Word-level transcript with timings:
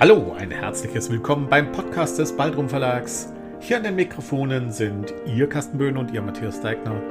Hallo, 0.00 0.32
ein 0.38 0.52
herzliches 0.52 1.10
Willkommen 1.10 1.48
beim 1.48 1.72
Podcast 1.72 2.20
des 2.20 2.36
Baldrum 2.36 2.68
Verlags. 2.68 3.32
Hier 3.58 3.78
an 3.78 3.82
den 3.82 3.96
Mikrofonen 3.96 4.70
sind 4.70 5.12
Ihr 5.26 5.48
Carsten 5.48 5.76
Böhn 5.76 5.96
und 5.96 6.12
Ihr 6.12 6.22
Matthias 6.22 6.60
Deigner. 6.60 7.02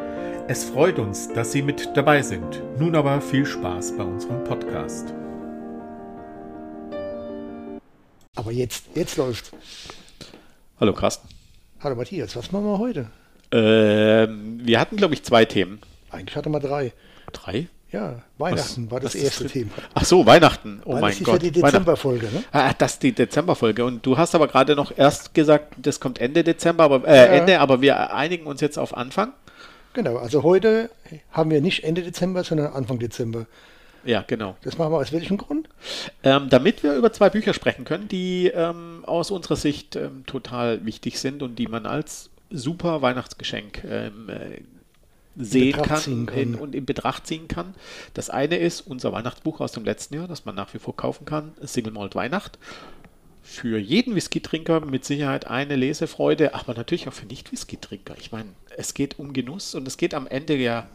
Es 0.47 0.63
freut 0.63 0.97
uns, 0.97 1.27
dass 1.33 1.51
Sie 1.51 1.61
mit 1.61 1.89
dabei 1.97 2.21
sind. 2.21 2.63
Nun 2.79 2.95
aber 2.95 3.19
viel 3.19 3.45
Spaß 3.45 3.97
bei 3.97 4.05
unserem 4.05 4.41
Podcast. 4.45 5.13
Aber 8.35 8.53
jetzt, 8.53 8.85
jetzt 8.95 9.17
läuft. 9.17 9.51
Hallo 10.79 10.93
Carsten. 10.93 11.27
Hallo 11.81 11.97
Matthias, 11.97 12.37
was 12.37 12.53
machen 12.53 12.67
wir 12.67 12.79
heute? 12.79 13.09
Ähm, 13.51 14.61
wir 14.63 14.79
hatten, 14.79 14.95
glaube 14.95 15.13
ich, 15.13 15.23
zwei 15.23 15.43
Themen. 15.43 15.81
Eigentlich 16.09 16.37
hatte 16.37 16.47
man 16.49 16.61
drei. 16.61 16.93
Drei? 17.33 17.67
Ja, 17.91 18.21
Weihnachten 18.37 18.85
Was- 18.85 18.91
war 18.91 18.99
das 18.99 19.15
ist 19.15 19.23
erste 19.23 19.43
das? 19.43 19.53
Thema. 19.53 19.71
Ach 19.93 20.03
so, 20.03 20.25
Weihnachten. 20.25 20.81
Oh 20.83 20.93
Weil 20.95 21.01
mein 21.01 21.11
das 21.11 21.19
ist 21.19 21.25
Gott. 21.25 21.33
ja 21.43 21.49
die 21.49 21.61
Dezemberfolge, 21.61 22.25
ne? 22.27 22.43
Ah, 22.51 22.73
das 22.77 22.93
ist 22.93 23.03
die 23.03 23.13
Dezemberfolge. 23.13 23.85
Und 23.85 24.05
du 24.05 24.17
hast 24.17 24.35
aber 24.35 24.47
gerade 24.49 24.75
noch 24.75 24.91
erst 24.97 25.33
gesagt, 25.33 25.73
das 25.77 25.99
kommt 26.01 26.19
Ende 26.19 26.43
Dezember, 26.43 26.83
aber 26.83 27.07
äh, 27.07 27.15
Ja. 27.15 27.23
Ende, 27.25 27.59
aber 27.61 27.81
wir 27.81 28.13
einigen 28.13 28.45
uns 28.45 28.59
jetzt 28.59 28.77
auf 28.77 28.95
Anfang. 28.95 29.31
Genau, 29.93 30.17
also 30.17 30.43
heute 30.43 30.89
haben 31.31 31.49
wir 31.49 31.61
nicht 31.61 31.83
Ende 31.85 32.03
Dezember, 32.03 32.43
sondern 32.43 32.73
Anfang 32.73 32.99
Dezember. 32.99 33.45
Ja, 34.03 34.23
genau. 34.27 34.55
Das 34.63 34.77
machen 34.77 34.91
wir 34.91 34.97
aus 34.97 35.11
welchem 35.11 35.37
Grund? 35.37 35.67
Ähm, 36.23 36.47
damit 36.49 36.83
wir 36.83 36.93
über 36.93 37.11
zwei 37.13 37.29
Bücher 37.29 37.53
sprechen 37.53 37.83
können, 37.83 38.07
die 38.07 38.47
ähm, 38.53 39.03
aus 39.05 39.31
unserer 39.31 39.55
Sicht 39.55 39.95
ähm, 39.95 40.23
total 40.25 40.85
wichtig 40.85 41.19
sind 41.19 41.41
und 41.41 41.55
die 41.57 41.67
man 41.67 41.85
als 41.85 42.29
super 42.49 43.01
Weihnachtsgeschenk 43.01 43.83
ähm, 43.89 44.29
äh, 44.29 44.61
sehen 45.37 45.81
kann, 45.81 46.25
kann. 46.25 46.55
Und 46.55 46.75
in 46.75 46.85
Betracht 46.85 47.27
ziehen 47.27 47.47
kann. 47.47 47.75
Das 48.13 48.29
eine 48.29 48.57
ist 48.57 48.81
unser 48.81 49.11
Weihnachtsbuch 49.11 49.61
aus 49.61 49.71
dem 49.71 49.85
letzten 49.85 50.15
Jahr, 50.15 50.27
das 50.27 50.45
man 50.45 50.55
nach 50.55 50.73
wie 50.73 50.79
vor 50.79 50.95
kaufen 50.95 51.25
kann, 51.25 51.53
Single 51.61 51.93
Malt 51.93 52.15
Weihnacht. 52.15 52.57
Für 53.43 53.77
jeden 53.77 54.15
Whisky-Trinker 54.15 54.81
mit 54.81 55.05
Sicherheit 55.05 55.47
eine 55.47 55.77
Lesefreude, 55.77 56.53
aber 56.53 56.73
natürlich 56.73 57.07
auch 57.07 57.13
für 57.13 57.25
Nicht-Whisky-Trinker. 57.25 58.15
Ich 58.19 58.31
meine, 58.31 58.49
es 58.75 58.93
geht 58.93 59.19
um 59.19 59.31
Genuss 59.31 59.73
und 59.73 59.87
es 59.87 59.95
geht 59.97 60.13
am 60.13 60.27
Ende 60.27 60.57
ja 60.57 60.87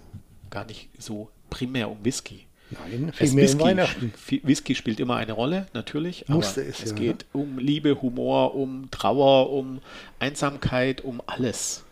gar 0.51 0.67
nicht 0.67 0.91
so 0.99 1.31
primär 1.49 1.91
um 1.91 2.05
Whisky. 2.05 2.47
Nein, 2.71 3.13
Es 3.19 3.31
viel 3.31 3.35
mehr 3.35 3.45
in 3.45 3.49
Whisky, 3.49 3.61
Weihnachten. 3.61 4.15
Whisky 4.43 4.75
spielt 4.75 5.01
immer 5.01 5.17
eine 5.17 5.33
Rolle, 5.33 5.67
natürlich. 5.73 6.29
Musste 6.29 6.61
aber 6.61 6.71
es 6.71 6.83
es 6.83 6.91
ja, 6.91 6.97
geht 6.97 7.27
um 7.33 7.59
Liebe, 7.59 8.01
Humor, 8.01 8.55
um 8.55 8.91
Trauer, 8.91 9.51
um 9.51 9.81
Einsamkeit, 10.19 11.03
um 11.03 11.23
alles. 11.27 11.85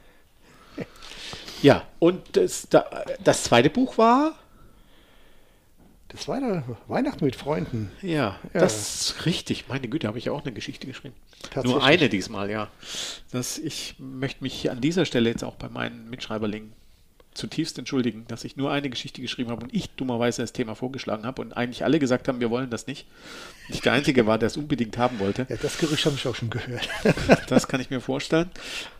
Ja, 1.62 1.86
und 1.98 2.36
das, 2.36 2.66
da, 2.70 3.04
das 3.22 3.44
zweite 3.44 3.70
Buch 3.70 3.98
war, 3.98 4.34
Das 6.08 6.26
war 6.26 6.40
Weihnachten 6.88 7.24
mit 7.24 7.36
Freunden. 7.36 7.90
ja, 8.02 8.38
Ja. 8.52 8.60
das 8.60 9.00
ist 9.12 9.26
richtig. 9.26 9.68
Meine 9.68 9.88
Güte, 9.88 10.08
habe 10.08 10.18
ich 10.18 10.30
auch 10.30 10.42
eine 10.42 10.52
Geschichte 10.52 10.86
geschrieben. 10.86 11.14
Nur 11.62 11.82
eine 11.84 12.08
diesmal, 12.08 12.50
ja. 12.50 12.68
Das, 13.30 13.58
ich 13.58 13.94
möchte 13.98 14.42
mich 14.42 14.70
an 14.70 14.80
dieser 14.80 15.04
Stelle 15.04 15.30
jetzt 15.30 15.44
auch 15.44 15.54
bei 15.56 15.68
meinen 15.68 16.10
Mitschreiberlingen 16.10 16.72
zutiefst 17.34 17.78
entschuldigen, 17.78 18.24
dass 18.28 18.44
ich 18.44 18.56
nur 18.56 18.70
eine 18.70 18.90
Geschichte 18.90 19.22
geschrieben 19.22 19.50
habe 19.50 19.62
und 19.64 19.74
ich 19.74 19.90
dummerweise 19.90 20.42
das 20.42 20.52
Thema 20.52 20.74
vorgeschlagen 20.74 21.24
habe 21.24 21.42
und 21.42 21.52
eigentlich 21.56 21.84
alle 21.84 21.98
gesagt 21.98 22.28
haben, 22.28 22.40
wir 22.40 22.50
wollen 22.50 22.70
das 22.70 22.86
nicht. 22.86 23.06
Ich 23.68 23.80
der 23.80 23.92
Einzige 23.92 24.26
war, 24.26 24.38
der 24.38 24.48
es 24.48 24.56
unbedingt 24.56 24.98
haben 24.98 25.20
wollte. 25.20 25.46
Ja, 25.48 25.56
das 25.56 25.78
Gerücht 25.78 26.04
habe 26.06 26.16
ich 26.16 26.26
auch 26.26 26.34
schon 26.34 26.50
gehört. 26.50 26.88
Das 27.48 27.68
kann 27.68 27.80
ich 27.80 27.90
mir 27.90 28.00
vorstellen. 28.00 28.50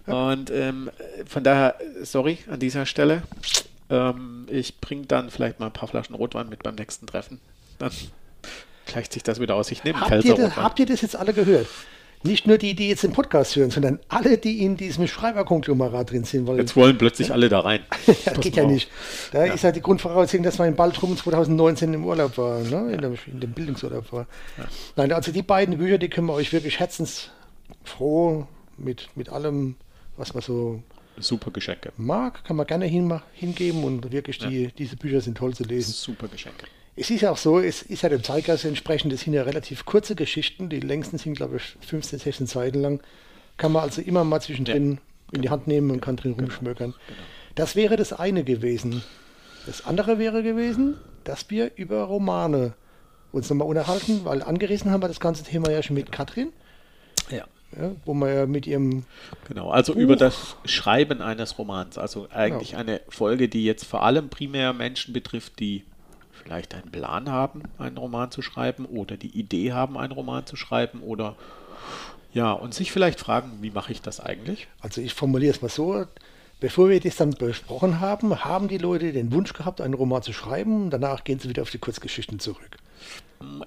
Und 0.07 0.51
ähm, 0.51 0.91
von 1.27 1.45
daher, 1.45 1.77
sorry 2.03 2.39
an 2.49 2.59
dieser 2.59 2.87
Stelle. 2.87 3.23
Ähm, 3.89 4.47
ich 4.51 4.81
bringe 4.81 5.07
dann 5.07 5.31
vielleicht 5.31 5.61
mal 5.61 5.67
ein 5.67 5.73
paar 5.73 5.89
Flaschen 5.89 6.15
Rotwein 6.15 6.49
mit 6.49 6.63
beim 6.63 6.75
nächsten 6.77 7.07
Treffen. 7.07 7.41
Dann 7.79 7.93
gleicht 8.87 9.13
sich 9.13 9.23
das 9.23 9.41
wieder 9.41 9.55
aus. 9.55 9.71
Ich 9.71 9.85
nehme 9.85 10.01
habt, 10.01 10.25
ihr 10.25 10.35
das, 10.35 10.57
habt 10.57 10.79
ihr 10.79 10.87
das 10.87 11.01
jetzt 11.01 11.17
alle 11.17 11.33
gehört? 11.33 11.67
Nicht 12.23 12.47
nur 12.47 12.59
die, 12.59 12.75
die 12.75 12.89
jetzt 12.91 13.03
den 13.03 13.13
Podcast 13.13 13.57
hören, 13.57 13.71
sondern 13.71 13.99
alle, 14.09 14.37
die 14.37 14.63
in 14.63 14.77
diesem 14.77 15.07
Schreiberkonglomerat 15.07 16.11
drin 16.11 16.25
sind. 16.25 16.47
Weil 16.47 16.59
Jetzt 16.59 16.77
wollen 16.77 16.99
plötzlich 16.99 17.33
alle 17.33 17.49
da 17.49 17.61
rein. 17.61 17.81
das 18.07 18.25
Pass 18.25 18.41
geht 18.41 18.57
ja 18.57 18.65
auf. 18.65 18.71
nicht. 18.71 18.91
Da 19.33 19.45
ist 19.47 19.65
halt 19.65 19.77
die 19.77 19.81
Grundvoraussetzung, 19.81 20.43
dass 20.43 20.59
man 20.59 20.69
in 20.69 20.77
Baltrum 20.77 21.17
2019 21.17 21.95
im 21.95 22.05
Urlaub 22.05 22.37
war, 22.37 22.61
ne? 22.61 22.93
in, 22.93 23.01
dem, 23.01 23.15
in 23.27 23.41
dem 23.41 23.53
Bildungsurlaub 23.53 24.13
war. 24.13 24.27
Nein, 24.97 25.13
also 25.13 25.33
die 25.33 25.43
beiden 25.43 25.79
Bücher, 25.79 25.97
die 25.97 26.11
können 26.11 26.27
wir 26.27 26.35
euch 26.35 26.53
wirklich 26.53 26.79
herzensfroh 26.79 28.47
mit, 28.77 29.09
mit 29.15 29.31
allem, 29.31 29.77
was 30.19 30.35
man 30.35 30.43
so 30.43 30.83
Super 31.19 31.51
Geschenke. 31.51 31.93
mag, 31.97 32.45
kann 32.45 32.57
man 32.57 32.67
gerne 32.67 32.87
hinma- 32.87 33.23
hingeben 33.33 33.83
und 33.85 34.13
wirklich 34.13 34.39
die, 34.39 34.69
diese 34.77 34.97
Bücher 34.97 35.21
sind 35.21 35.39
toll 35.39 35.55
zu 35.55 35.65
lesen. 35.65 35.93
Super 35.93 36.29
Geschenke. 36.29 36.67
Es 37.01 37.09
ist 37.09 37.23
ja 37.23 37.31
auch 37.31 37.39
so, 37.39 37.59
es 37.59 37.81
ist 37.81 38.03
ja 38.03 38.11
dem 38.11 38.23
Zeitgeist 38.23 38.67
entsprechend, 38.67 39.11
das 39.11 39.23
sind 39.23 39.33
ja 39.33 39.43
relativ 39.43 39.87
kurze 39.87 40.15
Geschichten, 40.15 40.69
die 40.69 40.81
längsten 40.81 41.17
sind, 41.17 41.35
glaube 41.35 41.57
ich, 41.57 41.77
15, 41.87 42.19
16 42.19 42.47
Seiten 42.47 42.83
lang. 42.83 43.01
Kann 43.57 43.73
man 43.73 43.83
also 43.85 44.03
immer 44.03 44.23
mal 44.23 44.41
zwischendrin 44.43 44.99
in 45.33 45.41
die 45.41 45.49
Hand 45.49 45.67
nehmen 45.67 45.91
und 45.91 46.03
kann 46.03 46.17
drin 46.17 46.33
rumschmökern. 46.39 46.93
Das 47.55 47.75
wäre 47.75 47.97
das 47.97 48.13
eine 48.13 48.45
gewesen. 48.45 49.03
Das 49.65 49.87
andere 49.87 50.19
wäre 50.19 50.43
gewesen, 50.43 50.99
dass 51.25 51.49
wir 51.49 51.71
über 51.77 52.03
Romane 52.03 52.75
uns 53.33 53.49
nochmal 53.49 53.69
unterhalten, 53.69 54.21
weil 54.25 54.43
angerissen 54.43 54.91
haben 54.91 55.03
wir 55.03 55.09
das 55.09 55.21
ganze 55.21 55.43
Thema 55.43 55.71
ja 55.71 55.83
schon 55.83 55.95
mit 55.95 56.13
Katrin, 56.13 56.53
Ja. 57.31 57.47
ja, 57.81 57.93
wo 58.05 58.13
wir 58.13 58.31
ja 58.31 58.47
mit 58.47 58.67
ihrem 58.67 59.05
Genau, 59.49 59.71
also 59.71 59.95
über 59.95 60.17
das 60.17 60.57
Schreiben 60.67 61.23
eines 61.23 61.59
Romans. 61.59 61.97
Also 61.97 62.29
eigentlich 62.31 62.73
Genau. 62.73 62.81
eine 62.83 63.01
Folge, 63.09 63.49
die 63.49 63.65
jetzt 63.65 63.85
vor 63.87 64.03
allem 64.03 64.29
primär 64.29 64.75
Menschen 64.75 65.15
betrifft, 65.15 65.61
die 65.61 65.85
vielleicht 66.51 66.75
einen 66.75 66.91
Plan 66.91 67.31
haben, 67.31 67.63
einen 67.79 67.97
Roman 67.97 68.33
zu 68.33 68.43
schreiben 68.43 68.85
oder 68.85 69.17
die 69.17 69.39
Idee 69.39 69.73
haben, 69.73 69.97
einen 69.97 70.13
Roman 70.13 70.47
zu 70.47 70.57
schreiben 70.57 71.01
oder 71.01 71.37
ja, 72.33 72.51
und 72.51 72.75
sich 72.75 72.91
vielleicht 72.91 73.21
fragen, 73.21 73.59
wie 73.61 73.71
mache 73.71 73.93
ich 73.93 74.03
das 74.03 74.19
eigentlich? 74.19 74.67
Also 74.81 75.01
ich 75.01 75.15
formuliere 75.15 75.55
es 75.55 75.63
mal 75.63 75.69
so, 75.69 76.07
bevor 76.59 76.89
wir 76.89 76.99
das 76.99 77.15
dann 77.15 77.31
besprochen 77.31 78.01
haben, 78.01 78.45
haben 78.45 78.67
die 78.67 78.79
Leute 78.79 79.13
den 79.13 79.31
Wunsch 79.31 79.53
gehabt, 79.53 79.81
einen 79.81 79.95
Roman 79.95 80.25
zu 80.25 80.33
schreiben. 80.33 80.91
Danach 80.91 81.23
gehen 81.23 81.39
sie 81.39 81.49
wieder 81.49 81.63
auf 81.63 81.71
die 81.71 81.79
Kurzgeschichten 81.79 82.41
zurück. 82.41 82.79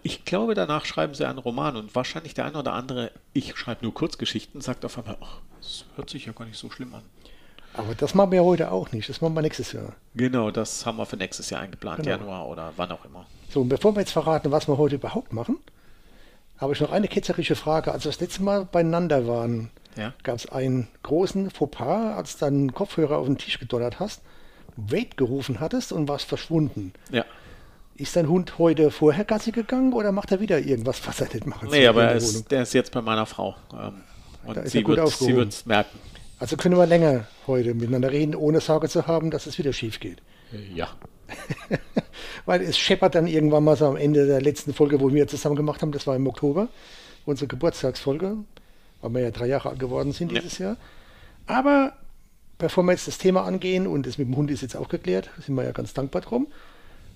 Ich 0.01 0.25
glaube, 0.25 0.53
danach 0.53 0.83
schreiben 0.83 1.13
sie 1.13 1.25
einen 1.25 1.39
Roman 1.39 1.77
und 1.77 1.95
wahrscheinlich 1.95 2.33
der 2.33 2.45
eine 2.45 2.59
oder 2.59 2.73
andere, 2.73 3.11
ich 3.31 3.55
schreibe 3.55 3.85
nur 3.85 3.93
Kurzgeschichten, 3.93 4.59
sagt 4.59 4.83
auf 4.83 4.97
einmal, 4.97 5.17
ach, 5.21 5.39
das 5.61 5.85
hört 5.95 6.09
sich 6.09 6.25
ja 6.25 6.33
gar 6.33 6.45
nicht 6.45 6.59
so 6.59 6.69
schlimm 6.69 6.93
an. 6.93 7.03
Aber 7.75 7.95
das 7.95 8.13
machen 8.13 8.31
wir 8.31 8.37
ja 8.39 8.43
heute 8.45 8.71
auch 8.71 8.91
nicht. 8.91 9.09
Das 9.09 9.21
machen 9.21 9.33
wir 9.33 9.41
nächstes 9.41 9.71
Jahr. 9.71 9.93
Genau, 10.15 10.51
das 10.51 10.85
haben 10.85 10.97
wir 10.97 11.05
für 11.05 11.17
nächstes 11.17 11.49
Jahr 11.49 11.61
eingeplant, 11.61 12.03
Genau. 12.03 12.09
Januar 12.17 12.47
oder 12.47 12.73
wann 12.77 12.91
auch 12.91 13.03
immer. 13.05 13.25
So, 13.49 13.61
und 13.61 13.69
bevor 13.69 13.95
wir 13.95 14.01
jetzt 14.01 14.11
verraten, 14.11 14.51
was 14.51 14.67
wir 14.67 14.77
heute 14.77 14.95
überhaupt 14.95 15.33
machen, 15.33 15.57
habe 16.59 16.73
ich 16.73 16.79
noch 16.81 16.91
eine 16.91 17.07
ketzerische 17.07 17.55
Frage. 17.55 17.91
Als 17.91 18.05
wir 18.05 18.11
das 18.11 18.19
letzte 18.21 18.43
Mal 18.43 18.65
beieinander 18.65 19.27
waren, 19.27 19.71
Ja. 19.95 20.13
gab 20.23 20.35
es 20.35 20.47
einen 20.51 20.87
großen 21.03 21.49
Fauxpas, 21.51 22.15
als 22.15 22.33
du 22.37 22.45
deinen 22.45 22.73
Kopfhörer 22.73 23.17
auf 23.17 23.25
den 23.25 23.37
Tisch 23.37 23.59
gedonnert 23.59 23.99
hast, 23.99 24.21
Wait 24.75 25.17
gerufen 25.17 25.59
hattest 25.59 25.91
und 25.93 26.07
warst 26.07 26.25
verschwunden. 26.27 26.93
Ja. 27.11 27.25
Ist 27.95 28.15
dein 28.15 28.27
Hund 28.27 28.57
heute 28.57 28.89
vorher 28.89 29.23
Gassi 29.23 29.51
gegangen 29.51 29.93
oder 29.93 30.11
macht 30.11 30.31
er 30.31 30.39
wieder 30.39 30.57
irgendwas, 30.59 31.05
was 31.07 31.21
er 31.21 31.27
nicht 31.31 31.45
machen 31.45 31.69
Nee, 31.69 31.81
soll 31.81 31.87
aber 31.89 32.01
in 32.01 32.07
er 32.07 32.13
der 32.13 32.17
ist, 32.17 32.51
der 32.51 32.61
ist 32.63 32.73
jetzt 32.73 32.91
bei 32.91 33.01
meiner 33.01 33.27
Frau. 33.27 33.55
Ähm, 33.71 34.01
und 34.45 34.67
sie 34.67 34.85
wird 34.87 35.19
wird's 35.21 35.65
merken. 35.67 35.99
Also 36.43 36.57
können 36.57 36.75
wir 36.75 36.85
länger 36.85 37.25
heute 37.47 37.73
miteinander 37.73 38.11
reden, 38.11 38.35
ohne 38.35 38.59
Sorge 38.59 38.89
zu 38.89 39.07
haben, 39.07 39.31
dass 39.31 39.45
es 39.45 39.57
wieder 39.57 39.71
schief 39.71 40.01
geht. 40.01 40.17
Äh, 40.51 40.75
Ja. 40.75 40.89
Weil 42.45 42.61
es 42.61 42.77
scheppert 42.77 43.15
dann 43.15 43.27
irgendwann 43.27 43.63
mal 43.63 43.77
so 43.77 43.85
am 43.85 43.95
Ende 43.95 44.27
der 44.27 44.41
letzten 44.41 44.73
Folge, 44.73 44.99
wo 44.99 45.13
wir 45.13 45.25
zusammen 45.29 45.55
gemacht 45.55 45.81
haben, 45.81 45.93
das 45.93 46.05
war 46.05 46.17
im 46.17 46.27
Oktober, 46.27 46.67
unsere 47.25 47.47
Geburtstagsfolge, 47.47 48.35
weil 49.01 49.13
wir 49.13 49.21
ja 49.21 49.31
drei 49.31 49.47
Jahre 49.47 49.69
alt 49.69 49.79
geworden 49.79 50.11
sind 50.11 50.33
Ja. 50.33 50.41
dieses 50.41 50.57
Jahr. 50.57 50.75
Aber 51.47 51.93
bevor 52.57 52.83
wir 52.83 52.91
jetzt 52.91 53.07
das 53.07 53.19
Thema 53.19 53.45
angehen, 53.45 53.87
und 53.87 54.05
das 54.05 54.17
mit 54.17 54.27
dem 54.27 54.35
Hund 54.35 54.51
ist 54.51 54.61
jetzt 54.63 54.75
auch 54.75 54.89
geklärt, 54.89 55.29
sind 55.39 55.55
wir 55.55 55.63
ja 55.63 55.71
ganz 55.71 55.93
dankbar 55.93 56.23
drum, 56.23 56.47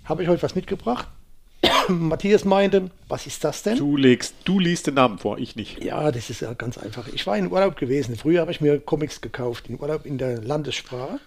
habe 0.05 0.23
ich 0.23 0.29
heute 0.29 0.41
was 0.41 0.55
mitgebracht. 0.55 1.09
Matthias 1.87 2.45
meinte, 2.45 2.89
was 3.07 3.27
ist 3.27 3.43
das 3.43 3.63
denn? 3.63 3.77
Du 3.77 3.97
legst, 3.97 4.35
du 4.45 4.59
liest 4.59 4.87
den 4.87 4.95
Namen 4.95 5.17
vor, 5.17 5.37
ich 5.37 5.55
nicht. 5.55 5.83
Ja, 5.83 6.11
das 6.11 6.29
ist 6.29 6.41
ja 6.41 6.53
ganz 6.53 6.77
einfach. 6.77 7.07
Ich 7.07 7.25
war 7.27 7.37
in 7.37 7.51
Urlaub 7.51 7.77
gewesen. 7.77 8.15
Früher 8.15 8.41
habe 8.41 8.51
ich 8.51 8.61
mir 8.61 8.79
Comics 8.79 9.21
gekauft, 9.21 9.69
in 9.69 9.79
Urlaub 9.79 10.05
in 10.05 10.17
der 10.17 10.41
Landessprache. 10.41 11.19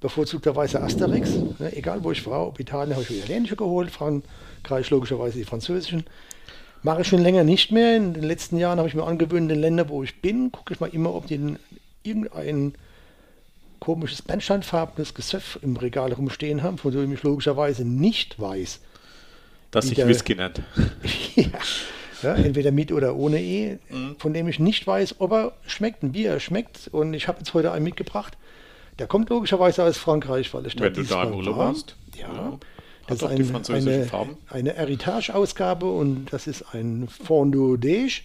Bevorzugterweise 0.00 0.82
Asterix. 0.82 1.30
Ne, 1.58 1.74
egal 1.74 2.04
wo 2.04 2.10
ich 2.10 2.26
war, 2.26 2.46
ob 2.46 2.60
Italien 2.60 2.94
habe 2.94 3.04
ich 3.08 3.18
italienische 3.18 3.56
geholt, 3.56 3.90
Frankreich 3.90 4.90
logischerweise 4.90 5.38
die 5.38 5.44
französischen. 5.44 6.04
Mache 6.82 7.00
ich 7.00 7.08
schon 7.08 7.22
länger 7.22 7.44
nicht 7.44 7.72
mehr. 7.72 7.96
In 7.96 8.12
den 8.12 8.24
letzten 8.24 8.58
Jahren 8.58 8.78
habe 8.78 8.88
ich 8.88 8.94
mir 8.94 9.04
angewöhnt, 9.04 9.44
in 9.44 9.48
den 9.48 9.60
Ländern, 9.60 9.88
wo 9.88 10.02
ich 10.02 10.20
bin, 10.20 10.52
gucke 10.52 10.74
ich 10.74 10.80
mal 10.80 10.90
immer, 10.90 11.14
ob 11.14 11.26
die 11.26 11.36
in 11.36 11.58
irgendein 12.02 12.74
komisches 13.80 14.22
bernsteinfarbenes 14.22 15.14
Gesöff 15.14 15.58
im 15.62 15.76
Regal 15.76 16.12
rumstehen 16.12 16.62
haben, 16.62 16.78
von 16.78 16.92
dem 16.92 17.12
ich 17.12 17.22
logischerweise 17.22 17.84
nicht 17.84 18.40
weiß, 18.40 18.80
Das 19.74 19.88
sich 19.88 19.98
Whisky 19.98 20.34
nennt. 20.34 20.62
ja. 21.34 21.48
ja, 22.22 22.34
entweder 22.34 22.70
mit 22.70 22.92
oder 22.92 23.16
ohne 23.16 23.42
E, 23.42 23.78
von 24.18 24.32
dem 24.32 24.48
ich 24.48 24.58
nicht 24.58 24.86
weiß, 24.86 25.16
ob 25.18 25.32
er 25.32 25.52
schmeckt 25.66 26.02
und 26.02 26.14
wie 26.14 26.24
er 26.24 26.38
schmeckt. 26.40 26.88
Und 26.92 27.12
ich 27.14 27.28
habe 27.28 27.38
jetzt 27.38 27.52
heute 27.54 27.72
einen 27.72 27.84
mitgebracht. 27.84 28.38
Der 28.98 29.08
kommt 29.08 29.30
logischerweise 29.30 29.82
aus 29.82 29.98
Frankreich, 29.98 30.54
weil 30.54 30.66
ich 30.66 30.76
da 30.76 30.84
Wenn 30.84 30.94
du 30.94 31.02
da 31.02 31.24
im 31.24 31.34
Urlaub 31.34 31.56
war. 31.56 31.66
warst. 31.68 31.96
Ja. 32.16 32.32
Ja. 32.32 32.58
Das 33.06 33.20
ist 33.20 33.24
ein, 33.24 33.76
eine, 33.76 34.04
Farben. 34.04 34.38
eine 34.48 34.72
Heritage-Ausgabe 34.72 35.86
und 35.86 36.26
das 36.32 36.46
ist 36.46 36.62
ein 36.72 37.08
Fondo 37.08 37.76
Dege. 37.76 38.22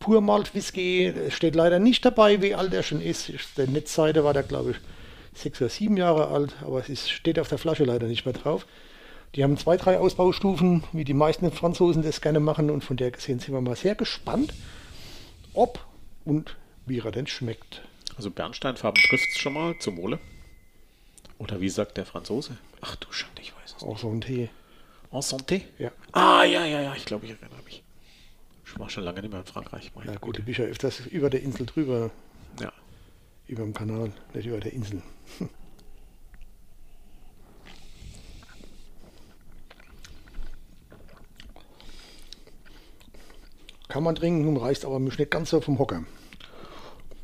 Pur 0.00 0.20
Malt 0.20 0.54
Whisky. 0.54 1.12
Steht 1.30 1.54
leider 1.54 1.78
nicht 1.78 2.04
dabei, 2.04 2.40
wie 2.42 2.54
alt 2.54 2.72
er 2.72 2.82
schon 2.82 3.00
ist. 3.00 3.30
Der 3.56 3.66
Netzseite 3.66 4.24
war 4.24 4.32
der, 4.32 4.42
glaube 4.42 4.72
ich, 4.72 4.76
sechs 5.34 5.60
oder 5.60 5.70
sieben 5.70 5.96
Jahre 5.96 6.28
alt, 6.28 6.54
aber 6.64 6.80
es 6.80 6.88
ist, 6.88 7.10
steht 7.10 7.38
auf 7.38 7.48
der 7.48 7.58
Flasche 7.58 7.84
leider 7.84 8.06
nicht 8.06 8.24
mehr 8.24 8.34
drauf. 8.34 8.66
Die 9.34 9.44
haben 9.44 9.56
zwei, 9.58 9.76
drei 9.76 9.98
Ausbaustufen, 9.98 10.84
wie 10.92 11.04
die 11.04 11.14
meisten 11.14 11.50
Franzosen 11.52 12.02
das 12.02 12.20
gerne 12.20 12.40
machen 12.40 12.70
und 12.70 12.82
von 12.82 12.96
der 12.96 13.10
gesehen 13.10 13.38
sind 13.40 13.52
wir 13.52 13.60
mal 13.60 13.76
sehr 13.76 13.94
gespannt, 13.94 14.54
ob 15.54 15.84
und 16.24 16.56
wie 16.86 16.98
er 17.00 17.10
denn 17.12 17.26
schmeckt. 17.26 17.82
Also 18.16 18.30
Bernsteinfarben 18.30 19.00
trifft 19.02 19.28
es 19.34 19.38
schon 19.38 19.52
mal 19.52 19.78
zum 19.78 19.96
Wohle. 19.96 20.18
Oder 21.38 21.60
wie 21.60 21.68
sagt 21.68 21.96
der 21.98 22.06
Franzose? 22.06 22.56
Ach 22.80 22.96
du 22.96 23.12
Schande, 23.12 23.42
ich 23.42 23.54
weiß 23.54 23.76
es 23.76 23.82
nicht. 23.84 24.04
Ein 24.04 24.20
Tee. 24.20 24.48
En 25.12 25.22
santé? 25.22 25.62
Ja. 25.78 25.90
Ah, 26.12 26.44
ja, 26.44 26.64
ja, 26.64 26.80
ja, 26.80 26.94
ich 26.94 27.04
glaube, 27.04 27.26
ich 27.26 27.32
erinnere 27.32 27.62
mich. 27.64 27.82
Ich 28.66 28.78
war 28.78 28.90
schon 28.90 29.04
lange 29.04 29.20
nicht 29.22 29.30
mehr 29.30 29.40
in 29.40 29.46
Frankreich. 29.46 29.92
Meine 29.94 30.12
Ja 30.12 30.18
gut, 30.18 30.38
du 30.38 30.42
bist 30.42 30.58
ja 30.58 30.64
öfters 30.66 31.00
über 31.06 31.30
der 31.30 31.42
Insel 31.42 31.64
drüber, 31.66 32.10
Ja. 32.60 32.72
über 33.46 33.62
dem 33.62 33.72
Kanal, 33.72 34.12
nicht 34.34 34.46
über 34.46 34.60
der 34.60 34.72
Insel. 34.72 35.02
Kann 43.88 44.02
man 44.02 44.14
trinken, 44.14 44.56
reißt 44.56 44.84
aber 44.84 44.98
mich 44.98 45.18
nicht 45.18 45.30
ganz 45.30 45.50
so 45.50 45.60
vom 45.62 45.78
Hocker. 45.78 46.04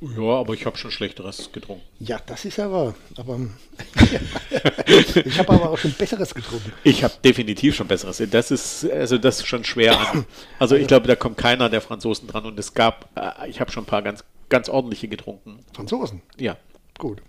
ja, 0.01 0.23
aber 0.23 0.55
ich 0.55 0.65
habe 0.65 0.79
schon 0.79 0.91
Schlechteres 0.91 1.53
getrunken. 1.53 1.85
Ja, 2.01 2.19
das 2.25 2.47
ist 2.47 2.57
ja 2.57 2.73
wahr. 2.73 2.95
Aber 3.17 3.39
ich 5.25 5.39
habe 5.39 5.53
aber 5.53 5.71
auch 5.71 5.79
schon 5.79 5.93
Besseres 5.93 6.35
getrunken. 6.35 6.73
Ich 6.83 7.05
habe 7.05 7.15
definitiv 7.23 7.75
schon 7.77 7.87
Besseres. 7.87 8.23
Das 8.31 8.51
ist, 8.51 8.91
also 8.91 9.19
das 9.19 9.41
ist 9.41 9.47
schon 9.47 9.65
schwer 9.65 9.99
an. 10.01 10.25
Also 10.59 10.75
ich 10.75 10.87
glaube, 10.87 11.07
da 11.07 11.17
kommt 11.17 11.37
keiner 11.37 11.69
der 11.69 11.83
Franzosen 11.83 12.29
dran 12.29 12.47
und 12.47 12.59
es 12.59 12.73
gab, 12.73 13.11
äh, 13.15 13.49
ich 13.49 13.61
habe 13.61 13.71
schon 13.71 13.85
ein 13.85 13.87
paar 13.87 14.03
ganz, 14.03 14.25
ganz 14.49 14.71
ordentliche 14.71 15.09
getrunken. 15.09 15.59
Franzosen. 15.75 16.23
Ja. 16.39 16.57
Gut. 16.99 17.21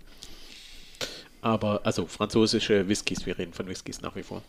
Aber, 1.42 1.82
also 1.84 2.06
französische 2.06 2.88
Whiskys, 2.88 3.26
wir 3.26 3.38
reden 3.38 3.52
von 3.52 3.68
Whiskys 3.68 4.00
nach 4.00 4.16
wie 4.16 4.22
vor. 4.22 4.42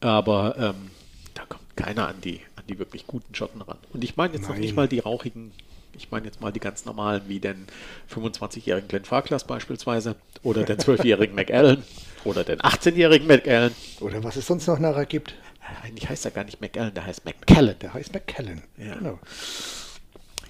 Aber 0.00 0.54
ähm, 0.58 0.90
da 1.34 1.44
kommt 1.46 1.76
keiner 1.76 2.08
an 2.08 2.20
die, 2.20 2.40
die 2.72 2.78
wirklich 2.78 3.06
guten 3.06 3.34
Schotten 3.34 3.62
ran. 3.62 3.78
Und 3.92 4.02
ich 4.04 4.16
meine 4.16 4.34
jetzt 4.34 4.42
noch 4.42 4.50
Nein. 4.50 4.60
nicht 4.60 4.76
mal 4.76 4.88
die 4.88 4.98
rauchigen, 4.98 5.52
ich 5.94 6.10
meine 6.10 6.26
jetzt 6.26 6.40
mal 6.40 6.52
die 6.52 6.60
ganz 6.60 6.84
normalen, 6.84 7.22
wie 7.28 7.38
den 7.38 7.66
25-jährigen 8.12 8.88
Glenn 8.88 9.04
Farclas 9.04 9.46
beispielsweise, 9.46 10.16
oder 10.42 10.64
den 10.64 10.78
12-jährigen 10.78 11.34
McAllen, 11.36 11.82
oder 12.24 12.44
den 12.44 12.60
18-jährigen 12.60 13.26
McAllen. 13.26 13.74
Oder 14.00 14.24
was 14.24 14.36
es 14.36 14.46
sonst 14.46 14.66
noch 14.66 14.78
nachher 14.78 15.06
gibt. 15.06 15.34
Äh, 15.60 15.86
Eigentlich 15.86 16.08
heißt 16.08 16.24
er 16.24 16.30
gar 16.30 16.44
nicht 16.44 16.60
McAllen, 16.60 16.94
der 16.94 17.06
heißt 17.06 17.24
McKellen. 17.24 17.76
Der 17.80 17.94
heißt 17.94 18.12
McKellen. 18.14 18.62
Ja. 18.78 18.94
Genau. 18.94 19.18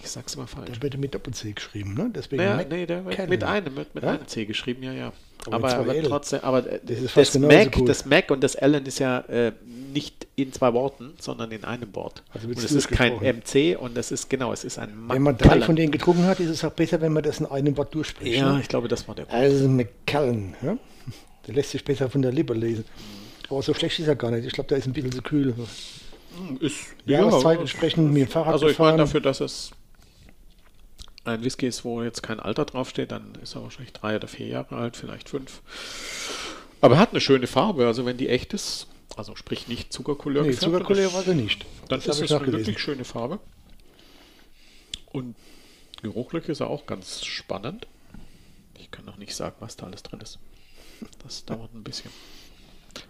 Ich 0.02 0.10
sag's 0.10 0.34
immer 0.34 0.46
falsch. 0.46 0.70
Der 0.72 0.82
wird 0.82 0.99
mit 0.99 1.14
Doppel-C 1.14 1.52
geschrieben, 1.52 1.94
ne? 1.94 2.10
Deswegen 2.14 2.43
Ja, 2.43 2.56
Mac- 2.56 2.70
nee, 2.70 2.87
der 2.87 3.04
wird 3.04 3.28
mit 3.28 3.44
einem, 3.44 3.75
mit, 3.75 3.94
mit 3.94 4.02
Ja? 4.04 4.10
einem 4.10 4.26
C 4.26 4.44
geschrieben, 4.44 4.82
ja, 4.82 4.93
ja. 4.93 5.12
Aber 5.50 5.72
Aber, 5.75 6.02
trotzdem, 6.02 6.40
aber 6.43 6.58
äh, 6.70 6.81
Das 6.84 6.96
ist 6.99 7.04
das, 7.04 7.12
fast 7.12 7.32
genauso 7.32 7.56
Mac, 7.56 7.72
gut. 7.72 7.88
das 7.88 8.04
Mac 8.06 8.31
und 8.31 8.43
das 8.44 8.54
Allen 8.56 8.87
ist 8.87 8.99
ja 9.00 9.20
äh, 9.28 9.52
nicht 9.93 10.26
in 10.37 10.52
zwei 10.52 10.72
Worten, 10.72 11.14
sondern 11.20 11.50
in 11.50 11.64
einem 11.64 11.94
Wort. 11.96 12.22
Also 12.32 12.46
und 12.49 12.56
es 12.58 12.70
ist 12.70 12.88
kein. 12.88 13.14
MC 13.16 13.76
und 13.78 13.96
das 13.96 14.12
ist 14.12 14.31
genau, 14.31 14.52
es 14.52 14.62
ist 14.64 14.78
ein 14.78 14.93
Wenn 15.08 15.22
man 15.22 15.37
drei 15.37 15.60
von 15.60 15.75
denen 15.76 15.90
getrunken 15.93 16.25
hat, 16.26 16.38
ist 16.40 16.49
es 16.50 16.64
auch 16.64 16.70
besser, 16.72 17.00
wenn 17.00 17.12
man 17.12 17.22
das 17.25 17.40
in 17.40 17.46
einem 17.46 17.76
Wort 17.76 17.94
durchspricht. 17.94 18.37
Ja, 18.37 18.52
Ne? 18.54 18.60
ich 18.60 18.69
glaube, 18.69 18.87
das 18.88 19.06
war 19.08 19.14
der. 19.16 19.28
Also 19.32 19.69
McKellen. 19.69 20.54
Ja? 20.62 20.76
Der 21.46 21.54
lässt 21.54 21.70
sich 21.72 21.84
besser 21.84 22.08
von 22.08 22.22
der 22.22 22.31
Lippe 22.32 22.54
lesen. 22.54 22.84
Aber 23.50 23.62
so 23.62 23.75
schlecht 23.75 23.99
ist 23.99 24.06
er 24.06 24.14
gar 24.16 24.31
nicht. 24.31 24.46
Ich 24.46 24.52
glaube, 24.52 24.69
der 24.69 24.78
ist 24.78 24.87
ein 24.87 24.93
bisschen 24.93 25.10
zu 25.12 25.22
kühl. 25.22 25.54
Ist, 26.60 26.76
Jahreszeit 27.04 27.58
entsprechend 27.60 28.16
dem 28.16 28.26
Fahrrad 28.28 28.54
Also 28.54 28.69
ich 28.69 28.78
meine 28.78 28.96
dafür, 28.99 29.20
dass 29.20 29.40
es 29.40 29.70
ein 31.24 31.44
Whisky 31.44 31.66
ist, 31.66 31.84
wo 31.84 32.02
jetzt 32.02 32.22
kein 32.22 32.40
Alter 32.40 32.64
draufsteht, 32.64 33.12
dann 33.12 33.34
ist 33.42 33.54
er 33.54 33.62
wahrscheinlich 33.62 33.92
drei 33.92 34.16
oder 34.16 34.28
vier 34.28 34.46
Jahre 34.48 34.76
alt, 34.76 34.96
vielleicht 34.96 35.28
fünf. 35.28 35.60
Aber 36.80 36.96
er 36.96 37.00
hat 37.00 37.10
eine 37.10 37.20
schöne 37.20 37.46
Farbe, 37.46 37.86
also 37.86 38.04
wenn 38.06 38.16
die 38.16 38.28
echt 38.28 38.52
ist, 38.54 38.88
also 39.16 39.36
sprich 39.36 39.69
nicht 39.69 39.92
Zuckercouleur 39.92 40.42
Nee, 40.44 40.52
Zuckercouleur 40.52 41.12
war 41.12 41.22
sie 41.22 41.34
nicht. 41.34 41.64
dann 41.88 42.00
Das 42.00 42.06
ist 42.06 42.22
es 42.24 42.30
eine 42.32 42.40
nachgelesen. 42.40 42.58
wirklich 42.66 42.78
schöne 42.82 43.04
Farbe. 43.04 43.38
Und 45.12 45.36
geruchlich 46.02 46.48
ist 46.48 46.60
er 46.60 46.69
auch 46.69 46.86
ganz 46.86 47.25
spannend. 47.25 47.86
Ich 48.78 48.90
kann 48.90 49.04
noch 49.04 49.18
nicht 49.18 49.34
sagen, 49.36 49.54
was 49.60 49.76
da 49.76 49.86
alles 49.86 50.02
drin 50.02 50.20
ist. 50.20 50.38
Das 51.22 51.44
dauert 51.44 51.72
ein 51.75 51.84
bisschen. 51.84 52.10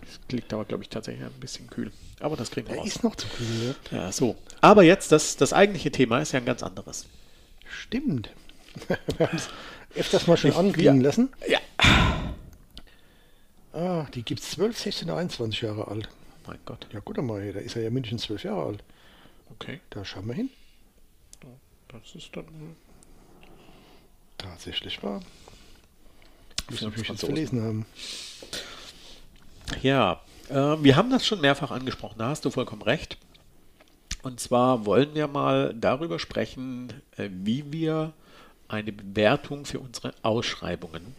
Es 0.02 0.20
liegt 0.32 0.52
aber, 0.52 0.64
glaube 0.64 0.82
ich, 0.82 0.88
tatsächlich 0.90 1.24
ein 1.24 1.32
bisschen 1.40 1.68
kühl. 1.68 1.92
Aber 2.20 2.36
das 2.36 2.50
kriegen 2.50 2.66
wir 2.68 2.74
Der 2.74 2.82
raus. 2.82 2.88
ist 2.88 3.04
noch 3.04 3.16
zu 3.16 3.26
kühl. 3.28 3.74
Ja? 3.90 3.98
Ja, 3.98 4.12
so. 4.12 4.36
Aber 4.60 4.82
jetzt, 4.82 5.12
das, 5.12 5.36
das 5.36 5.52
eigentliche 5.52 5.90
Thema 5.90 6.20
ist 6.20 6.32
ja 6.32 6.38
ein 6.38 6.44
ganz 6.44 6.62
anderes. 6.62 7.06
Stimmt. 7.72 8.30
Wir 9.18 9.26
haben 9.28 9.36
es 9.36 9.48
öfters 9.96 10.26
mal 10.26 10.36
schon 10.36 10.50
Ich- 10.50 10.56
anklingen 10.56 11.00
ja. 11.00 11.06
lassen. 11.06 11.30
Ja. 11.48 11.58
Ah, 13.72 14.06
die 14.14 14.22
gibt 14.22 14.40
es 14.40 14.50
12, 14.50 14.78
16, 14.78 15.10
21 15.10 15.62
Jahre 15.62 15.88
alt. 15.88 16.08
Mein 16.46 16.58
Gott. 16.66 16.86
Ja, 16.92 17.00
gut 17.00 17.18
einmal, 17.18 17.52
da 17.52 17.60
ist 17.60 17.76
er 17.76 17.82
ja 17.82 17.90
mindestens 17.90 18.22
12 18.22 18.44
Jahre 18.44 18.64
alt. 18.66 18.84
Okay. 19.50 19.80
Da 19.90 20.04
schauen 20.04 20.26
wir 20.26 20.34
hin. 20.34 20.50
Das 21.88 22.14
ist 22.14 22.30
dann. 22.36 22.76
Tatsächlich 24.38 25.02
wahr. 25.02 25.20
Müssen 26.70 26.94
wir 26.96 27.04
Franzosen. 27.04 27.34
verlesen 27.34 27.62
haben. 27.62 27.86
Ja, 29.82 30.20
äh, 30.48 30.54
wir 30.82 30.96
haben 30.96 31.10
das 31.10 31.26
schon 31.26 31.40
mehrfach 31.40 31.70
angesprochen, 31.70 32.18
da 32.18 32.28
hast 32.28 32.44
du 32.44 32.50
vollkommen 32.50 32.82
recht. 32.82 33.16
Und 34.22 34.38
zwar 34.40 34.86
wollen 34.86 35.14
wir 35.14 35.26
mal 35.26 35.74
darüber 35.74 36.18
sprechen, 36.18 36.92
äh, 37.16 37.28
wie 37.30 37.72
wir 37.72 38.12
eine 38.68 38.92
Bewertung 38.92 39.64
für 39.64 39.80
unsere 39.80 40.14
Ausschreibungen 40.22 41.14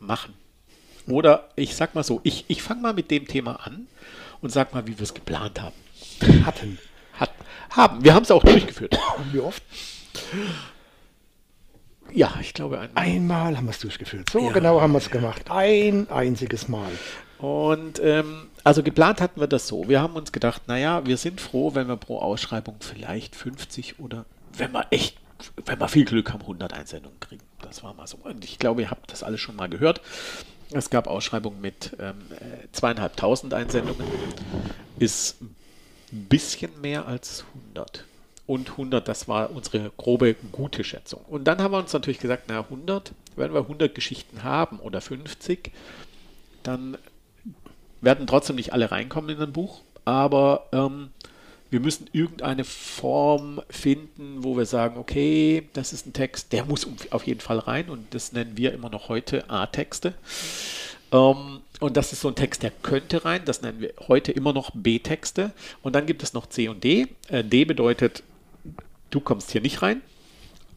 machen. 0.00 0.34
Oder 1.08 1.48
ich 1.56 1.74
sag 1.76 1.94
mal 1.94 2.02
so, 2.04 2.20
ich, 2.22 2.44
ich 2.48 2.62
fange 2.62 2.80
mal 2.82 2.94
mit 2.94 3.10
dem 3.10 3.26
Thema 3.26 3.66
an 3.66 3.86
und 4.40 4.50
sag 4.50 4.72
mal, 4.74 4.86
wie 4.86 4.98
wir 4.98 5.02
es 5.02 5.14
geplant 5.14 5.60
haben. 5.60 5.74
Hatten. 6.44 6.78
Hat, 7.14 7.32
haben. 7.70 8.02
Wir 8.04 8.14
haben 8.14 8.22
es 8.22 8.30
auch 8.30 8.42
durchgeführt. 8.42 8.98
Wie 9.32 9.40
oft? 9.40 9.62
Ja, 12.12 12.34
ich 12.40 12.54
glaube 12.54 12.78
einmal. 12.80 13.04
Einmal 13.04 13.56
haben 13.56 13.66
wir 13.66 13.70
es 13.72 13.80
durchgeführt. 13.80 14.30
So 14.30 14.40
Ja. 14.46 14.52
genau 14.52 14.80
haben 14.80 14.92
wir 14.92 14.98
es 14.98 15.10
gemacht. 15.10 15.50
Ein 15.50 16.08
einziges 16.10 16.68
Mal. 16.68 16.90
Und 17.38 18.00
ähm, 18.02 18.48
also 18.64 18.82
geplant 18.82 19.20
hatten 19.20 19.40
wir 19.40 19.46
das 19.46 19.68
so. 19.68 19.88
Wir 19.88 20.00
haben 20.00 20.14
uns 20.16 20.32
gedacht, 20.32 20.62
naja, 20.68 21.04
wir 21.06 21.16
sind 21.16 21.40
froh, 21.40 21.74
wenn 21.74 21.88
wir 21.88 21.96
pro 21.96 22.18
Ausschreibung 22.18 22.76
vielleicht 22.80 23.36
50 23.36 24.00
oder 24.00 24.24
wenn 24.56 24.72
wir 24.72 24.86
echt, 24.90 25.18
wenn 25.66 25.78
wir 25.78 25.88
viel 25.88 26.04
Glück 26.04 26.32
haben, 26.32 26.40
100 26.40 26.72
Einsendungen 26.72 27.20
kriegen. 27.20 27.42
Das 27.60 27.82
war 27.82 27.94
mal 27.94 28.06
so. 28.06 28.18
Und 28.22 28.44
ich 28.44 28.58
glaube, 28.58 28.82
ihr 28.82 28.90
habt 28.90 29.12
das 29.12 29.22
alles 29.22 29.40
schon 29.40 29.56
mal 29.56 29.68
gehört. 29.68 30.00
Es 30.72 30.90
gab 30.90 31.06
Ausschreibungen 31.06 31.60
mit 31.60 31.96
ähm, 32.00 32.14
äh, 32.30 32.66
zweieinhalbtausend 32.72 33.54
Einsendungen. 33.54 34.04
Ist 34.98 35.40
ein 35.40 35.54
bisschen 36.10 36.80
mehr 36.80 37.06
als 37.06 37.44
100. 37.74 38.04
Und 38.46 38.70
100, 38.70 39.06
das 39.06 39.28
war 39.28 39.50
unsere 39.50 39.90
grobe, 39.96 40.34
gute 40.52 40.84
Schätzung. 40.84 41.20
Und 41.28 41.44
dann 41.44 41.60
haben 41.60 41.72
wir 41.72 41.78
uns 41.78 41.92
natürlich 41.92 42.20
gesagt, 42.20 42.44
na 42.48 42.60
100, 42.60 43.12
wenn 43.34 43.52
wir 43.52 43.60
100 43.60 43.94
Geschichten 43.94 44.44
haben 44.44 44.78
oder 44.78 45.00
50, 45.00 45.72
dann 46.62 46.96
werden 48.06 48.26
trotzdem 48.26 48.56
nicht 48.56 48.72
alle 48.72 48.90
reinkommen 48.90 49.36
in 49.36 49.42
ein 49.42 49.52
Buch, 49.52 49.82
aber 50.06 50.68
ähm, 50.72 51.10
wir 51.68 51.80
müssen 51.80 52.08
irgendeine 52.12 52.64
Form 52.64 53.60
finden, 53.68 54.44
wo 54.44 54.56
wir 54.56 54.64
sagen, 54.64 54.96
okay, 54.98 55.68
das 55.74 55.92
ist 55.92 56.06
ein 56.06 56.12
Text, 56.12 56.52
der 56.52 56.64
muss 56.64 56.86
auf 57.10 57.26
jeden 57.26 57.40
Fall 57.40 57.58
rein 57.58 57.90
und 57.90 58.14
das 58.14 58.32
nennen 58.32 58.56
wir 58.56 58.72
immer 58.72 58.88
noch 58.88 59.08
heute 59.08 59.50
A-Texte. 59.50 60.14
Ähm, 61.12 61.60
und 61.80 61.96
das 61.96 62.12
ist 62.12 62.20
so 62.20 62.28
ein 62.28 62.36
Text, 62.36 62.62
der 62.62 62.70
könnte 62.70 63.24
rein, 63.24 63.42
das 63.44 63.60
nennen 63.62 63.80
wir 63.80 63.92
heute 64.06 64.32
immer 64.32 64.52
noch 64.52 64.70
B-Texte. 64.72 65.50
Und 65.82 65.94
dann 65.94 66.06
gibt 66.06 66.22
es 66.22 66.32
noch 66.32 66.46
C 66.46 66.68
und 66.68 66.82
D. 66.84 67.08
Äh, 67.28 67.44
D 67.44 67.64
bedeutet, 67.64 68.22
du 69.10 69.20
kommst 69.20 69.50
hier 69.50 69.60
nicht 69.60 69.82
rein. 69.82 70.00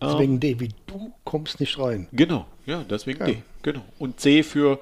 Ähm, 0.02 0.10
Deswegen 0.12 0.40
D, 0.40 0.60
wie 0.60 0.70
du 0.88 1.14
kommst 1.24 1.60
nicht 1.60 1.78
rein. 1.78 2.08
Genau, 2.12 2.48
ja, 2.66 2.84
deswegen 2.90 3.20
Ja. 3.20 3.26
D. 3.28 3.44
Genau. 3.62 3.84
Und 4.00 4.20
C 4.20 4.44
für 4.44 4.80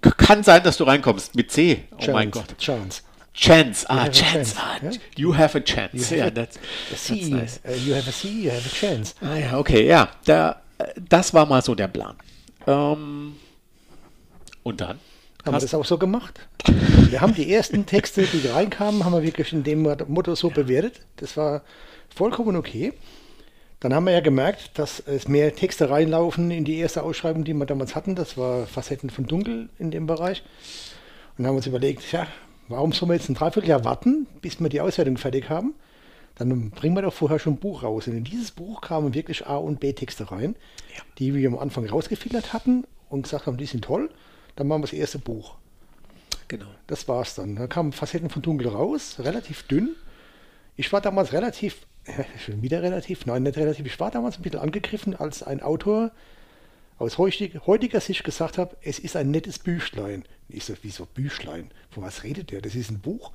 kann 0.00 0.42
sein, 0.42 0.62
dass 0.62 0.76
du 0.76 0.84
reinkommst 0.84 1.34
mit 1.34 1.50
C. 1.50 1.84
Oh 1.92 2.12
mein 2.12 2.30
Chance, 2.30 2.46
Gott. 2.48 2.58
Chance. 2.58 3.02
Chance. 3.34 3.86
Ah, 3.90 4.08
chance. 4.08 4.54
chance, 4.54 4.56
Ah? 4.58 4.90
You 5.16 5.36
have 5.36 5.56
a 5.58 5.60
chance. 5.60 5.92
You 5.92 6.02
have 6.04 6.16
ja, 6.16 6.26
a- 6.26 6.30
that's, 6.30 6.58
that's 6.90 7.10
nice. 7.10 7.60
uh, 7.68 7.72
you 7.72 7.94
have 7.94 8.08
a 8.08 8.12
C, 8.12 8.28
you 8.28 8.50
have 8.50 8.64
a 8.64 8.68
chance. 8.74 9.14
Ah 9.20 9.36
ja, 9.36 9.58
okay, 9.58 9.86
ja. 9.86 10.08
Da, 10.24 10.62
das 11.08 11.34
war 11.34 11.44
mal 11.44 11.60
so 11.62 11.74
der 11.74 11.88
Plan. 11.88 12.16
Ähm, 12.66 13.36
und 14.62 14.80
dann? 14.80 14.98
Haben 15.44 15.54
wir 15.54 15.60
das 15.60 15.74
auch 15.74 15.84
so 15.84 15.98
gemacht? 15.98 16.40
Wir 17.10 17.20
haben 17.20 17.34
die 17.34 17.52
ersten 17.52 17.84
Texte, 17.86 18.22
die 18.22 18.48
reinkamen, 18.48 19.04
haben 19.04 19.12
wir 19.12 19.22
wirklich 19.22 19.52
in 19.52 19.62
dem 19.62 19.82
Motto 20.08 20.34
so 20.34 20.50
bewertet. 20.50 21.00
Das 21.16 21.36
war 21.36 21.62
vollkommen 22.14 22.56
okay. 22.56 22.94
Dann 23.86 23.94
haben 23.94 24.06
wir 24.06 24.14
ja 24.14 24.20
gemerkt, 24.20 24.80
dass 24.80 24.98
es 24.98 25.28
mehr 25.28 25.54
Texte 25.54 25.88
reinlaufen 25.88 26.50
in 26.50 26.64
die 26.64 26.78
erste 26.78 27.04
Ausschreibung, 27.04 27.44
die 27.44 27.54
wir 27.54 27.66
damals 27.66 27.94
hatten. 27.94 28.16
Das 28.16 28.36
war 28.36 28.66
Facetten 28.66 29.10
von 29.10 29.28
Dunkel 29.28 29.68
in 29.78 29.92
dem 29.92 30.08
Bereich. 30.08 30.42
Und 31.38 31.46
haben 31.46 31.54
uns 31.54 31.68
überlegt, 31.68 32.10
ja, 32.10 32.26
warum 32.66 32.90
soll 32.90 33.06
man 33.06 33.16
jetzt 33.16 33.28
ein 33.28 33.34
Dreivierteljahr 33.34 33.84
warten, 33.84 34.26
bis 34.42 34.58
wir 34.58 34.68
die 34.70 34.80
Auswertung 34.80 35.18
fertig 35.18 35.50
haben? 35.50 35.72
Dann 36.34 36.70
bringen 36.72 36.96
wir 36.96 37.02
doch 37.02 37.12
vorher 37.12 37.38
schon 37.38 37.52
ein 37.52 37.58
Buch 37.58 37.84
raus. 37.84 38.08
Und 38.08 38.14
in 38.16 38.24
dieses 38.24 38.50
Buch 38.50 38.80
kamen 38.80 39.14
wirklich 39.14 39.46
A- 39.46 39.54
und 39.58 39.78
B-Texte 39.78 40.32
rein, 40.32 40.56
Ja. 40.96 41.04
die 41.20 41.32
wir 41.32 41.48
am 41.48 41.56
Anfang 41.56 41.88
rausgefiltert 41.88 42.52
hatten 42.52 42.82
und 43.08 43.22
gesagt 43.22 43.46
haben, 43.46 43.56
die 43.56 43.66
sind 43.66 43.84
toll. 43.84 44.10
Dann 44.56 44.66
machen 44.66 44.80
wir 44.80 44.86
das 44.88 44.94
erste 44.94 45.20
Buch. 45.20 45.54
Genau. 46.48 46.66
Das 46.88 47.06
war's 47.06 47.36
dann. 47.36 47.54
Dann 47.54 47.68
kamen 47.68 47.92
Facetten 47.92 48.30
von 48.30 48.42
Dunkel 48.42 48.66
raus, 48.66 49.18
relativ 49.20 49.62
dünn. 49.62 49.90
Ich 50.74 50.92
war 50.92 51.00
damals 51.00 51.32
relativ, 51.32 51.86
schon 52.44 52.62
wieder 52.62 52.82
relativ, 52.82 53.26
nein, 53.26 53.42
nicht 53.42 53.56
relativ, 53.56 53.86
ich 53.86 54.00
war 54.00 54.10
damals 54.10 54.38
ein 54.38 54.42
bisschen 54.42 54.60
angegriffen, 54.60 55.14
als 55.16 55.42
ein 55.42 55.60
Autor 55.60 56.12
aus 56.98 57.18
heutig, 57.18 57.60
heutiger 57.66 58.00
Sicht 58.00 58.24
gesagt 58.24 58.58
hat, 58.58 58.76
es 58.82 58.98
ist 58.98 59.16
ein 59.16 59.30
nettes 59.30 59.58
Büchlein. 59.58 60.24
Ich 60.48 60.64
so, 60.64 60.74
wieso 60.82 61.06
Büchlein? 61.06 61.70
Von 61.90 62.04
was 62.04 62.24
redet 62.24 62.52
der? 62.52 62.62
Das 62.62 62.74
ist 62.74 62.90
ein 62.90 63.00
Buch. 63.00 63.32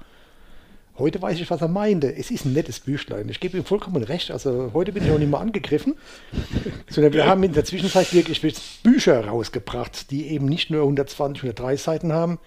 Heute 0.98 1.22
weiß 1.22 1.40
ich, 1.40 1.50
was 1.50 1.62
er 1.62 1.68
meinte. 1.68 2.14
Es 2.14 2.32
ist 2.32 2.46
ein 2.46 2.54
nettes 2.54 2.80
Büchlein. 2.80 3.30
Ich 3.30 3.40
gebe 3.40 3.58
ihm 3.58 3.64
vollkommen 3.64 4.04
recht. 4.04 4.32
Also 4.32 4.72
heute 4.74 4.92
bin 4.92 5.06
ich 5.06 5.12
auch 5.12 5.20
nicht 5.20 5.30
mehr 5.30 5.40
angegriffen. 5.40 5.96
Sondern 6.90 7.14
wir 7.14 7.26
haben 7.26 7.44
in 7.44 7.54
der 7.54 7.64
Zwischenzeit 7.64 8.14
wirklich 8.14 8.42
Bücher 8.84 9.26
rausgebracht, 9.26 10.12
die 10.12 10.28
eben 10.28 10.46
nicht 10.46 10.70
nur 10.70 10.82
120, 10.82 11.44
130 11.44 11.84
Seiten 11.84 12.14
haben, 12.14 12.40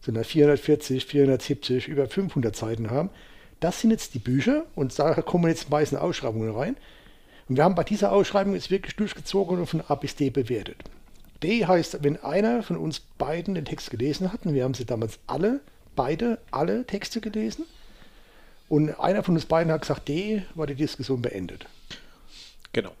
sondern 0.00 0.24
440, 0.24 1.04
470, 1.04 1.88
über 1.88 2.06
500 2.06 2.54
Seiten 2.54 2.90
haben. 2.90 3.10
Das 3.60 3.80
sind 3.80 3.90
jetzt 3.90 4.14
die 4.14 4.18
Bücher 4.18 4.64
und 4.74 4.98
da 4.98 5.14
kommen 5.22 5.48
jetzt 5.48 5.70
meistens 5.70 6.00
Ausschreibungen 6.00 6.54
rein. 6.54 6.76
Und 7.48 7.56
wir 7.56 7.64
haben 7.64 7.74
bei 7.74 7.84
dieser 7.84 8.12
Ausschreibung 8.12 8.54
jetzt 8.54 8.70
wirklich 8.70 8.96
durchgezogen 8.96 9.58
und 9.58 9.66
von 9.66 9.82
A 9.86 9.94
bis 9.94 10.16
D 10.16 10.30
bewertet. 10.30 10.76
D 11.42 11.66
heißt, 11.66 12.02
wenn 12.02 12.22
einer 12.22 12.62
von 12.62 12.76
uns 12.76 13.00
beiden 13.00 13.54
den 13.54 13.64
Text 13.64 13.90
gelesen 13.90 14.32
hat, 14.32 14.46
und 14.46 14.54
wir 14.54 14.64
haben 14.64 14.74
sie 14.74 14.84
damals 14.84 15.18
alle, 15.26 15.60
beide, 15.96 16.38
alle 16.50 16.86
Texte 16.86 17.20
gelesen, 17.20 17.64
und 18.68 18.98
einer 19.00 19.24
von 19.24 19.34
uns 19.34 19.46
beiden 19.46 19.72
hat 19.72 19.82
gesagt, 19.82 20.08
D, 20.08 20.44
war 20.54 20.66
die 20.66 20.76
Diskussion 20.76 21.20
beendet. 21.20 21.66
Genau. 22.72 22.92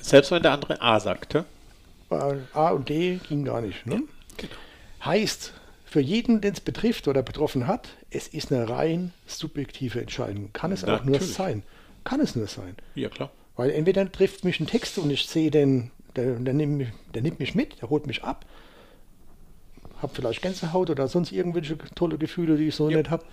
Selbst 0.00 0.30
wenn 0.30 0.42
der 0.42 0.52
andere 0.52 0.80
A 0.82 0.98
sagte. 0.98 1.44
A 2.10 2.70
und 2.70 2.88
D 2.88 3.20
ging 3.28 3.44
gar 3.44 3.60
nicht. 3.60 3.86
Ne? 3.86 4.02
Genau. 4.36 4.52
Heißt, 5.04 5.52
für 5.88 6.00
jeden, 6.00 6.40
den 6.40 6.52
es 6.52 6.60
betrifft 6.60 7.08
oder 7.08 7.22
betroffen 7.22 7.66
hat, 7.66 7.88
es 8.10 8.28
ist 8.28 8.52
eine 8.52 8.68
rein 8.68 9.12
subjektive 9.26 10.00
Entscheidung. 10.00 10.50
Kann 10.52 10.70
es 10.72 10.84
auch 10.84 11.02
nur 11.04 11.14
Natürlich. 11.14 11.34
sein. 11.34 11.62
Kann 12.04 12.20
es 12.20 12.36
nur 12.36 12.46
sein. 12.46 12.76
Ja, 12.94 13.08
klar. 13.08 13.30
Weil 13.56 13.70
entweder 13.70 14.10
trifft 14.10 14.44
mich 14.44 14.60
ein 14.60 14.66
Text 14.66 14.98
und 14.98 15.10
ich 15.10 15.26
sehe 15.26 15.50
den, 15.50 15.90
der, 16.14 16.34
der, 16.34 16.54
nimmt, 16.54 16.76
mich- 16.78 16.88
der 17.14 17.22
nimmt 17.22 17.40
mich 17.40 17.54
mit, 17.54 17.80
der 17.80 17.90
holt 17.90 18.06
mich 18.06 18.22
ab, 18.22 18.44
habe 20.02 20.14
vielleicht 20.14 20.42
Gänsehaut 20.42 20.90
oder 20.90 21.08
sonst 21.08 21.32
irgendwelche 21.32 21.76
tolle 21.94 22.18
Gefühle, 22.18 22.56
die 22.56 22.68
ich 22.68 22.74
so 22.76 22.88
Ja. 22.90 22.98
nicht 22.98 23.10
habe, 23.10 23.24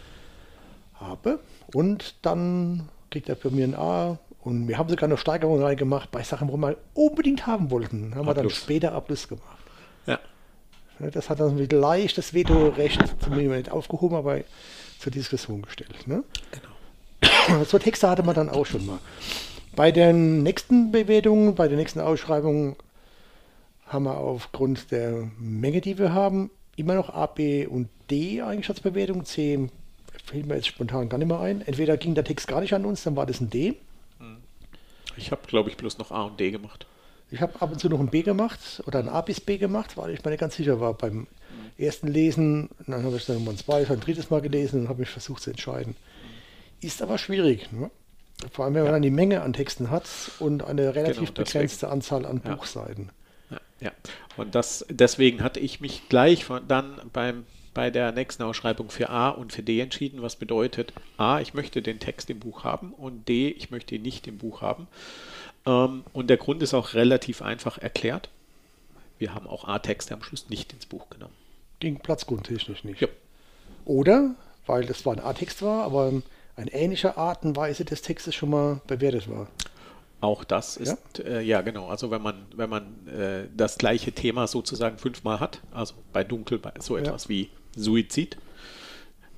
habe. 0.96 1.40
Und 1.74 2.16
dann 2.22 2.90
kriegt 3.12 3.30
er 3.30 3.36
bei 3.36 3.50
mir 3.50 3.66
ein 3.66 3.76
A. 3.76 4.18
Und 4.42 4.68
wir 4.68 4.78
haben 4.78 4.90
sogar 4.90 5.10
noch 5.10 5.18
Steigerungen 5.18 5.62
reingemacht 5.64 6.12
bei 6.12 6.24
Sachen, 6.24 6.48
wo 6.50 6.58
wir 6.58 6.78
unbedingt 6.94 7.48
haben 7.48 7.70
wollten. 7.72 8.14
Haben 8.16 8.28
wir 8.28 8.34
dann 8.34 8.50
später 8.50 8.94
Abschluss 8.94 9.28
gemacht. 9.28 9.55
Ja, 11.00 11.10
Das 11.12 11.30
hat 11.30 11.40
dann 11.40 11.56
mit 11.56 11.72
leicht 11.72 12.18
das 12.18 12.34
Vetorecht 12.34 13.02
zumindest 13.22 13.56
nicht 13.56 13.72
aufgehoben, 13.72 14.16
aber 14.16 14.42
zur 15.00 15.12
Diskussion 15.12 15.62
gestellt. 15.62 16.08
Ne? 16.08 16.24
Genau. 16.52 17.64
So 17.66 17.78
Texte 17.80 18.10
hatte 18.10 18.24
man 18.24 18.36
dann 18.36 18.50
auch 18.50 18.66
schon 18.66 18.86
mal. 18.86 19.00
Bei 19.76 19.92
den 19.92 20.44
nächsten 20.44 20.92
Bewertungen, 20.92 21.56
bei 21.56 21.68
den 21.68 21.78
nächsten 21.78 22.00
Ausschreibungen 22.00 22.76
haben 23.88 24.06
wir 24.06 24.18
aufgrund 24.18 24.92
der 24.92 25.30
Menge, 25.38 25.82
die 25.82 25.98
wir 25.98 26.14
haben, 26.14 26.50
immer 26.76 26.96
noch 26.96 27.10
A, 27.10 27.26
B 27.28 27.66
und 27.68 27.90
D 28.10 28.42
eigentlich 28.42 28.70
als 28.70 28.80
Bewertung. 28.80 29.26
C 29.26 29.70
fällt 30.26 30.48
mir 30.48 30.56
jetzt 30.56 30.68
spontan 30.68 31.10
gar 31.10 31.18
nicht 31.18 31.28
mehr 31.28 31.40
ein. 31.40 31.62
Entweder 31.62 31.98
ging 31.98 32.16
der 32.16 32.24
Text 32.24 32.48
gar 32.48 32.62
nicht 32.62 32.74
an 32.74 32.86
uns, 32.86 33.04
dann 33.04 33.16
war 33.16 33.26
das 33.26 33.42
ein 33.42 33.50
D. 33.50 33.76
Ich 35.18 35.32
habe, 35.32 35.42
glaube 35.48 35.70
ich, 35.70 35.78
bloß 35.78 35.98
noch 35.98 36.12
A 36.12 36.24
und 36.24 36.40
D 36.40 36.52
gemacht. 36.52 36.88
Ich 37.32 37.42
habe 37.42 37.60
ab 37.62 37.72
und 37.72 37.80
zu 37.80 37.90
noch 37.90 38.00
ein 38.00 38.10
B 38.10 38.22
gemacht 38.22 38.84
oder 38.86 39.00
ein 39.00 39.10
A 39.10 39.22
bis 39.22 39.42
B 39.42 39.58
gemacht, 39.58 39.98
weil 39.98 40.14
ich 40.14 40.24
mir 40.24 40.32
nicht 40.32 40.40
ganz 40.40 40.56
sicher 40.56 40.80
war 40.80 40.94
beim 40.94 41.28
ersten 41.78 42.08
Lesen. 42.08 42.70
Dann 42.88 43.04
habe 43.04 43.18
ich 43.18 43.26
dann 43.26 43.44
mal 43.44 43.52
ein 43.52 43.58
zweites, 43.58 43.92
ein 43.92 44.00
drittes 44.00 44.30
Mal 44.30 44.42
gelesen 44.42 44.82
und 44.82 44.90
habe 44.90 45.00
mich 45.00 45.10
versucht 45.10 45.42
zu 45.44 45.50
entscheiden. 45.50 45.96
Ist 46.82 47.02
aber 47.02 47.18
schwierig. 47.18 47.72
Ne? 47.72 47.90
Vor 48.52 48.66
allem, 48.66 48.76
wenn 48.76 48.84
man 48.84 48.94
dann 48.94 49.02
die 49.02 49.10
Menge 49.10 49.42
an 49.42 49.54
Texten 49.54 49.90
hat 49.90 50.08
und 50.40 50.64
eine 50.64 50.94
relativ 50.96 51.34
Genau, 51.34 51.44
begrenzte 51.44 51.90
Anzahl 51.90 52.26
an 52.26 52.42
Ja. 52.46 52.56
Buchseiten. 52.56 53.10
Ja, 53.50 53.60
ja. 53.80 53.92
Und 54.38 54.56
das, 54.56 54.86
deswegen 54.90 55.42
hatte 55.42 55.60
ich 55.60 55.80
mich 55.80 56.10
gleich 56.10 56.46
von, 56.46 56.68
dann 56.68 57.00
beim, 57.14 57.46
bei 57.74 57.90
der 57.90 58.12
nächsten 58.12 58.44
Ausschreibung 58.44 58.90
für 58.90 59.10
A 59.10 59.30
und 59.30 59.54
für 59.54 59.64
D 59.64 59.80
entschieden, 59.80 60.22
was 60.22 60.36
bedeutet 60.36 60.94
A, 61.18 61.40
ich 61.40 61.54
möchte 61.54 61.82
den 61.82 62.00
Text 62.00 62.30
im 62.30 62.40
Buch 62.40 62.64
haben 62.64 62.94
und 62.94 63.28
D, 63.28 63.50
ich 63.50 63.72
möchte 63.72 63.96
ihn 63.96 64.02
nicht 64.02 64.28
im 64.28 64.38
Buch 64.38 64.62
haben. 64.62 64.88
Ähm, 65.66 66.04
und 66.14 66.28
der 66.30 66.38
Grund 66.38 66.62
ist 66.62 66.74
auch 66.74 66.94
relativ 66.94 67.42
einfach 67.42 67.78
erklärt. 67.78 68.30
Wir 69.18 69.34
haben 69.34 69.48
auch 69.48 69.68
A-Texte 69.68 70.14
am 70.14 70.22
Schluss 70.24 70.50
nicht 70.50 70.74
ins 70.74 70.86
Buch 70.86 71.10
genommen. 71.10 71.34
Ging 71.80 72.00
platzgrundtechnisch 72.00 72.84
nicht. 72.84 73.02
Ja. 73.02 73.08
Oder, 73.86 74.36
weil 74.66 74.86
das 74.86 75.00
zwar 75.00 75.14
ein 75.14 75.20
A-Text 75.20 75.62
war, 75.62 75.84
aber 75.84 76.12
eine 76.56 76.74
ähnliche 76.74 77.18
Art 77.18 77.44
und 77.44 77.56
Weise 77.56 77.86
des 77.86 78.02
Textes 78.02 78.36
schon 78.36 78.50
mal 78.50 78.82
bewertet 78.88 79.30
war. 79.30 79.48
Auch 80.22 80.44
das 80.44 80.78
ist, 80.78 80.98
ja, 81.18 81.24
äh, 81.26 81.42
ja 81.44 81.62
genau. 81.62 81.88
Also 81.88 82.10
wenn 82.10 82.22
man, 82.22 82.46
wenn 82.56 82.70
man 82.70 83.08
äh, 83.08 83.48
das 83.56 83.78
gleiche 83.78 84.12
Thema 84.12 84.48
sozusagen 84.48 84.98
fünfmal 84.98 85.40
hat, 85.40 85.62
also 85.72 85.94
bei 86.14 86.24
Dunkel 86.24 86.58
bei 86.58 86.72
so 86.80 86.98
Ja. 86.98 87.04
etwas 87.04 87.30
wie 87.30 87.50
Suizid 87.76 88.38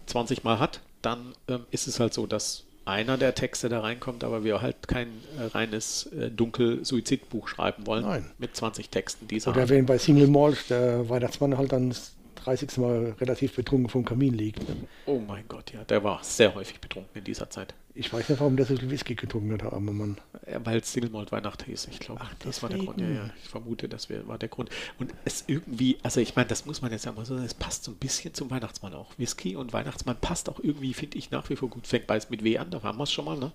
20 0.05 0.43
Mal 0.43 0.59
hat, 0.59 0.81
dann 1.01 1.33
ähm, 1.47 1.65
ist 1.71 1.87
es 1.87 1.99
halt 1.99 2.13
so, 2.13 2.27
dass 2.27 2.63
einer 2.87 3.17
der 3.17 3.35
Texte 3.35 3.69
da 3.69 3.81
reinkommt, 3.81 4.23
aber 4.23 4.43
wir 4.43 4.61
halt 4.61 4.87
kein 4.87 5.07
äh, 5.39 5.43
reines 5.45 6.07
äh, 6.07 6.29
Dunkel-Suizidbuch 6.31 7.47
schreiben 7.47 7.85
wollen 7.85 8.03
Nein. 8.03 8.31
mit 8.37 8.55
20 8.55 8.89
Texten 8.89 9.27
dieser 9.27 9.51
Oder 9.51 9.61
Art. 9.61 9.69
wenn 9.69 9.85
bei 9.85 9.97
Single 9.97 10.27
Malt 10.27 10.69
der 10.69 11.07
Weihnachtsmann 11.09 11.57
halt 11.57 11.71
dann 11.71 11.89
das 11.89 12.13
30. 12.43 12.77
Mal 12.77 13.15
relativ 13.19 13.55
betrunken 13.55 13.89
vom 13.89 14.05
Kamin 14.05 14.33
liegt. 14.33 14.67
ne? 14.67 14.75
Oh 15.05 15.19
mein 15.19 15.43
Gott, 15.47 15.71
ja, 15.73 15.83
der 15.83 16.03
war 16.03 16.23
sehr 16.23 16.55
häufig 16.55 16.79
betrunken 16.79 17.17
in 17.17 17.23
dieser 17.23 17.49
Zeit. 17.49 17.73
Ich 17.97 18.13
weiß 18.13 18.29
nicht, 18.29 18.39
warum 18.39 18.55
der 18.55 18.65
so 18.65 18.75
viel 18.77 18.89
Whisky 18.91 19.15
getrunken 19.15 19.53
hat, 19.53 19.61
der 19.61 19.73
arme 19.73 19.91
Mann. 19.91 20.17
Ja, 20.49 20.63
Weil 20.65 20.77
es 20.79 20.93
Single 20.93 21.09
Malt 21.09 21.31
Weihnacht 21.31 21.63
hieß, 21.63 21.87
ich 21.91 21.99
glaube. 21.99 22.21
Ach, 22.23 22.33
das 22.43 22.61
war 22.61 22.69
der 22.69 22.79
Grund. 22.79 23.01
Ja, 23.01 23.09
ja, 23.09 23.29
ich 23.41 23.49
vermute, 23.49 23.89
das 23.89 24.09
war 24.09 24.37
der 24.37 24.49
Grund. 24.49 24.69
Und 24.99 25.13
es 25.25 25.43
irgendwie, 25.47 25.97
also 26.03 26.19
ich 26.19 26.35
meine, 26.35 26.47
das 26.47 26.65
muss 26.65 26.81
man 26.81 26.91
jetzt 26.91 27.05
ja 27.05 27.11
mal 27.11 27.25
so 27.25 27.33
sagen, 27.33 27.45
es 27.45 27.55
passt 27.55 27.83
so 27.83 27.91
ein 27.91 27.95
bisschen 27.95 28.33
zum 28.33 28.51
Weihnachtsmann 28.51 28.93
auch. 28.93 29.17
Whisky 29.17 29.55
und 29.55 29.73
Weihnachtsmann 29.73 30.17
passt 30.21 30.47
auch 30.47 30.59
irgendwie, 30.61 30.93
finde 30.93 31.17
ich, 31.17 31.31
nach 31.31 31.49
wie 31.49 31.55
vor 31.55 31.69
gut. 31.69 31.87
Fängt 31.87 32.05
beides 32.07 32.29
mit 32.29 32.43
W 32.43 32.57
an, 32.59 32.69
da 32.69 32.83
haben 32.83 32.97
wir 32.99 33.03
es 33.03 33.11
schon 33.11 33.25
mal, 33.25 33.37
ne? 33.37 33.51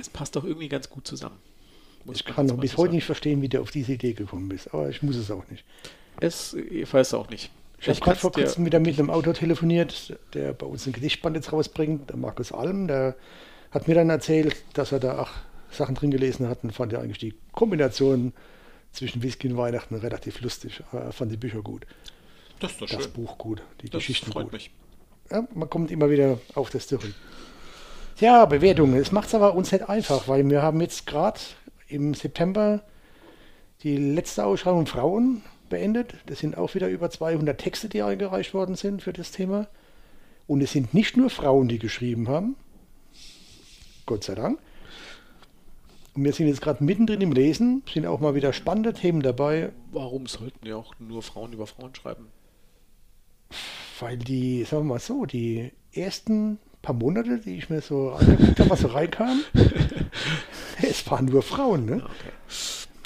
Es 0.00 0.08
passt 0.08 0.36
auch 0.36 0.44
irgendwie 0.44 0.68
ganz 0.68 0.90
gut 0.90 1.06
zusammen. 1.06 1.36
Muss 2.04 2.24
Mhm. 2.24 2.28
Ich 2.28 2.34
kann 2.34 2.46
noch 2.46 2.56
bis 2.58 2.72
so 2.72 2.78
heute 2.78 2.88
sagen. 2.88 2.96
nicht 2.96 3.04
verstehen, 3.04 3.42
wie 3.42 3.48
der 3.48 3.60
auf 3.60 3.70
diese 3.70 3.92
Idee 3.92 4.14
gekommen 4.14 4.50
ist, 4.50 4.72
aber 4.74 4.88
ich 4.88 5.02
muss 5.02 5.16
es 5.16 5.30
auch 5.30 5.48
nicht. 5.48 5.64
Es, 6.20 6.54
ich 6.54 6.92
weiß 6.92 7.14
auch 7.14 7.30
nicht. 7.30 7.50
Ich 7.80 7.88
habe 7.88 8.00
gerade 8.00 8.18
vor 8.18 8.32
kurzem 8.32 8.66
wieder 8.66 8.78
mit 8.78 8.98
einem 8.98 9.08
Autor 9.10 9.32
telefoniert, 9.32 10.18
der 10.34 10.52
bei 10.52 10.66
uns 10.66 10.86
ein 10.86 10.92
Gedichtband 10.92 11.36
jetzt 11.36 11.52
rausbringt, 11.52 12.10
der 12.10 12.16
Markus 12.16 12.52
Alm, 12.52 12.88
der 12.88 13.16
hat 13.70 13.88
mir 13.88 13.94
dann 13.94 14.10
erzählt, 14.10 14.56
dass 14.74 14.92
er 14.92 15.00
da 15.00 15.20
auch 15.20 15.30
Sachen 15.70 15.94
drin 15.94 16.10
gelesen 16.10 16.48
hat 16.48 16.64
und 16.64 16.72
fand 16.72 16.92
ja 16.92 17.00
eigentlich 17.00 17.18
die 17.18 17.34
Kombination 17.52 18.32
zwischen 18.92 19.22
Whisky 19.22 19.48
und 19.48 19.56
Weihnachten 19.56 19.94
relativ 19.94 20.40
lustig. 20.40 20.82
Er 20.92 21.12
fand 21.12 21.30
die 21.30 21.36
Bücher 21.36 21.62
gut, 21.62 21.86
Das 22.58 22.72
ist 22.72 22.80
doch 22.82 22.88
das 22.88 23.04
schön. 23.04 23.12
Buch 23.12 23.38
gut, 23.38 23.62
die 23.80 23.88
Das 23.88 23.98
Geschichten 24.00 24.32
freut 24.32 24.44
gut. 24.44 24.52
mich. 24.54 24.70
Ja, 25.30 25.46
man 25.54 25.70
kommt 25.70 25.90
immer 25.92 26.10
wieder 26.10 26.38
auf 26.54 26.70
das 26.70 26.88
zurück. 26.88 27.14
Tja, 28.16 28.44
Bewertungen. 28.46 28.96
Es 28.96 29.12
macht 29.12 29.28
es 29.28 29.34
aber 29.34 29.54
uns 29.54 29.70
nicht 29.70 29.88
einfach, 29.88 30.26
weil 30.26 30.48
wir 30.50 30.60
haben 30.60 30.80
jetzt 30.80 31.06
gerade 31.06 31.38
im 31.86 32.14
September 32.14 32.82
die 33.82 33.96
letzte 33.96 34.44
Ausschreibung 34.44 34.86
Frauen 34.86 35.42
beendet. 35.68 36.14
Das 36.26 36.40
sind 36.40 36.58
auch 36.58 36.74
wieder 36.74 36.88
über 36.88 37.08
200 37.10 37.58
Texte, 37.58 37.88
die 37.88 38.02
eingereicht 38.02 38.52
worden 38.52 38.74
sind 38.74 39.02
für 39.02 39.12
das 39.12 39.30
Thema. 39.30 39.68
Und 40.48 40.60
es 40.62 40.72
sind 40.72 40.92
nicht 40.92 41.16
nur 41.16 41.30
Frauen, 41.30 41.68
die 41.68 41.78
geschrieben 41.78 42.28
haben. 42.28 42.56
Gott 44.10 44.24
sei 44.24 44.34
Dank. 44.34 44.58
Und 46.14 46.24
wir 46.24 46.32
sind 46.32 46.48
jetzt 46.48 46.60
gerade 46.60 46.82
mittendrin 46.82 47.20
im 47.20 47.30
Lesen, 47.30 47.84
sind 47.88 48.06
auch 48.06 48.18
mal 48.18 48.34
wieder 48.34 48.52
spannende 48.52 48.92
Themen 48.92 49.22
dabei, 49.22 49.70
Warum 49.92 50.26
sollten 50.26 50.66
ja 50.66 50.74
auch 50.74 50.94
nur 50.98 51.22
Frauen 51.22 51.52
über 51.52 51.68
Frauen 51.68 51.94
schreiben? 51.94 52.26
Weil 54.00 54.18
die, 54.18 54.64
sagen 54.64 54.82
wir 54.82 54.94
mal 54.94 54.98
so, 54.98 55.26
die 55.26 55.70
ersten 55.92 56.58
paar 56.82 56.96
Monate, 56.96 57.38
die 57.38 57.56
ich 57.56 57.70
mir 57.70 57.82
so 57.82 58.10
angeguckt 58.10 58.58
habe, 58.58 58.70
was 58.70 58.80
so 58.80 58.88
reinkam, 58.88 59.42
es 60.82 61.08
waren 61.08 61.26
nur 61.26 61.42
Frauen, 61.42 61.84
ne? 61.84 62.02
Okay. 62.04 62.32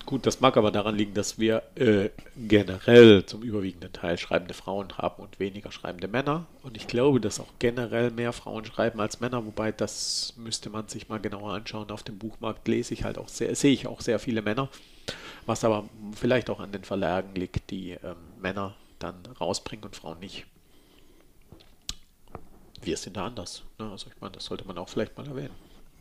Gut, 0.07 0.27
das 0.27 0.41
mag 0.41 0.57
aber 0.59 0.71
daran 0.71 0.97
liegen, 0.97 1.15
dass 1.15 1.39
wir 1.39 1.63
äh, 1.77 2.11
generell 2.37 3.25
zum 3.25 3.43
überwiegenden 3.43 3.93
Teil 3.93 4.19
schreibende 4.19 4.53
Frauen 4.53 4.99
haben 4.99 5.23
und 5.23 5.41
weniger 5.41 5.73
schreibende 5.73 6.09
Männer. 6.09 6.47
Und 6.63 6.77
ich 6.77 6.87
glaube, 6.87 7.21
dass 7.21 7.41
auch 7.41 7.49
generell 7.59 8.11
mehr 8.11 8.35
Frauen 8.35 8.67
schreiben 8.67 9.01
als 9.01 9.21
Männer, 9.21 9.47
wobei 9.47 9.73
das 9.73 10.35
müsste 10.37 10.69
man 10.69 10.89
sich 10.89 11.09
mal 11.09 11.21
genauer 11.21 11.55
anschauen. 11.55 11.91
Auf 11.91 12.03
dem 12.03 12.19
Buchmarkt 12.19 12.69
lese 12.69 12.93
ich 12.93 13.05
halt 13.05 13.17
auch 13.17 13.29
sehr, 13.29 13.55
sehe 13.55 13.73
ich 13.73 13.87
auch 13.87 14.03
sehr 14.03 14.19
viele 14.19 14.43
Männer, 14.43 14.69
was 15.47 15.65
aber 15.65 15.89
vielleicht 16.15 16.51
auch 16.51 16.61
an 16.61 16.73
den 16.73 16.85
Verlagen 16.85 17.35
liegt, 17.35 17.71
die 17.71 17.93
ähm, 17.93 18.17
Männer 18.41 18.75
dann 18.99 19.17
rausbringen 19.41 19.87
und 19.87 19.97
Frauen 19.97 20.21
nicht. 20.21 20.45
wir 22.83 22.97
sind 22.97 23.17
da 23.17 23.27
anders. 23.27 23.63
Ne? 23.79 23.91
Also 23.91 24.09
ich 24.15 24.21
meine, 24.21 24.33
das 24.33 24.45
sollte 24.45 24.67
man 24.67 24.79
auch 24.79 24.89
vielleicht 24.89 25.17
mal 25.17 25.27
erwähnen. 25.27 25.55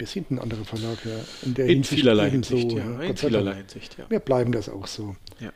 Wir 0.04 0.08
sind 0.08 0.32
ein 0.32 0.40
anderer 0.40 0.66
Verlag, 0.66 0.98
ja. 1.06 1.12
In, 1.44 1.54
der 1.54 1.64
In 1.64 1.76
Hinsicht 1.76 2.02
vielerlei 2.02 2.30
Hinsicht, 2.30 2.74
ja. 2.74 2.80
ja, 2.80 3.00
In 3.04 3.16
vielerlei. 3.16 3.56
Hinsicht, 3.56 3.98
ja. 3.98 4.04
Wir 4.10 4.20
bleiben 4.20 4.52
das 4.52 4.68
auch 4.68 4.86
so. 4.86 5.16
Ja. 5.40 5.54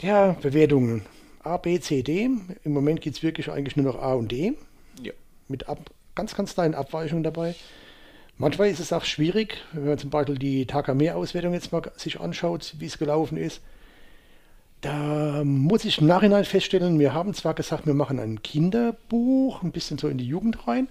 Ja, 0.00 0.32
Bewertungen. 0.40 1.02
A, 1.40 1.58
B, 1.58 1.78
C, 1.78 2.02
D. 2.02 2.30
Im 2.64 2.72
Moment 2.72 3.02
geht 3.02 3.12
es 3.12 3.22
wirklich 3.22 3.50
eigentlich 3.50 3.76
nur 3.76 3.92
noch 3.92 4.00
A 4.00 4.14
und 4.14 4.32
D. 4.32 4.54
Ja. 5.02 5.12
Mit 5.48 5.68
ab, 5.68 5.90
ganz, 6.14 6.34
ganz 6.34 6.54
kleinen 6.54 6.74
Abweichungen 6.74 7.24
dabei. 7.24 7.54
Manchmal 8.38 8.70
ist 8.70 8.80
es 8.80 8.90
auch 8.94 9.04
schwierig, 9.04 9.58
wenn 9.72 9.84
man 9.84 9.98
zum 9.98 10.08
Beispiel 10.08 10.38
die 10.38 10.64
Takamea-Auswertung 10.64 11.52
jetzt 11.52 11.72
mal 11.72 11.82
sich 11.96 12.18
anschaut, 12.18 12.76
wie 12.78 12.86
es 12.86 12.96
gelaufen 12.96 13.36
ist. 13.36 13.60
Da 14.80 15.42
muss 15.44 15.84
ich 15.84 15.98
im 15.98 16.06
Nachhinein 16.06 16.46
feststellen, 16.46 16.98
wir 16.98 17.12
haben 17.12 17.34
zwar 17.34 17.52
gesagt, 17.52 17.84
wir 17.84 17.92
machen 17.92 18.18
ein 18.18 18.40
Kinderbuch, 18.40 19.62
ein 19.62 19.72
bisschen 19.72 19.98
so 19.98 20.08
in 20.08 20.16
die 20.16 20.26
Jugend 20.26 20.66
rein, 20.66 20.88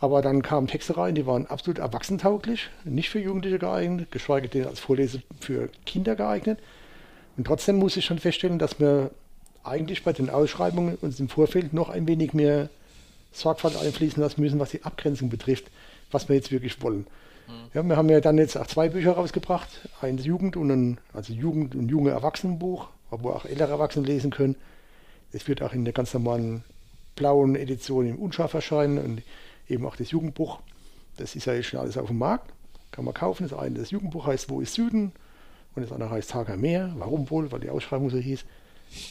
aber 0.00 0.22
dann 0.22 0.42
kamen 0.42 0.66
Texte 0.66 0.96
rein, 0.96 1.14
die 1.14 1.26
waren 1.26 1.46
absolut 1.46 1.78
erwachsentauglich, 1.78 2.70
nicht 2.84 3.10
für 3.10 3.20
Jugendliche 3.20 3.58
geeignet, 3.58 4.10
geschweige 4.10 4.48
denn 4.48 4.66
als 4.66 4.80
Vorlese 4.80 5.22
für 5.40 5.68
Kinder 5.84 6.16
geeignet. 6.16 6.58
Und 7.36 7.46
trotzdem 7.46 7.76
muss 7.76 7.96
ich 7.96 8.06
schon 8.06 8.18
feststellen, 8.18 8.58
dass 8.58 8.80
wir 8.80 9.10
eigentlich 9.62 10.02
bei 10.02 10.14
den 10.14 10.30
Ausschreibungen 10.30 10.96
uns 11.02 11.20
im 11.20 11.28
Vorfeld 11.28 11.74
noch 11.74 11.90
ein 11.90 12.08
wenig 12.08 12.32
mehr 12.32 12.70
Sorgfalt 13.32 13.76
einfließen 13.76 14.22
lassen 14.22 14.40
müssen, 14.40 14.58
was 14.58 14.70
die 14.70 14.82
Abgrenzung 14.84 15.28
betrifft, 15.28 15.66
was 16.10 16.28
wir 16.28 16.36
jetzt 16.36 16.50
wirklich 16.50 16.82
wollen. 16.82 17.06
Ja, 17.74 17.82
wir 17.82 17.96
haben 17.96 18.08
ja 18.08 18.20
dann 18.20 18.38
jetzt 18.38 18.56
auch 18.56 18.66
zwei 18.66 18.88
Bücher 18.88 19.12
rausgebracht, 19.12 19.68
ein 20.00 20.18
Jugend- 20.18 20.56
und 20.56 20.70
ein 20.70 20.98
also 21.12 21.32
Jugend- 21.32 21.74
und 21.74 21.88
junge 21.88 22.10
Erwachsenenbuch, 22.10 22.88
wo 23.10 23.30
auch 23.30 23.44
ältere 23.44 23.72
Erwachsene 23.72 24.06
lesen 24.06 24.30
können. 24.30 24.56
Es 25.32 25.46
wird 25.46 25.62
auch 25.62 25.72
in 25.72 25.84
der 25.84 25.92
ganz 25.92 26.14
normalen 26.14 26.64
blauen 27.16 27.54
Edition 27.56 28.06
im 28.06 28.16
Unscharf 28.16 28.54
erscheinen 28.54 28.98
und 28.98 29.22
eben 29.70 29.86
auch 29.86 29.96
das 29.96 30.10
Jugendbuch. 30.10 30.60
Das 31.16 31.34
ist 31.36 31.44
ja 31.46 31.54
jetzt 31.54 31.66
schon 31.66 31.80
alles 31.80 31.96
auf 31.98 32.08
dem 32.08 32.18
Markt, 32.18 32.52
kann 32.90 33.04
man 33.04 33.14
kaufen. 33.14 33.48
Das 33.48 33.58
eine, 33.58 33.78
das 33.78 33.90
Jugendbuch 33.90 34.26
heißt 34.26 34.48
Wo 34.50 34.60
ist 34.60 34.74
Süden 34.74 35.12
und 35.74 35.82
das 35.82 35.92
andere 35.92 36.10
heißt 36.10 36.30
Tag 36.30 36.48
am 36.50 36.60
Meer. 36.60 36.92
Warum 36.96 37.30
wohl? 37.30 37.50
Weil 37.52 37.60
die 37.60 37.70
Ausschreibung 37.70 38.10
so 38.10 38.18
hieß. 38.18 38.44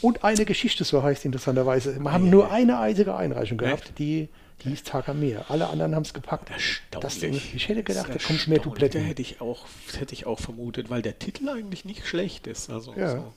Und 0.01 0.23
eine 0.25 0.43
Geschichte, 0.43 0.83
so 0.83 1.03
heißt 1.03 1.23
interessanterweise. 1.25 1.97
Wir 1.99 2.11
haben 2.11 2.29
nur 2.29 2.51
eine 2.51 2.79
einzige 2.79 3.15
Einreichung 3.15 3.57
gehabt, 3.57 3.93
die, 3.97 4.27
die 4.63 4.69
hieß 4.69 4.83
Tag 4.83 5.07
am 5.07 5.21
Meer. 5.21 5.45
Alle 5.49 5.69
anderen 5.69 5.95
haben 5.95 6.03
es 6.03 6.13
gepackt. 6.13 6.49
Das, 6.49 7.01
Erstaunlich. 7.03 7.55
ich 7.55 7.69
hätte 7.69 7.83
gedacht, 7.83 8.09
da 8.09 8.13
Das 8.15 8.23
kommt 8.23 8.47
mehr. 8.49 8.59
Dubletten. 8.59 9.01
Hätte 9.01 9.21
ich 9.21 9.39
auch, 9.39 9.65
das 9.87 10.01
hätte 10.01 10.13
ich 10.13 10.25
auch 10.25 10.39
vermutet, 10.39 10.89
weil 10.89 11.01
der 11.01 11.17
Titel 11.17 11.47
eigentlich 11.47 11.85
nicht 11.85 12.05
schlecht 12.05 12.45
ist. 12.47 12.69
Also 12.69 12.93
Ja. 12.93 13.11
so. 13.11 13.33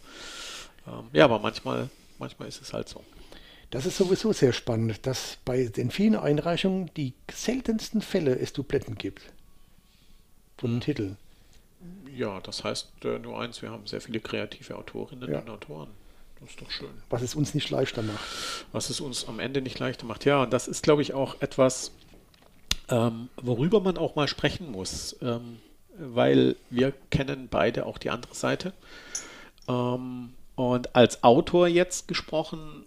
ähm, 0.88 1.04
ja, 1.12 1.26
aber 1.26 1.38
manchmal, 1.38 1.88
manchmal 2.18 2.48
ist 2.48 2.60
es 2.60 2.72
halt 2.72 2.88
so. 2.88 3.04
Das 3.72 3.86
ist 3.86 3.96
sowieso 3.96 4.32
sehr 4.32 4.52
spannend, 4.52 5.06
dass 5.06 5.38
bei 5.46 5.64
den 5.64 5.90
vielen 5.90 6.14
Einreichungen 6.14 6.90
die 6.94 7.14
seltensten 7.32 8.02
Fälle 8.02 8.38
es 8.38 8.52
Dubletten 8.52 8.96
gibt. 8.96 9.22
Von 10.58 10.70
Hm. 10.70 10.76
den 10.76 10.80
Titeln. 10.82 11.16
Ja, 12.14 12.38
das 12.40 12.62
heißt 12.64 12.90
äh, 13.04 13.18
nur 13.18 13.40
eins, 13.40 13.62
wir 13.62 13.70
haben 13.70 13.86
sehr 13.86 14.00
viele 14.02 14.20
kreative 14.20 14.76
Autorinnen 14.76 15.30
Ja. 15.32 15.38
und 15.40 15.48
Autoren. 15.50 15.88
Das 16.38 16.50
ist 16.50 16.60
doch 16.60 16.70
schön. 16.70 16.90
Was 17.08 17.22
es 17.22 17.34
uns 17.34 17.54
nicht 17.54 17.70
leichter 17.70 18.02
macht. 18.02 18.20
was 18.72 18.90
es 18.90 19.00
uns 19.00 19.26
am 19.26 19.40
Ende 19.40 19.62
nicht 19.62 19.78
leichter 19.78 20.04
macht. 20.06 20.24
Ja, 20.26 20.42
und 20.42 20.52
das 20.52 20.68
ist, 20.68 20.82
glaube 20.82 21.00
ich, 21.02 21.14
auch 21.14 21.40
etwas, 21.40 21.92
ähm, 22.90 23.30
worüber 23.40 23.80
man 23.80 23.96
auch 23.96 24.16
mal 24.16 24.28
sprechen 24.28 24.70
muss, 24.70 25.16
ähm, 25.22 25.58
weil 25.96 26.56
wir 26.68 26.92
kennen 27.10 27.48
beide 27.50 27.86
auch 27.86 27.96
die 27.98 28.10
andere 28.10 28.34
Seite. 28.34 28.74
Ähm, 29.66 30.34
und 30.56 30.94
als 30.94 31.24
Autor 31.24 31.68
jetzt 31.68 32.06
gesprochen, 32.08 32.84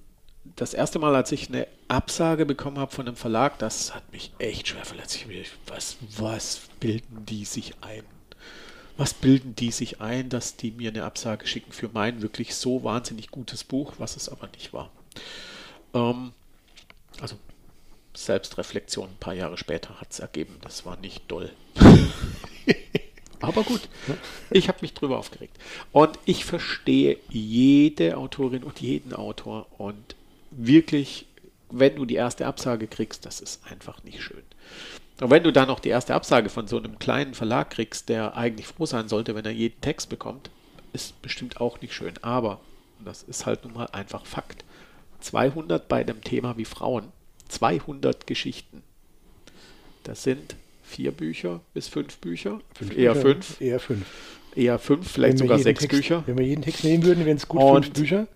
das 0.55 0.73
erste 0.73 0.99
Mal, 0.99 1.15
als 1.15 1.31
ich 1.31 1.49
eine 1.49 1.67
Absage 1.87 2.45
bekommen 2.45 2.77
habe 2.79 2.91
von 2.91 3.07
einem 3.07 3.15
Verlag, 3.17 3.59
das 3.59 3.93
hat 3.93 4.11
mich 4.11 4.31
echt 4.39 4.67
schwer 4.67 4.85
verletzt. 4.85 5.15
Ich, 5.15 5.27
mir- 5.27 5.43
was, 5.67 5.97
was 6.17 6.61
bilden 6.79 7.25
die 7.25 7.45
sich 7.45 7.73
ein? 7.81 8.03
Was 8.97 9.13
bilden 9.13 9.55
die 9.55 9.71
sich 9.71 9.99
ein, 9.99 10.29
dass 10.29 10.55
die 10.55 10.71
mir 10.71 10.89
eine 10.89 11.03
Absage 11.03 11.47
schicken 11.47 11.73
für 11.73 11.89
mein 11.93 12.21
wirklich 12.21 12.55
so 12.55 12.83
wahnsinnig 12.83 13.29
gutes 13.29 13.63
Buch, 13.65 13.93
was 13.97 14.15
es 14.15 14.29
aber 14.29 14.47
nicht 14.55 14.71
war? 14.71 14.89
Ähm, 15.93 16.31
also 17.19 17.35
Selbstreflexion 18.15 19.09
ein 19.09 19.17
paar 19.19 19.33
Jahre 19.33 19.57
später 19.57 19.99
hat 19.99 20.11
es 20.11 20.19
ergeben, 20.19 20.55
das 20.61 20.85
war 20.85 20.95
nicht 20.97 21.23
doll. 21.29 21.51
aber 23.41 23.63
gut, 23.63 23.81
ich 24.49 24.69
habe 24.69 24.77
mich 24.81 24.93
drüber 24.93 25.17
aufgeregt. 25.17 25.57
Und 25.91 26.17
ich 26.23 26.45
verstehe 26.45 27.17
jede 27.29 28.15
Autorin 28.15 28.63
und 28.63 28.79
jeden 28.79 29.13
Autor 29.13 29.67
und 29.77 30.15
wirklich, 30.57 31.27
wenn 31.69 31.95
du 31.95 32.05
die 32.05 32.15
erste 32.15 32.45
Absage 32.45 32.87
kriegst, 32.87 33.25
das 33.25 33.39
ist 33.41 33.61
einfach 33.69 34.03
nicht 34.03 34.21
schön. 34.21 34.43
Und 35.21 35.29
wenn 35.29 35.43
du 35.43 35.51
dann 35.53 35.67
noch 35.67 35.79
die 35.79 35.89
erste 35.89 36.13
Absage 36.13 36.49
von 36.49 36.67
so 36.67 36.77
einem 36.77 36.99
kleinen 36.99 37.33
Verlag 37.33 37.69
kriegst, 37.69 38.09
der 38.09 38.35
eigentlich 38.35 38.67
froh 38.67 38.85
sein 38.85 39.07
sollte, 39.07 39.33
wenn 39.35 39.45
er 39.45 39.51
jeden 39.51 39.79
Text 39.81 40.09
bekommt, 40.09 40.49
ist 40.93 41.21
bestimmt 41.21 41.61
auch 41.61 41.79
nicht 41.81 41.93
schön. 41.93 42.13
Aber, 42.21 42.59
das 43.03 43.23
ist 43.23 43.45
halt 43.45 43.63
nun 43.63 43.73
mal 43.73 43.85
einfach 43.87 44.25
Fakt, 44.25 44.65
200 45.21 45.87
bei 45.87 46.03
dem 46.03 46.21
Thema 46.21 46.57
wie 46.57 46.65
Frauen, 46.65 47.07
200 47.47 48.27
Geschichten. 48.27 48.83
Das 50.03 50.23
sind 50.23 50.55
vier 50.83 51.11
Bücher 51.11 51.61
bis 51.73 51.87
fünf 51.87 52.17
Bücher, 52.17 52.59
eher 52.95 53.13
Bücher, 53.13 53.15
fünf, 53.15 53.61
Eher 53.61 53.79
fünf. 53.79 54.05
eher 54.55 54.79
fünf, 54.79 55.11
vielleicht 55.11 55.37
sogar 55.39 55.57
sechs 55.59 55.79
Text, 55.81 55.95
Bücher. 55.97 56.23
Wenn 56.27 56.37
wir 56.37 56.45
jeden 56.45 56.61
Text 56.61 56.83
nehmen 56.83 57.03
würden, 57.03 57.25
wären 57.25 57.37
es 57.37 57.47
gut 57.47 57.61
Und- 57.61 57.85
fünf 57.85 57.95
Bücher. 57.99 58.27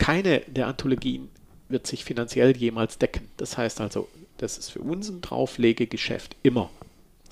Keine 0.00 0.40
der 0.40 0.66
Anthologien 0.66 1.28
wird 1.68 1.86
sich 1.86 2.04
finanziell 2.04 2.56
jemals 2.56 2.98
decken. 2.98 3.28
Das 3.36 3.56
heißt 3.56 3.80
also, 3.80 4.08
das 4.38 4.58
ist 4.58 4.70
für 4.70 4.80
uns 4.80 5.08
ein 5.08 5.20
Drauflegegeschäft 5.20 6.34
immer. 6.42 6.70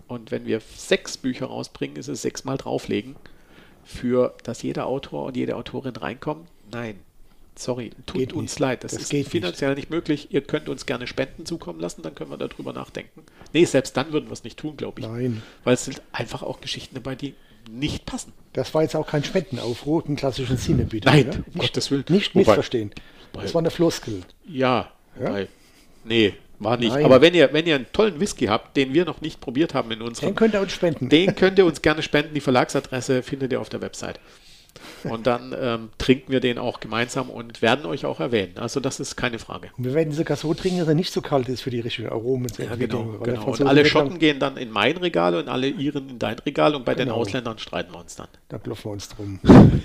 Und 0.07 0.31
wenn 0.31 0.47
wir 0.47 0.61
sechs 0.77 1.17
Bücher 1.17 1.47
rausbringen, 1.47 1.97
ist 1.97 2.09
es 2.09 2.23
sechsmal 2.23 2.57
drauflegen, 2.57 3.17
für 3.85 4.35
dass 4.45 4.63
jeder 4.63 4.87
Autor 4.87 5.25
und 5.27 5.37
jede 5.37 5.57
Autorin 5.57 5.97
reinkommt. 5.97 6.47
Nein, 6.71 6.99
sorry, 7.57 7.91
tut 8.07 8.19
Geht 8.19 8.33
uns 8.33 8.53
nicht. 8.53 8.59
leid. 8.61 8.85
Das, 8.85 8.93
Das 8.93 9.03
ist 9.03 9.09
geht 9.11 9.21
nicht. 9.21 9.31
finanziell 9.31 9.75
nicht. 9.75 9.91
möglich. 9.91 10.29
Ihr 10.31 10.43
könnt 10.43 10.69
uns 10.69 10.87
gerne 10.87 11.07
Spenden 11.07 11.47
zukommen 11.47 11.81
lassen, 11.81 12.03
dann 12.03 12.15
können 12.15 12.31
wir 12.31 12.37
darüber 12.39 12.73
nachdenken. 12.73 13.23
Nee, 13.53 13.65
selbst 13.65 13.97
dann 13.97 14.13
würden 14.13 14.27
wir 14.29 14.33
es 14.35 14.45
nicht 14.45 14.59
tun, 14.59 14.77
glaube 14.77 15.01
ich. 15.01 15.07
Nein. 15.07 15.43
Weil 15.65 15.75
es 15.75 15.85
sind 15.87 16.01
einfach 16.13 16.43
auch 16.43 16.61
Geschichten 16.61 16.95
dabei, 16.95 17.15
die 17.15 17.35
nicht 17.71 18.07
passen. 18.07 18.33
Das 18.55 18.75
war 18.75 18.83
jetzt 18.83 18.97
auch 18.97 19.07
kein 19.07 19.23
Spendenaufruf 19.25 20.05
im 20.09 20.17
klassischen 20.17 20.57
Sinne, 20.57 20.85
bitte. 20.85 21.07
Nein, 21.09 21.27
ja? 21.27 21.33
um 21.33 21.45
nicht, 21.55 21.59
Gottes 21.59 21.91
Willen. 21.91 22.05
Nicht 22.09 22.35
Wobei- 22.35 22.41
missverstehen. 22.41 22.91
wobei- 23.33 23.43
Das 23.45 23.55
war 23.55 23.61
eine 23.63 23.71
Floskel. 23.71 24.23
Ja, 24.47 24.91
Ja? 25.21 25.27
wobei- 25.29 25.49
nee, 26.05 26.35
war 26.59 26.77
nicht. 26.77 26.93
Nein. 26.93 27.05
Aber 27.05 27.21
wenn 27.21 27.35
ihr, 27.35 27.53
wenn 27.53 27.67
ihr 27.67 27.77
einen 27.77 27.87
tollen 27.93 28.19
Whisky 28.21 28.47
habt, 28.47 28.77
den 28.77 28.95
wir 28.95 29.05
noch 29.05 29.21
nicht 29.21 29.41
probiert 29.41 29.75
haben 29.75 29.91
in 29.93 30.01
Den 30.01 30.09
unserem, 30.09 30.35
könnt 30.35 30.55
ihr 30.55 30.61
uns 30.61 30.73
spenden. 30.73 31.09
den 31.09 31.35
könnt 31.37 31.59
ihr 31.59 31.67
uns 31.67 31.83
gerne 31.83 32.03
spenden. 32.03 32.35
Die 32.35 32.41
Verlagsadresse 32.41 33.23
findet 33.23 33.53
ihr 33.53 33.61
auf 33.61 33.69
der 33.69 33.81
Website. 33.81 34.19
Und 35.05 35.27
dann 35.27 35.55
ähm, 35.59 35.89
trinken 35.99 36.33
wir 36.33 36.41
den 36.41 36.59
auch 36.59 36.81
gemeinsam 36.81 37.31
und 37.31 37.63
werden 37.63 37.87
euch 37.87 38.05
auch 38.05 38.21
erwähnen. 38.21 38.59
Also 38.59 38.81
das 38.81 39.01
ist 39.01 39.17
keine 39.17 39.39
Frage. 39.39 39.71
Und 39.77 39.85
wir 39.85 39.95
werden 39.95 40.13
sogar 40.13 40.37
so 40.37 40.53
trinken, 40.55 40.79
dass 40.81 40.89
er 40.89 40.95
nicht 40.95 41.13
so 41.13 41.21
kalt 41.21 41.49
ist 41.49 41.63
für 41.63 41.71
die 41.71 41.81
richtigen 41.81 42.09
Aromen. 42.09 42.51
Ja, 42.59 42.75
genau. 42.77 43.19
genau. 43.23 43.45
Und 43.45 43.63
alle 43.63 43.85
Schotten 43.85 44.19
gehen 44.19 44.39
dann 44.41 44.57
in 44.57 44.71
mein 44.71 44.97
Regal 44.97 45.35
und 45.35 45.49
alle 45.49 45.69
Iren 45.69 46.09
in 46.11 46.19
dein 46.19 46.39
Regal 46.41 46.75
und 46.75 46.85
bei 46.85 46.95
den 46.95 47.09
Genau. 47.09 47.21
Ausländern 47.21 47.59
streiten 47.59 47.93
wir 47.93 48.01
uns 48.01 48.17
dann. 48.17 48.29
Da 48.49 48.59
klopfen 48.59 48.91
wir 48.91 48.93
uns 48.93 49.09
drum. 49.09 49.41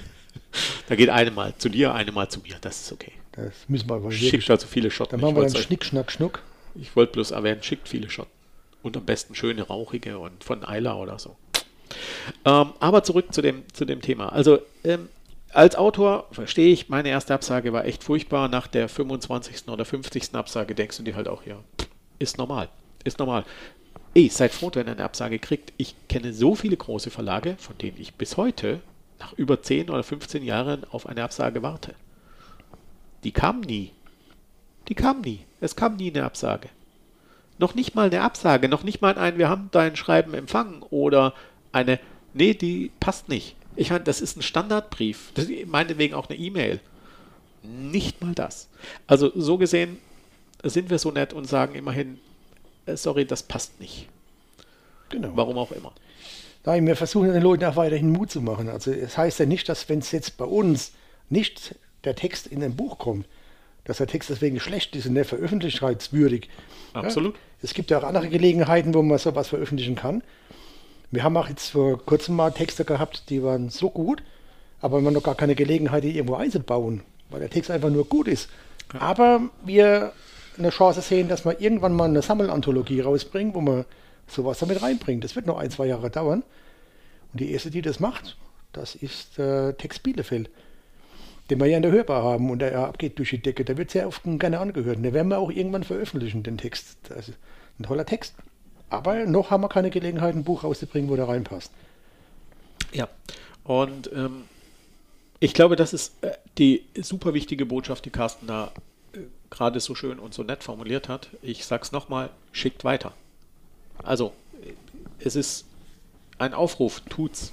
Da 0.88 0.96
geht 0.96 1.10
eine 1.10 1.32
mal 1.32 1.54
zu 1.58 1.70
dir, 1.70 1.94
eine 1.94 2.12
mal 2.12 2.30
zu 2.30 2.40
mir. 2.42 2.56
Das 2.62 2.82
ist 2.82 2.92
okay. 2.92 3.12
Das 3.32 3.54
müssen 3.68 3.90
wir 3.90 3.96
aber. 3.96 4.12
Schickt 4.12 4.50
also 4.50 4.68
viele 4.68 4.92
Schotten. 4.92 5.20
Dann 5.20 5.20
Ich 5.30 5.36
machen 5.36 5.46
wir 5.48 5.52
dann 5.52 5.62
Schnick, 5.62 5.86
Schnack, 5.86 6.12
Schnuck. 6.12 6.42
Ich 6.76 6.96
wollte 6.96 7.14
bloß 7.14 7.32
erwähnen, 7.32 7.64
schickt 7.64 7.88
viele 7.88 8.10
Schotten. 8.10 8.32
Und 8.82 8.98
am 8.98 9.06
besten 9.06 9.34
schöne, 9.36 9.64
rauchige 9.64 10.20
und 10.20 10.44
von 10.44 10.64
Eila 10.66 10.96
oder 10.96 11.18
so. 11.18 11.36
Ähm, 12.46 12.74
aber 12.80 13.04
zurück 13.04 13.34
zu 13.34 13.42
dem, 13.42 13.64
zu 13.74 13.86
dem 13.86 14.02
Thema. 14.02 14.30
Also, 14.30 14.60
ähm, 14.84 15.10
als 15.54 15.76
Autor 15.76 16.28
verstehe 16.32 16.74
ich, 16.74 16.90
meine 16.90 17.10
erste 17.10 17.34
Absage 17.34 17.74
war 17.74 17.86
echt 17.86 18.04
furchtbar. 18.04 18.48
Nach 18.48 18.68
der 18.68 18.90
25. 18.90 19.68
oder 19.68 19.86
50. 19.86 20.34
Absage 20.34 20.74
denkst 20.74 20.98
du 20.98 21.04
dir 21.04 21.16
halt 21.16 21.28
auch, 21.28 21.46
ja, 21.46 21.58
ist 22.20 22.38
normal. 22.38 22.70
Ist 23.04 23.20
normal. 23.20 23.46
Ey, 24.16 24.30
seid 24.30 24.52
froh, 24.52 24.72
wenn 24.74 24.88
ihr 24.88 24.94
eine 24.94 25.04
Absage 25.04 25.40
kriegt. 25.40 25.74
Ich 25.78 25.96
kenne 26.08 26.34
so 26.34 26.56
viele 26.56 26.78
große 26.78 27.12
Verlage, 27.12 27.56
von 27.60 27.78
denen 27.78 28.00
ich 28.00 28.14
bis 28.16 28.38
heute, 28.38 28.80
nach 29.20 29.34
über 29.34 29.62
10 29.62 29.90
oder 29.90 30.04
15 30.04 30.44
Jahren, 30.44 30.86
auf 30.92 31.08
eine 31.08 31.24
Absage 31.24 31.64
warte. 31.64 31.96
Die 33.24 33.32
kam 33.32 33.62
nie. 33.62 33.92
Die 34.88 34.96
kam 34.96 35.22
nie. 35.22 35.40
Es 35.62 35.76
kam 35.76 35.96
nie 35.96 36.12
eine 36.12 36.26
Absage. 36.26 36.70
Noch 37.58 37.76
nicht 37.76 37.96
mal 37.96 38.08
eine 38.08 38.22
Absage, 38.22 38.68
noch 38.68 38.84
nicht 38.84 39.02
mal 39.02 39.18
ein, 39.18 39.38
wir 39.38 39.48
haben 39.48 39.70
dein 39.72 39.96
Schreiben 39.96 40.34
empfangen 40.34 40.82
oder 40.90 41.34
eine, 41.74 42.00
nee, 42.34 42.54
die 42.54 42.92
passt 43.00 43.30
nicht. 43.30 43.56
Ich 43.76 43.90
meine, 43.90 44.04
das 44.04 44.22
ist 44.22 44.38
ein 44.38 44.42
Standardbrief. 44.42 45.32
Das 45.34 45.46
ist 45.46 45.68
meinetwegen 45.68 46.14
auch 46.14 46.30
eine 46.30 46.38
E-Mail. 46.38 46.80
Nicht 47.64 48.22
mal 48.22 48.34
das. 48.34 48.70
Also 49.08 49.32
so 49.36 49.58
gesehen 49.58 49.98
sind 50.64 50.90
wir 50.90 51.00
so 51.00 51.12
nett 51.12 51.34
und 51.34 51.46
sagen 51.46 51.76
immerhin, 51.76 52.20
äh, 52.86 52.96
sorry, 52.96 53.26
das 53.26 53.44
passt 53.44 53.80
nicht. 53.80 54.08
Genau. 55.10 55.32
Warum 55.36 55.58
auch 55.58 55.72
immer. 55.72 55.94
Nein, 56.66 56.88
wir 56.88 56.96
versuchen 56.96 57.34
den 57.34 57.44
Leuten 57.44 57.66
auch 57.66 57.76
weiterhin 57.76 58.10
Mut 58.10 58.32
zu 58.32 58.42
machen. 58.42 58.70
Also 58.70 58.92
es 58.92 59.18
heißt 59.18 59.40
ja 59.40 59.46
nicht, 59.46 59.68
dass 59.68 59.90
wenn 59.90 60.00
es 60.00 60.12
jetzt 60.12 60.38
bei 60.38 60.46
uns 60.46 60.94
nicht 61.30 61.76
der 62.04 62.16
Text 62.16 62.48
in 62.48 62.64
ein 62.64 62.76
Buch 62.76 62.98
kommt, 62.98 63.28
dass 63.84 63.98
der 63.98 64.08
Text 64.08 64.30
deswegen 64.30 64.60
schlecht 64.60 64.96
ist 64.96 65.06
und 65.06 65.14
nicht 65.14 65.28
veröffentlichungswürdig. 65.28 66.50
Absolut. 66.94 67.36
Ja, 67.36 67.40
es 67.64 67.74
gibt 67.74 67.92
ja 67.92 68.00
auch 68.00 68.04
andere 68.04 68.30
Gelegenheiten, 68.30 68.94
wo 68.94 69.02
man 69.02 69.18
sowas 69.18 69.50
veröffentlichen 69.50 69.96
kann. 69.96 70.24
Wir 71.14 71.24
haben 71.24 71.38
auch 71.38 71.48
jetzt 71.48 71.70
vor 71.70 72.04
kurzem 72.04 72.36
mal 72.36 72.50
Texte 72.50 72.86
gehabt, 72.86 73.30
die 73.30 73.44
waren 73.44 73.70
so 73.70 73.92
gut, 73.92 74.24
aber 74.82 75.00
man 75.00 75.14
noch 75.14 75.22
gar 75.22 75.36
keine 75.36 75.54
Gelegenheit, 75.54 76.04
die 76.04 76.16
irgendwo 76.16 76.34
einzubauen, 76.34 77.04
weil 77.30 77.40
der 77.40 77.52
Text 77.52 77.70
einfach 77.70 77.92
nur 77.92 78.06
gut 78.06 78.28
ist. 78.28 78.50
Ja. 78.96 79.02
Aber 79.02 79.42
wir 79.64 80.12
eine 80.58 80.72
Chance 80.72 81.02
sehen, 81.02 81.28
dass 81.28 81.46
wir 81.46 81.62
irgendwann 81.62 81.94
mal 81.94 82.10
eine 82.10 82.24
Sammelanthologie 82.24 83.02
rausbringen, 83.02 83.54
wo 83.54 83.62
man 83.62 83.86
sowas 84.26 84.58
damit 84.58 84.82
reinbringt. 84.82 85.24
Das 85.24 85.36
wird 85.36 85.46
noch 85.46 85.60
ein, 85.60 85.70
zwei 85.70 85.86
Jahre 85.86 86.10
dauern. 86.10 86.42
Und 87.32 87.40
die 87.40 87.52
erste, 87.52 87.70
die 87.70 87.84
das 87.84 88.00
macht, 88.00 88.36
das 88.72 88.96
ist 88.96 89.38
äh, 89.38 89.74
Text 89.74 90.02
Bielefeld, 90.02 90.50
den 91.52 91.60
wir 91.60 91.68
ja 91.68 91.78
in 91.78 91.84
der 91.84 91.92
Hörbar 91.92 92.24
haben 92.24 92.50
und 92.50 92.58
der 92.58 92.76
abgeht 92.80 93.20
durch 93.20 93.30
die 93.30 93.42
Decke. 93.42 93.64
Der 93.64 93.78
wird 93.78 93.92
sehr 93.92 94.08
oft 94.08 94.24
gerne 94.24 94.60
angehört. 94.60 94.98
Und 94.98 95.04
den 95.04 95.14
werden 95.14 95.28
wir 95.28 95.38
auch 95.38 95.52
irgendwann 95.52 95.84
veröffentlichen, 95.84 96.42
den 96.42 96.58
Text. 96.58 96.98
Das 97.08 97.30
ist 97.30 97.38
ein 97.80 97.84
toller 97.84 98.08
Text. 98.08 98.34
Aber 98.94 99.26
noch 99.26 99.50
haben 99.50 99.64
wir 99.64 99.70
keine 99.70 99.90
Gelegenheit, 99.90 100.36
ein 100.36 100.44
Buch 100.44 100.64
rauszubringen, 100.64 101.10
wo 101.10 101.16
der 101.16 101.28
reinpasst. 101.28 101.72
Ja, 102.92 103.08
und 103.64 104.12
ähm, 104.14 104.44
ich 105.40 105.56
glaube, 105.56 105.76
das 105.76 105.94
ist 105.94 106.24
äh, 106.24 106.34
die 106.60 106.86
super 107.02 107.34
wichtige 107.34 107.66
Botschaft, 107.66 108.06
die 108.06 108.12
Carsten 108.12 108.46
da 108.46 108.72
äh, 109.14 109.22
gerade 109.50 109.80
so 109.80 109.96
schön 109.96 110.20
und 110.20 110.36
so 110.36 110.44
nett 110.44 110.64
formuliert 110.64 111.10
hat. 111.10 111.30
Ich 111.42 111.66
sag's 111.66 111.92
nochmal, 111.92 112.30
schickt 112.52 112.84
weiter. 112.84 113.14
Also, 114.04 114.32
es 115.18 115.36
ist 115.36 115.66
ein 116.38 116.54
Aufruf, 116.54 117.00
tut's. 117.10 117.52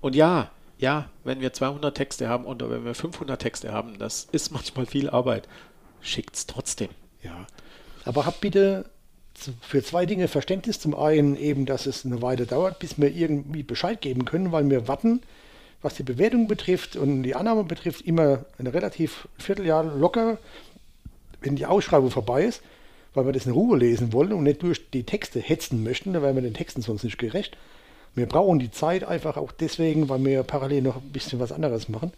Und 0.00 0.16
ja, 0.16 0.50
ja, 0.78 1.10
wenn 1.24 1.42
wir 1.42 1.52
200 1.52 1.94
Texte 1.94 2.30
haben 2.30 2.46
oder 2.46 2.70
wenn 2.70 2.86
wir 2.86 2.94
500 2.94 3.38
Texte 3.38 3.70
haben, 3.70 3.98
das 3.98 4.28
ist 4.32 4.50
manchmal 4.50 4.86
viel 4.86 5.10
Arbeit. 5.10 5.46
Schickt's 6.00 6.46
trotzdem. 6.46 6.88
Ja. 7.22 7.46
Aber 8.06 8.24
habt 8.24 8.40
bitte 8.40 8.86
für 9.60 9.82
zwei 9.82 10.06
Dinge 10.06 10.28
Verständnis. 10.28 10.80
Zum 10.80 10.94
einen 10.94 11.36
eben, 11.36 11.66
dass 11.66 11.86
es 11.86 12.04
eine 12.04 12.22
Weile 12.22 12.46
dauert, 12.46 12.78
bis 12.78 12.98
wir 12.98 13.14
irgendwie 13.14 13.62
Bescheid 13.62 14.00
geben 14.00 14.24
können, 14.24 14.52
weil 14.52 14.68
wir 14.70 14.88
warten, 14.88 15.22
was 15.82 15.94
die 15.94 16.02
Bewertung 16.02 16.48
betrifft 16.48 16.96
und 16.96 17.22
die 17.22 17.34
Annahme 17.34 17.64
betrifft, 17.64 18.02
immer 18.02 18.44
ein 18.58 18.66
relativ 18.66 19.28
Vierteljahr 19.38 19.84
locker, 19.84 20.38
wenn 21.40 21.56
die 21.56 21.66
Ausschreibung 21.66 22.10
vorbei 22.10 22.44
ist, 22.44 22.62
weil 23.12 23.26
wir 23.26 23.32
das 23.32 23.46
in 23.46 23.52
Ruhe 23.52 23.76
lesen 23.76 24.12
wollen 24.12 24.32
und 24.32 24.44
nicht 24.44 24.62
durch 24.62 24.90
die 24.90 25.04
Texte 25.04 25.40
hetzen 25.40 25.82
möchten, 25.84 26.14
da 26.14 26.22
wären 26.22 26.36
wir 26.36 26.42
den 26.42 26.54
Texten 26.54 26.80
sonst 26.80 27.04
nicht 27.04 27.18
gerecht. 27.18 27.56
Wir 28.14 28.26
brauchen 28.26 28.58
die 28.58 28.70
Zeit 28.70 29.04
einfach 29.04 29.36
auch 29.36 29.52
deswegen, 29.52 30.08
weil 30.08 30.24
wir 30.24 30.42
parallel 30.42 30.82
noch 30.82 30.96
ein 30.96 31.12
bisschen 31.12 31.38
was 31.38 31.52
anderes 31.52 31.88
machen, 31.88 32.12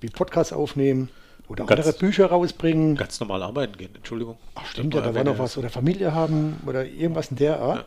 wie 0.00 0.08
Podcasts 0.08 0.52
aufnehmen 0.52 1.08
oder 1.50 1.66
ganz, 1.66 1.80
andere 1.80 1.98
Bücher 1.98 2.26
rausbringen. 2.26 2.94
Ganz 2.94 3.18
normal 3.18 3.42
arbeiten 3.42 3.76
gehen, 3.76 3.90
Entschuldigung. 3.94 4.36
Ach 4.54 4.64
stimmt, 4.66 4.94
ja, 4.94 5.00
da 5.00 5.12
war 5.14 5.24
noch 5.24 5.38
was. 5.38 5.58
Oder 5.58 5.68
Familie 5.68 6.14
haben 6.14 6.60
oder 6.64 6.86
irgendwas 6.86 7.32
in 7.32 7.38
der 7.38 7.60
Art. 7.60 7.78
Ja. 7.78 7.84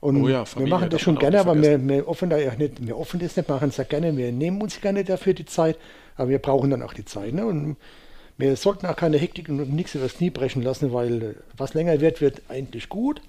Und 0.00 0.24
oh 0.24 0.28
ja, 0.28 0.44
Familie, 0.46 0.70
wir 0.70 0.78
machen 0.78 0.90
das 0.90 1.00
schon 1.02 1.18
gerne, 1.18 1.40
aber 1.40 1.60
wir, 1.60 1.86
wir 1.86 2.08
offen 2.08 2.30
ja 2.30 2.54
nicht, 2.54 2.86
wir 2.86 2.96
offen 2.96 3.20
das 3.20 3.36
nicht, 3.36 3.48
machen 3.48 3.68
es 3.68 3.76
ja 3.76 3.84
gerne, 3.84 4.16
wir 4.16 4.32
nehmen 4.32 4.62
uns 4.62 4.80
gerne 4.80 5.04
dafür 5.04 5.34
die 5.34 5.44
Zeit, 5.44 5.76
aber 6.16 6.30
wir 6.30 6.38
brauchen 6.38 6.70
dann 6.70 6.82
auch 6.82 6.94
die 6.94 7.04
Zeit. 7.04 7.34
Ne? 7.34 7.44
Und 7.44 7.76
wir 8.38 8.56
sollten 8.56 8.86
auch 8.86 8.96
keine 8.96 9.18
Hektik 9.18 9.48
und 9.50 9.70
nichts 9.70 9.94
über 9.94 10.04
das 10.04 10.14
Knie 10.14 10.30
brechen 10.30 10.62
lassen, 10.62 10.92
weil 10.92 11.36
was 11.56 11.74
länger 11.74 12.00
wird, 12.00 12.22
wird 12.22 12.42
eigentlich 12.48 12.88
gut. 12.88 13.20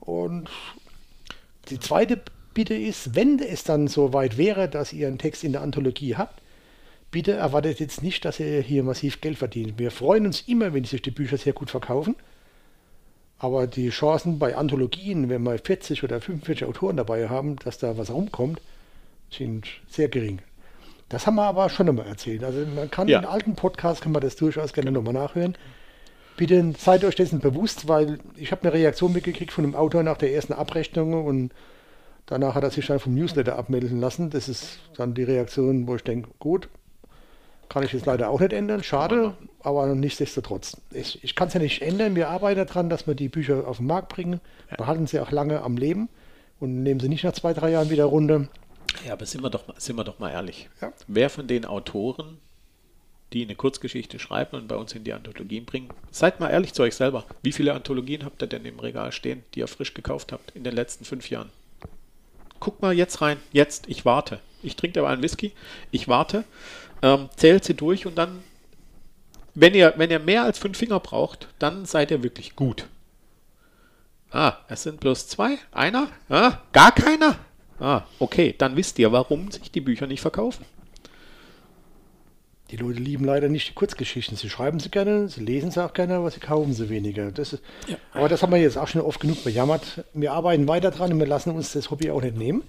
Und 0.00 0.48
die 1.68 1.78
zweite 1.78 2.20
Bitte 2.52 2.74
ist, 2.74 3.14
wenn 3.14 3.38
es 3.38 3.62
dann 3.62 3.86
so 3.86 4.12
weit 4.12 4.38
wäre, 4.38 4.68
dass 4.68 4.92
ihr 4.92 5.06
einen 5.06 5.18
Text 5.18 5.44
in 5.44 5.52
der 5.52 5.60
Anthologie 5.60 6.16
habt, 6.16 6.41
bitte 7.12 7.32
erwartet 7.32 7.78
jetzt 7.78 8.02
nicht, 8.02 8.24
dass 8.24 8.40
ihr 8.40 8.60
hier 8.60 8.82
massiv 8.82 9.20
Geld 9.20 9.38
verdient. 9.38 9.78
Wir 9.78 9.92
freuen 9.92 10.26
uns 10.26 10.40
immer, 10.48 10.74
wenn 10.74 10.82
sich 10.82 11.02
die 11.02 11.12
Bücher 11.12 11.36
sehr 11.36 11.52
gut 11.52 11.70
verkaufen. 11.70 12.16
Aber 13.38 13.66
die 13.66 13.90
Chancen 13.90 14.38
bei 14.38 14.56
Anthologien, 14.56 15.28
wenn 15.28 15.42
wir 15.42 15.58
40 15.58 16.02
oder 16.02 16.20
45 16.20 16.66
Autoren 16.66 16.96
dabei 16.96 17.28
haben, 17.28 17.56
dass 17.56 17.78
da 17.78 17.98
was 17.98 18.10
rumkommt, 18.10 18.60
sind 19.30 19.66
sehr 19.88 20.08
gering. 20.08 20.40
Das 21.08 21.26
haben 21.26 21.34
wir 21.34 21.44
aber 21.44 21.68
schon 21.68 21.88
einmal 21.88 22.06
erzählt. 22.06 22.42
Also 22.44 22.64
man 22.74 22.90
kann 22.90 23.08
ja. 23.08 23.18
in 23.18 23.26
alten 23.26 23.54
Podcasts 23.54 24.00
kann 24.00 24.12
man 24.12 24.22
das 24.22 24.36
durchaus 24.36 24.72
gerne 24.72 24.90
nochmal 24.90 25.12
nachhören. 25.12 25.56
Bitte 26.36 26.72
seid 26.78 27.04
euch 27.04 27.16
dessen 27.16 27.40
bewusst, 27.40 27.88
weil 27.88 28.20
ich 28.36 28.52
habe 28.52 28.62
eine 28.62 28.72
Reaktion 28.72 29.12
mitgekriegt 29.12 29.52
von 29.52 29.64
einem 29.64 29.74
Autor 29.74 30.02
nach 30.02 30.16
der 30.16 30.32
ersten 30.32 30.54
Abrechnung 30.54 31.26
und 31.26 31.52
danach 32.24 32.54
hat 32.54 32.64
er 32.64 32.70
sich 32.70 32.86
dann 32.86 33.00
vom 33.00 33.14
Newsletter 33.14 33.58
abmelden 33.58 34.00
lassen. 34.00 34.30
Das 34.30 34.48
ist 34.48 34.78
dann 34.96 35.12
die 35.12 35.24
Reaktion, 35.24 35.86
wo 35.86 35.96
ich 35.96 36.04
denke, 36.04 36.30
gut, 36.38 36.68
kann 37.68 37.82
ich 37.82 37.92
jetzt 37.92 38.06
leider 38.06 38.28
auch 38.28 38.40
nicht 38.40 38.52
ändern, 38.52 38.82
schade, 38.82 39.34
aber 39.60 39.86
nichtsdestotrotz. 39.94 40.76
Ich, 40.92 41.22
ich 41.24 41.34
kann 41.34 41.48
es 41.48 41.54
ja 41.54 41.60
nicht 41.60 41.82
ändern. 41.82 42.14
Wir 42.14 42.28
arbeiten 42.28 42.66
daran, 42.66 42.90
dass 42.90 43.06
wir 43.06 43.14
die 43.14 43.28
Bücher 43.28 43.66
auf 43.66 43.78
den 43.78 43.86
Markt 43.86 44.08
bringen, 44.10 44.40
ja. 44.70 44.76
behalten 44.76 45.06
sie 45.06 45.20
auch 45.20 45.30
lange 45.30 45.62
am 45.62 45.76
Leben 45.76 46.08
und 46.60 46.82
nehmen 46.82 47.00
sie 47.00 47.08
nicht 47.08 47.24
nach 47.24 47.32
zwei, 47.32 47.54
drei 47.54 47.70
Jahren 47.70 47.90
wieder 47.90 48.04
runter. 48.04 48.48
Ja, 49.06 49.14
aber 49.14 49.26
sind 49.26 49.42
wir 49.42 49.50
doch, 49.50 49.64
sind 49.78 49.96
wir 49.96 50.04
doch 50.04 50.18
mal 50.18 50.30
ehrlich. 50.30 50.68
Ja. 50.80 50.92
Wer 51.06 51.30
von 51.30 51.46
den 51.46 51.64
Autoren, 51.64 52.38
die 53.32 53.42
eine 53.42 53.54
Kurzgeschichte 53.54 54.18
schreiben 54.18 54.56
und 54.56 54.68
bei 54.68 54.76
uns 54.76 54.92
in 54.94 55.04
die 55.04 55.12
Anthologien 55.12 55.64
bringen, 55.64 55.88
seid 56.10 56.40
mal 56.40 56.50
ehrlich 56.50 56.74
zu 56.74 56.82
euch 56.82 56.94
selber. 56.94 57.24
Wie 57.42 57.52
viele 57.52 57.72
Anthologien 57.72 58.24
habt 58.24 58.42
ihr 58.42 58.48
denn 58.48 58.64
im 58.66 58.78
Regal 58.78 59.12
stehen, 59.12 59.42
die 59.54 59.60
ihr 59.60 59.68
frisch 59.68 59.94
gekauft 59.94 60.32
habt 60.32 60.50
in 60.54 60.64
den 60.64 60.74
letzten 60.74 61.04
fünf 61.04 61.30
Jahren? 61.30 61.50
Guck 62.60 62.82
mal 62.82 62.92
jetzt 62.92 63.22
rein. 63.22 63.38
Jetzt, 63.50 63.88
ich 63.88 64.04
warte. 64.04 64.40
Ich 64.62 64.76
trinke 64.76 65.00
aber 65.00 65.08
einen 65.08 65.22
Whisky. 65.22 65.52
Ich 65.90 66.06
warte 66.06 66.44
ähm, 67.02 67.28
zählt 67.36 67.64
sie 67.64 67.74
durch 67.74 68.06
und 68.06 68.16
dann, 68.16 68.42
wenn 69.54 69.74
ihr, 69.74 69.94
wenn 69.96 70.10
ihr 70.10 70.20
mehr 70.20 70.44
als 70.44 70.58
fünf 70.58 70.78
Finger 70.78 71.00
braucht, 71.00 71.48
dann 71.58 71.84
seid 71.84 72.10
ihr 72.10 72.22
wirklich 72.22 72.56
gut. 72.56 72.86
Ah, 74.30 74.56
es 74.68 74.84
sind 74.84 75.00
bloß 75.00 75.28
zwei? 75.28 75.58
Einer? 75.72 76.08
Ah, 76.30 76.58
gar 76.72 76.92
keiner? 76.92 77.36
Ah, 77.78 78.02
okay, 78.18 78.54
dann 78.56 78.76
wisst 78.76 78.98
ihr, 78.98 79.12
warum 79.12 79.50
sich 79.50 79.70
die 79.70 79.80
Bücher 79.80 80.06
nicht 80.06 80.22
verkaufen. 80.22 80.64
Die 82.70 82.78
Leute 82.78 83.00
lieben 83.00 83.26
leider 83.26 83.50
nicht 83.50 83.68
die 83.68 83.74
Kurzgeschichten. 83.74 84.38
Sie 84.38 84.48
schreiben 84.48 84.80
sie 84.80 84.88
gerne, 84.88 85.28
sie 85.28 85.42
lesen 85.42 85.70
sie 85.70 85.84
auch 85.84 85.92
gerne, 85.92 86.14
aber 86.14 86.30
sie 86.30 86.40
kaufen 86.40 86.72
sie 86.72 86.88
weniger. 86.88 87.30
Das 87.30 87.52
ist, 87.52 87.62
ja. 87.86 87.96
Aber 88.14 88.30
das 88.30 88.42
haben 88.42 88.50
wir 88.50 88.58
jetzt 88.58 88.78
auch 88.78 88.88
schon 88.88 89.02
oft 89.02 89.20
genug 89.20 89.44
bejammert. 89.44 90.04
Wir 90.14 90.32
arbeiten 90.32 90.66
weiter 90.66 90.90
dran 90.90 91.12
und 91.12 91.18
wir 91.18 91.26
lassen 91.26 91.50
uns 91.50 91.72
das 91.74 91.90
Hobby 91.90 92.10
auch 92.10 92.22
nicht 92.22 92.38
nehmen. 92.38 92.62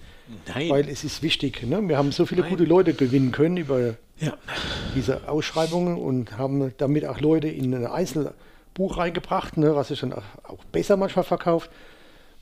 Nein. 0.54 0.68
Weil 0.68 0.90
es 0.90 1.04
ist 1.04 1.22
wichtig. 1.22 1.62
Ne? 1.62 1.80
Wir 1.88 1.96
haben 1.96 2.12
so 2.12 2.26
viele 2.26 2.42
Nein. 2.42 2.50
gute 2.50 2.64
Leute 2.64 2.92
gewinnen 2.92 3.32
können 3.32 3.56
über 3.56 3.94
ja. 4.18 4.34
diese 4.94 5.28
Ausschreibungen 5.28 5.96
und 5.96 6.38
haben 6.38 6.72
damit 6.78 7.06
auch 7.06 7.20
Leute 7.20 7.48
in 7.48 7.74
ein 7.74 7.86
Einzelbuch 7.86 8.98
reingebracht, 8.98 9.56
ne? 9.56 9.74
was 9.74 9.88
sich 9.88 10.00
dann 10.00 10.12
auch, 10.12 10.64
besser 10.72 10.96
manchmal 10.96 11.24
verkauft. 11.24 11.70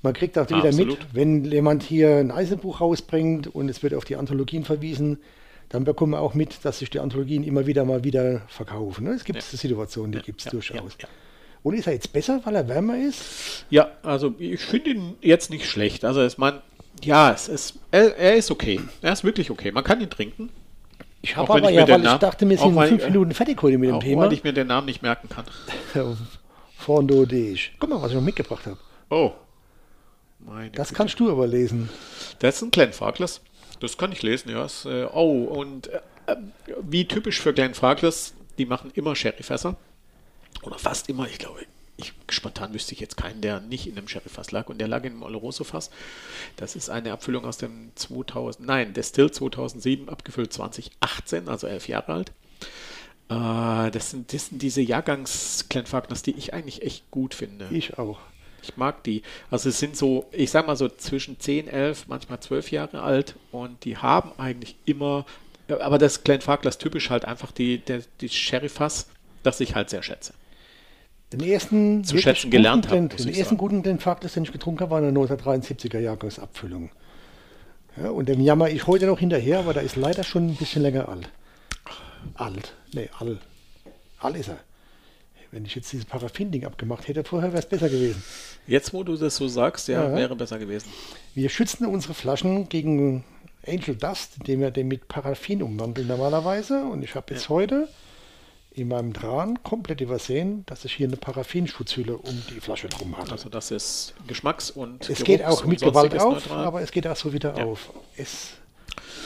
Man 0.02 0.14
kriegt 0.14 0.36
auch 0.36 0.48
wieder 0.48 0.64
Absolut. 0.64 0.98
mit, 0.98 1.14
wenn 1.14 1.44
jemand 1.44 1.82
hier 1.84 2.16
ein 2.16 2.32
Einzelbuch 2.32 2.80
rausbringt 2.80 3.46
und 3.46 3.68
es 3.68 3.82
wird 3.82 3.94
auf 3.94 4.04
die 4.04 4.16
Anthologien 4.16 4.64
verwiesen, 4.64 5.18
dann 5.68 5.84
bekommen 5.84 6.12
wir 6.12 6.20
auch 6.20 6.34
mit, 6.34 6.64
dass 6.64 6.80
sich 6.80 6.90
die 6.90 7.00
Anthologien 7.00 7.44
immer 7.44 7.66
wieder 7.66 7.84
mal 7.84 8.04
wieder 8.04 8.42
verkaufen. 8.48 9.04
Ne? 9.04 9.12
Es 9.12 9.24
gibt 9.24 9.38
ja. 9.38 9.42
Situationen, 9.42 10.12
die 10.12 10.18
ja, 10.18 10.24
gibt 10.24 10.40
es 10.40 10.46
ja, 10.46 10.50
durchaus. 10.50 10.96
Und 11.62 11.74
ist 11.74 11.86
er 11.86 11.92
jetzt 11.92 12.12
besser, 12.12 12.40
weil 12.44 12.56
er 12.56 12.68
wärmer 12.68 12.98
ist? 12.98 13.64
Ja, 13.70 13.92
also 14.02 14.34
ich 14.38 14.60
finde 14.60 14.90
ihn 14.90 15.14
jetzt 15.20 15.50
nicht 15.50 15.66
schlecht. 15.66 16.04
Also 16.04 16.20
es 16.20 16.36
man, 16.36 16.60
ja, 17.02 17.32
es 17.32 17.48
ist, 17.48 17.78
er, 17.90 18.16
er, 18.16 18.34
ist 18.34 18.50
okay. 18.50 18.80
Er 19.00 19.12
ist 19.12 19.24
wirklich 19.24 19.50
okay. 19.50 19.70
Man 19.70 19.84
kann 19.84 20.00
ihn 20.00 20.10
trinken. 20.10 20.50
Ich 21.22 21.36
habe 21.36 21.52
aber 21.52 21.70
ja, 21.70 21.86
weil 21.88 22.00
Namen, 22.00 22.14
ich 22.14 22.20
dachte, 22.20 22.48
wir 22.48 22.58
sind 22.58 22.76
in 22.76 22.88
fünf 22.88 23.04
Minuten 23.04 23.32
fertig 23.32 23.62
heute 23.62 23.78
mit 23.78 23.88
dem 23.88 23.96
auch 23.96 24.02
Thema. 24.02 24.22
Weil 24.22 24.32
ich 24.32 24.42
mir 24.42 24.52
den 24.52 24.66
Namen 24.66 24.86
nicht 24.86 25.02
merken 25.02 25.28
kann. 25.28 25.44
Fondo 26.76 27.24
Dej. 27.24 27.70
Guck 27.78 27.90
mal, 27.90 28.02
was 28.02 28.10
ich 28.10 28.16
noch 28.16 28.22
mitgebracht 28.22 28.66
habe. 28.66 28.76
Oh. 29.08 29.32
Meine 30.40 30.70
das 30.70 30.88
Güte. 30.88 30.96
kannst 30.96 31.20
du 31.20 31.30
aber 31.30 31.46
lesen. 31.46 31.88
Das 32.40 32.56
ist 32.56 32.62
ein 32.62 32.70
Glenn 32.72 32.92
Farkless. 32.92 33.40
Das 33.78 33.96
kann 33.96 34.10
ich 34.10 34.22
lesen, 34.22 34.50
ja. 34.50 34.66
Äh, 34.84 35.06
oh, 35.12 35.44
und 35.44 35.88
äh, 35.88 36.00
äh, 36.26 36.36
wie 36.82 37.06
typisch 37.06 37.40
für 37.40 37.52
Glenn 37.52 37.74
Farkless, 37.74 38.34
die 38.58 38.66
machen 38.66 38.90
immer 38.94 39.14
Sherryfässer. 39.14 39.76
Oder 40.62 40.78
fast 40.78 41.08
immer, 41.08 41.26
ich 41.26 41.38
glaube, 41.38 41.60
ich, 42.02 42.12
spontan 42.30 42.74
wüsste 42.74 42.92
ich 42.94 43.00
jetzt 43.00 43.16
keinen, 43.16 43.40
der 43.40 43.60
nicht 43.60 43.86
in 43.86 43.96
einem 43.96 44.08
Sherryfass 44.08 44.50
lag 44.50 44.68
und 44.68 44.78
der 44.78 44.88
lag 44.88 45.04
in 45.04 45.12
einem 45.12 45.22
Oloroso-Fass. 45.22 45.90
Das 46.56 46.76
ist 46.76 46.90
eine 46.90 47.12
Abfüllung 47.12 47.44
aus 47.44 47.58
dem 47.58 47.92
2000, 47.94 48.66
nein, 48.66 48.92
Destill 48.92 49.30
2007, 49.30 50.08
abgefüllt 50.08 50.52
2018, 50.52 51.48
also 51.48 51.66
elf 51.66 51.88
Jahre 51.88 52.12
alt. 52.12 52.32
Äh, 53.28 53.90
das, 53.90 54.10
sind, 54.10 54.32
das 54.32 54.46
sind 54.46 54.62
diese 54.62 54.80
Jahrgangs-Glenfarclas, 54.80 56.22
die 56.22 56.36
ich 56.36 56.54
eigentlich 56.54 56.82
echt 56.82 57.10
gut 57.10 57.34
finde. 57.34 57.68
Ich 57.70 57.98
auch. 57.98 58.18
Ich 58.62 58.76
mag 58.76 59.02
die. 59.04 59.22
Also 59.50 59.70
es 59.70 59.78
sind 59.78 59.96
so, 59.96 60.26
ich 60.30 60.50
sag 60.50 60.66
mal 60.66 60.76
so 60.76 60.88
zwischen 60.88 61.38
10, 61.40 61.68
11, 61.68 62.06
manchmal 62.06 62.40
12 62.40 62.70
Jahre 62.70 63.02
alt 63.02 63.34
und 63.50 63.84
die 63.84 63.96
haben 63.96 64.30
eigentlich 64.38 64.76
immer, 64.84 65.26
aber 65.68 65.98
das 65.98 66.22
Glen 66.22 66.40
Farkless 66.40 66.78
typisch 66.78 67.10
halt 67.10 67.24
einfach 67.24 67.50
die, 67.50 67.78
der, 67.78 68.02
die 68.20 68.28
Sherry-Fass, 68.28 69.08
das 69.42 69.60
ich 69.60 69.74
halt 69.74 69.90
sehr 69.90 70.02
schätze. 70.02 70.34
Den 71.32 71.40
ersten 71.40 72.04
zu 72.04 72.18
schätzen 72.18 72.50
gelernt 72.50 72.88
habe. 72.88 73.08
Den 73.08 73.10
ersten 73.10 73.44
sagen. 73.44 73.56
guten 73.56 73.82
Glen 73.82 73.98
Farkless, 73.98 74.34
den 74.34 74.44
ich 74.44 74.52
getrunken 74.52 74.80
habe, 74.80 74.90
war 74.90 74.98
eine 74.98 75.10
1973er 75.18 75.98
Jahrgangsabfüllung. 75.98 76.90
Ja, 78.00 78.10
und 78.10 78.28
dem 78.28 78.40
jammer 78.40 78.70
ich 78.70 78.86
heute 78.86 79.06
noch 79.06 79.18
hinterher, 79.18 79.58
aber 79.60 79.74
da 79.74 79.80
ist 79.80 79.96
leider 79.96 80.24
schon 80.24 80.48
ein 80.48 80.56
bisschen 80.56 80.82
länger 80.82 81.08
alt. 81.08 81.30
Alt. 82.34 82.74
Nee, 82.94 83.08
all. 83.18 83.38
All 84.20 84.36
ist 84.36 84.48
er. 84.48 84.58
Wenn 85.50 85.66
ich 85.66 85.74
jetzt 85.74 85.92
dieses 85.92 86.06
Paraffin-Ding 86.06 86.64
abgemacht 86.64 87.08
hätte, 87.08 87.24
vorher 87.24 87.50
wäre 87.50 87.60
es 87.62 87.68
besser 87.68 87.90
gewesen. 87.90 88.22
Jetzt, 88.66 88.94
wo 88.94 89.02
du 89.02 89.16
das 89.16 89.36
so 89.36 89.48
sagst, 89.48 89.88
ja, 89.88 90.08
Ja. 90.08 90.16
wäre 90.16 90.34
besser 90.36 90.58
gewesen. 90.58 90.88
Wir 91.34 91.50
schützen 91.50 91.84
unsere 91.84 92.14
Flaschen 92.14 92.68
gegen 92.70 93.24
Angel 93.66 93.94
Dust, 93.94 94.36
indem 94.38 94.60
wir 94.60 94.70
den 94.70 94.88
mit 94.88 95.08
Paraffin 95.08 95.62
umwandeln 95.62 96.08
normalerweise. 96.08 96.84
Und 96.84 97.02
ich 97.04 97.14
habe 97.14 97.34
jetzt 97.34 97.50
heute 97.50 97.88
in 98.74 98.88
meinem 98.88 99.12
Dran 99.12 99.62
komplett 99.62 100.00
übersehen, 100.00 100.64
dass 100.66 100.84
ich 100.84 100.94
hier 100.94 101.06
eine 101.06 101.16
Paraffinschutzhülle 101.16 102.16
um 102.16 102.42
die 102.50 102.60
Flasche 102.60 102.88
drum 102.88 103.16
hatte. 103.18 103.32
Also 103.32 103.48
das 103.48 103.70
ist 103.70 104.14
Geschmacks- 104.26 104.70
und 104.70 105.08
es 105.10 105.22
geht 105.24 105.40
Geruchs- 105.40 105.56
auch 105.58 105.62
und 105.64 105.68
mit 105.70 105.80
Gewalt 105.80 106.18
auf, 106.18 106.32
neutral. 106.34 106.64
aber 106.64 106.80
es 106.80 106.90
geht 106.90 107.06
auch 107.06 107.16
so 107.16 107.32
wieder 107.32 107.56
Ja. 107.58 107.64
auf. 107.64 107.90
Es 108.16 108.50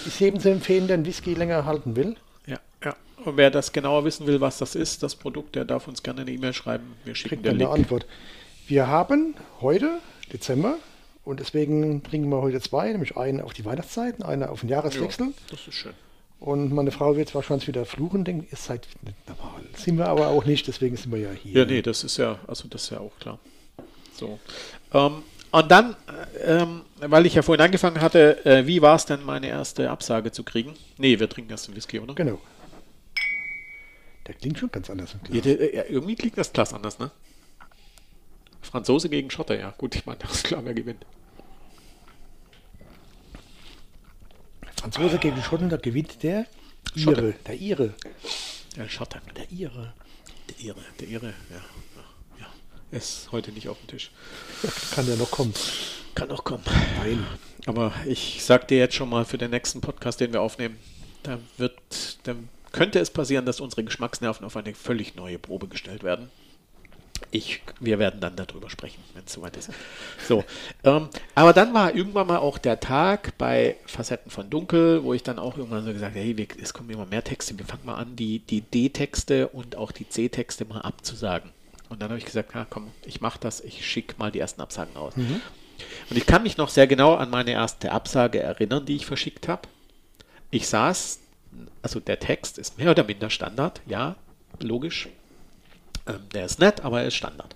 ist 0.07 0.21
jedem 0.21 0.41
zu 0.41 0.51
empfehlen, 0.51 0.87
der 0.89 0.95
einen 0.95 1.07
Whisky 1.07 1.35
länger 1.35 1.65
halten 1.65 1.95
will. 1.97 2.17
Ja, 2.47 2.59
ja. 2.85 2.97
Und 3.25 3.37
wer 3.37 3.51
das 3.51 3.73
genauer 3.73 4.05
wissen 4.05 4.27
will, 4.27 4.41
was 4.41 4.59
das 4.59 4.75
ist, 4.75 5.03
das 5.03 5.15
Produkt, 5.15 5.55
der 5.55 5.65
darf 5.65 5.87
uns 5.89 6.03
gerne 6.03 6.23
eine 6.23 6.31
E-Mail 6.33 6.53
schreiben. 6.53 6.95
Wir 7.05 7.15
schicken 7.15 7.43
kriegt 7.43 7.49
eine. 7.49 7.69
Antwort. 7.69 8.07
Wir 8.67 8.89
haben 8.89 9.35
heute 9.61 10.01
Dezember 10.33 10.75
und 11.25 11.39
deswegen 11.41 12.03
trinken 12.03 12.29
wir 12.31 12.41
heute 12.43 12.61
zwei, 12.61 12.91
nämlich 12.91 13.17
einen 13.17 13.41
auf 13.41 13.53
die 13.53 13.65
Weihnachtszeit, 13.65 14.17
und 14.19 14.25
einen 14.25 14.43
auf 14.45 14.61
den 14.61 14.69
Jahreswechsel. 14.71 15.27
Ja, 15.27 15.33
das 15.51 15.69
ist 15.69 15.75
schön. 15.75 15.93
Und 16.38 16.72
meine 16.72 16.90
Frau 16.90 17.16
wird 17.16 17.35
wahrscheinlich 17.35 17.66
wieder 17.66 17.87
fluchen, 17.87 18.25
denken, 18.25 18.46
ihr 18.51 18.59
seid 18.59 18.87
nicht 19.03 19.16
normal. 19.29 19.62
Sind 19.75 19.96
wir 19.96 20.07
aber 20.09 20.29
auch 20.29 20.44
nicht, 20.44 20.66
deswegen 20.68 20.96
sind 20.96 21.11
wir 21.11 21.18
ja 21.18 21.31
hier. 21.31 21.61
Ja, 21.61 21.64
nee, 21.64 21.83
das 21.83 22.05
ist 22.05 22.18
ja, 22.18 22.38
also 22.46 22.68
das 22.68 22.85
ist 22.85 22.90
ja 22.90 23.01
auch 23.01 23.18
klar. 23.18 23.38
So. 24.12 24.38
Ähm, 24.92 25.22
und 25.51 25.70
dann, 25.70 25.96
äh, 26.44 26.62
ähm, 26.62 26.83
weil 26.99 27.25
ich 27.25 27.35
ja 27.35 27.42
vorhin 27.42 27.64
angefangen 27.64 28.01
hatte, 28.01 28.44
äh, 28.44 28.66
wie 28.66 28.83
war 28.83 28.96
es 28.96 29.07
denn, 29.07 29.25
meine 29.25 29.49
erste 29.49 29.90
Absage 29.90 30.31
zu 30.31 30.44
kriegen? 30.44 30.75
Nee, 30.99 31.18
wir 31.18 31.29
trinken 31.29 31.51
erst 31.51 31.68
einen 31.68 31.77
Whisky, 31.77 31.99
oder? 31.99 32.14
Genau. 32.14 32.38
Der 34.27 34.35
klingt 34.35 34.59
schon 34.59 34.70
ganz 34.70 34.90
anders. 34.90 35.16
Ja, 35.31 35.40
der, 35.40 35.88
äh, 35.88 35.92
irgendwie 35.92 36.16
klingt 36.16 36.37
das 36.37 36.53
Glas 36.53 36.75
anders, 36.75 36.99
ne? 36.99 37.11
Franzose 38.61 39.09
gegen 39.09 39.31
Schotter, 39.31 39.59
ja. 39.59 39.72
Gut, 39.79 39.94
ich 39.94 40.05
meine, 40.05 40.18
das 40.18 40.33
ist 40.33 40.44
klar, 40.44 40.64
wer 40.64 40.75
gewinnt. 40.75 41.07
Franzose 44.81 45.19
gegen 45.19 45.43
Schotten, 45.43 45.69
da 45.69 45.77
gewinnt 45.77 46.23
der 46.23 46.47
Schotte. 46.95 47.21
Ire. 47.21 47.35
Der 47.47 47.61
Ire. 47.61 47.95
Der 48.77 48.89
Schotter. 48.89 49.21
Der 49.37 49.51
Ire. 49.51 49.95
Der 50.49 50.65
Ihre, 50.65 50.81
der 51.01 51.09
Ihre, 51.09 51.27
ja. 51.27 51.57
ja, 51.57 52.41
ja. 52.41 52.47
Ist 52.97 53.33
heute 53.33 53.51
nicht 53.53 53.69
auf 53.69 53.79
dem 53.79 53.89
Tisch. 53.89 54.11
Kann 54.93 55.07
der 55.07 55.17
noch 55.17 55.31
kommen. 55.31 55.55
Kann 56.15 56.31
auch 56.31 56.45
kommen. 56.45 56.62
Nein. 56.99 57.27
Aber 57.67 57.93
ich 58.07 58.45
sag 58.45 58.69
dir 58.69 58.79
jetzt 58.79 58.95
schon 58.95 59.09
mal 59.09 59.25
für 59.25 59.39
den 59.39 59.51
nächsten 59.51 59.81
Podcast, 59.81 60.21
den 60.21 60.33
wir 60.33 60.41
aufnehmen, 60.41 60.79
da 61.25 61.39
wird, 61.57 62.19
da 62.23 62.37
könnte 62.71 63.01
es 63.01 63.11
passieren, 63.11 63.45
dass 63.45 63.61
unsere 63.61 63.83
Geschmacksnerven 63.83 64.47
auf 64.47 64.57
eine 64.57 64.75
völlig 64.75 65.17
neue 65.17 65.39
Probe 65.39 65.67
gestellt 65.67 66.05
werden. 66.05 66.31
Ich, 67.31 67.63
wir 67.81 67.99
werden 67.99 68.21
dann 68.21 68.37
darüber 68.37 68.71
sprechen, 68.71 69.03
wenn 69.15 69.25
es 69.25 69.33
soweit 69.33 69.57
ist. 69.57 69.71
So, 70.27 70.45
ähm, 70.85 71.09
aber 71.35 71.53
dann 71.53 71.73
war 71.75 71.95
irgendwann 71.95 72.27
mal 72.27 72.39
auch 72.39 72.59
der 72.59 72.81
Tag 72.81 73.37
bei 73.39 73.77
Facetten 73.87 74.31
von 74.31 74.51
Dunkel, 74.51 75.03
wo 75.03 75.15
ich 75.15 75.23
dann 75.23 75.39
auch 75.39 75.57
irgendwann 75.57 75.85
so 75.85 75.93
gesagt 75.93 76.15
habe, 76.15 76.25
hey, 76.25 76.37
wir, 76.37 76.47
es 76.61 76.73
kommen 76.73 76.91
immer 76.91 77.07
mehr 77.07 77.25
Texte, 77.25 77.59
wir 77.59 77.65
fangen 77.65 77.85
mal 77.85 77.97
an, 77.97 78.17
die, 78.17 78.41
die 78.41 78.61
D-Texte 78.61 79.49
und 79.49 79.77
auch 79.77 79.93
die 79.93 80.09
C-Texte 80.09 80.65
mal 80.65 80.81
abzusagen. 80.81 81.51
Und 81.89 82.03
dann 82.03 82.11
habe 82.11 82.19
ich 82.19 82.25
gesagt, 82.25 82.55
ja, 82.55 82.67
komm, 82.69 82.91
ich 83.05 83.21
mache 83.21 83.39
das, 83.41 83.61
ich 83.61 83.87
schicke 83.87 84.17
mal 84.19 84.33
die 84.33 84.41
ersten 84.41 84.61
Absagen 84.61 84.97
aus. 84.97 85.15
Und 86.11 86.17
ich 86.17 86.27
kann 86.27 86.43
mich 86.43 86.57
noch 86.57 86.69
sehr 86.69 86.87
genau 86.87 87.15
an 87.15 87.31
meine 87.31 87.53
erste 87.53 87.93
Absage 87.93 88.41
erinnern, 88.41 88.87
die 88.87 88.97
ich 88.97 89.07
verschickt 89.07 89.47
habe. 89.49 89.63
Ich 90.51 90.69
saß, 90.69 91.21
also 91.83 92.01
der 92.01 92.19
Text 92.19 92.59
ist 92.59 92.79
mehr 92.79 92.91
oder 92.91 93.05
minder 93.05 93.31
Standard, 93.31 93.81
ja, 93.87 94.17
logisch. 94.61 95.09
Ähm, 96.07 96.29
der 96.33 96.47
ist 96.47 96.59
nett, 96.59 96.81
aber 96.83 97.01
er 97.01 97.09
ist 97.09 97.14
Standard. 97.14 97.55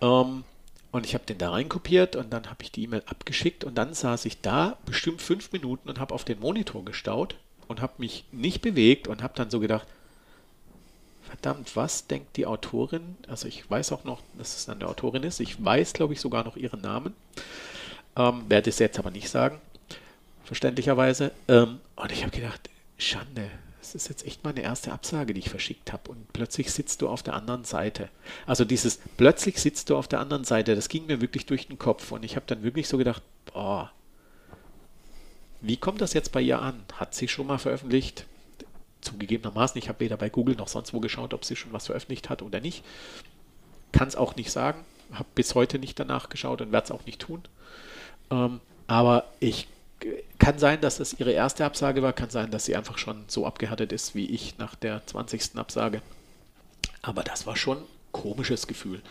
Ähm, 0.00 0.44
und 0.92 1.06
ich 1.06 1.14
habe 1.14 1.24
den 1.24 1.38
da 1.38 1.50
reinkopiert 1.50 2.16
und 2.16 2.32
dann 2.32 2.46
habe 2.46 2.62
ich 2.62 2.72
die 2.72 2.82
E-Mail 2.84 3.02
abgeschickt 3.06 3.62
und 3.64 3.76
dann 3.76 3.94
saß 3.94 4.24
ich 4.24 4.40
da 4.40 4.76
bestimmt 4.86 5.22
fünf 5.22 5.52
Minuten 5.52 5.88
und 5.88 6.00
habe 6.00 6.14
auf 6.14 6.24
den 6.24 6.40
Monitor 6.40 6.84
gestaut 6.84 7.36
und 7.68 7.80
habe 7.80 7.92
mich 7.98 8.24
nicht 8.32 8.60
bewegt 8.60 9.06
und 9.06 9.22
habe 9.22 9.34
dann 9.36 9.50
so 9.50 9.60
gedacht, 9.60 9.86
verdammt, 11.22 11.76
was 11.76 12.08
denkt 12.08 12.36
die 12.36 12.46
Autorin? 12.46 13.16
Also 13.28 13.46
ich 13.46 13.70
weiß 13.70 13.92
auch 13.92 14.02
noch, 14.02 14.20
dass 14.36 14.56
es 14.56 14.68
eine 14.68 14.88
Autorin 14.88 15.22
ist. 15.22 15.38
Ich 15.38 15.64
weiß, 15.64 15.92
glaube 15.92 16.12
ich, 16.12 16.20
sogar 16.20 16.42
noch 16.42 16.56
ihren 16.56 16.80
Namen. 16.80 17.14
Ähm, 18.16 18.42
werde 18.48 18.70
es 18.70 18.80
jetzt 18.80 18.98
aber 18.98 19.12
nicht 19.12 19.30
sagen, 19.30 19.60
verständlicherweise. 20.44 21.30
Ähm, 21.46 21.78
und 21.94 22.10
ich 22.10 22.22
habe 22.24 22.36
gedacht, 22.36 22.68
Schande, 22.98 23.48
das 23.92 24.04
ist 24.04 24.08
jetzt 24.08 24.26
echt 24.26 24.44
meine 24.44 24.62
erste 24.62 24.92
Absage, 24.92 25.34
die 25.34 25.40
ich 25.40 25.50
verschickt 25.50 25.92
habe. 25.92 26.10
Und 26.10 26.32
plötzlich 26.32 26.72
sitzt 26.72 27.02
du 27.02 27.08
auf 27.08 27.22
der 27.22 27.34
anderen 27.34 27.64
Seite. 27.64 28.08
Also 28.46 28.64
dieses 28.64 29.00
plötzlich 29.16 29.60
sitzt 29.60 29.90
du 29.90 29.96
auf 29.96 30.06
der 30.06 30.20
anderen 30.20 30.44
Seite, 30.44 30.76
das 30.76 30.88
ging 30.88 31.06
mir 31.06 31.20
wirklich 31.20 31.46
durch 31.46 31.66
den 31.66 31.78
Kopf. 31.78 32.12
Und 32.12 32.24
ich 32.24 32.36
habe 32.36 32.46
dann 32.46 32.62
wirklich 32.62 32.88
so 32.88 32.98
gedacht, 32.98 33.22
boah, 33.52 33.90
wie 35.60 35.76
kommt 35.76 36.00
das 36.00 36.12
jetzt 36.12 36.32
bei 36.32 36.40
ihr 36.40 36.60
an? 36.60 36.84
Hat 36.94 37.14
sie 37.14 37.28
schon 37.28 37.46
mal 37.46 37.58
veröffentlicht? 37.58 38.26
Zugegebenermaßen, 39.00 39.78
ich 39.78 39.88
habe 39.88 40.00
weder 40.00 40.16
bei 40.16 40.28
Google 40.28 40.56
noch 40.56 40.68
sonst 40.68 40.94
wo 40.94 41.00
geschaut, 41.00 41.34
ob 41.34 41.44
sie 41.44 41.56
schon 41.56 41.72
was 41.72 41.86
veröffentlicht 41.86 42.28
hat 42.28 42.42
oder 42.42 42.60
nicht. 42.60 42.84
Kann 43.92 44.08
es 44.08 44.16
auch 44.16 44.36
nicht 44.36 44.52
sagen. 44.52 44.84
Habe 45.12 45.28
bis 45.34 45.54
heute 45.54 45.78
nicht 45.78 45.98
danach 45.98 46.28
geschaut 46.28 46.60
und 46.60 46.70
werde 46.70 46.84
es 46.84 46.90
auch 46.90 47.04
nicht 47.06 47.20
tun. 47.20 47.42
Ähm, 48.30 48.60
aber 48.86 49.24
ich 49.40 49.66
kann 50.38 50.58
sein, 50.58 50.80
dass 50.80 51.00
es 51.00 51.18
ihre 51.18 51.32
erste 51.32 51.64
Absage 51.64 52.02
war, 52.02 52.12
kann 52.12 52.30
sein, 52.30 52.50
dass 52.50 52.64
sie 52.64 52.76
einfach 52.76 52.98
schon 52.98 53.24
so 53.28 53.46
abgehärtet 53.46 53.92
ist 53.92 54.14
wie 54.14 54.26
ich 54.26 54.58
nach 54.58 54.74
der 54.74 55.06
20. 55.06 55.56
Absage. 55.56 56.02
Aber 57.02 57.22
das 57.22 57.46
war 57.46 57.56
schon 57.56 57.78
ein 57.78 57.84
komisches 58.12 58.66
Gefühl. 58.66 59.02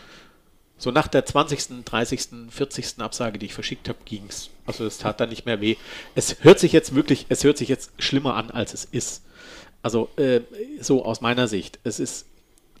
So 0.78 0.90
nach 0.90 1.08
der 1.08 1.26
20., 1.26 1.84
30., 1.84 2.28
40. 2.50 3.00
Absage, 3.00 3.38
die 3.38 3.46
ich 3.46 3.54
verschickt 3.54 3.88
habe, 3.88 3.98
ging 4.06 4.24
es. 4.28 4.48
Also 4.64 4.86
es 4.86 4.98
tat 4.98 5.20
dann 5.20 5.28
nicht 5.28 5.44
mehr 5.44 5.60
weh. 5.60 5.76
Es 6.14 6.42
hört 6.42 6.58
sich 6.58 6.72
jetzt 6.72 6.94
wirklich, 6.94 7.26
es 7.28 7.44
hört 7.44 7.58
sich 7.58 7.68
jetzt 7.68 7.90
schlimmer 7.98 8.34
an, 8.34 8.50
als 8.50 8.72
es 8.72 8.86
ist. 8.86 9.22
Also 9.82 10.08
äh, 10.16 10.40
so 10.80 11.04
aus 11.04 11.20
meiner 11.20 11.48
Sicht. 11.48 11.78
Es 11.84 12.00
ist, 12.00 12.26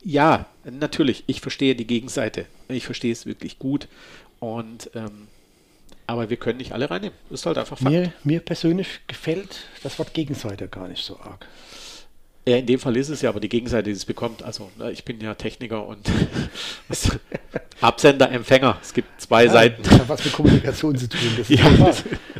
ja, 0.02 0.46
natürlich, 0.64 1.24
ich 1.26 1.42
verstehe 1.42 1.74
die 1.74 1.86
Gegenseite. 1.86 2.46
Ich 2.68 2.86
verstehe 2.86 3.12
es 3.12 3.26
wirklich 3.26 3.58
gut. 3.58 3.86
Und 4.38 4.90
ähm, 4.94 5.28
aber 6.10 6.30
wir 6.30 6.36
können 6.36 6.58
nicht 6.58 6.72
alle 6.72 6.90
reinnehmen. 6.90 7.16
Ist 7.30 7.46
halt 7.46 7.58
einfach 7.58 7.78
Fakt. 7.78 7.90
Mir, 7.90 8.12
mir 8.24 8.40
persönlich 8.40 9.00
gefällt 9.06 9.60
das 9.82 9.98
Wort 9.98 10.14
Gegenseite 10.14 10.68
gar 10.68 10.88
nicht 10.88 11.04
so 11.04 11.18
arg. 11.18 11.46
Ja, 12.48 12.56
in 12.56 12.66
dem 12.66 12.80
Fall 12.80 12.96
ist 12.96 13.10
es 13.10 13.20
ja 13.22 13.28
aber 13.28 13.38
die 13.38 13.48
Gegenseite, 13.48 13.84
die 13.84 13.96
es 13.96 14.04
bekommt. 14.04 14.42
Also 14.42 14.70
ne, 14.78 14.90
ich 14.90 15.04
bin 15.04 15.20
ja 15.20 15.34
Techniker 15.34 15.86
und 15.86 16.10
Absender, 17.80 18.30
Empfänger. 18.30 18.78
Es 18.82 18.92
gibt 18.92 19.20
zwei 19.20 19.46
Seiten. 19.46 19.82
Das 19.82 20.00
hat 20.00 20.08
was 20.08 20.24
mit 20.24 20.34
Kommunikation 20.34 20.96
zu 20.96 21.08
tun. 21.08 21.20
Das 21.36 21.50
ist 21.50 21.60
Ja. 21.60 21.94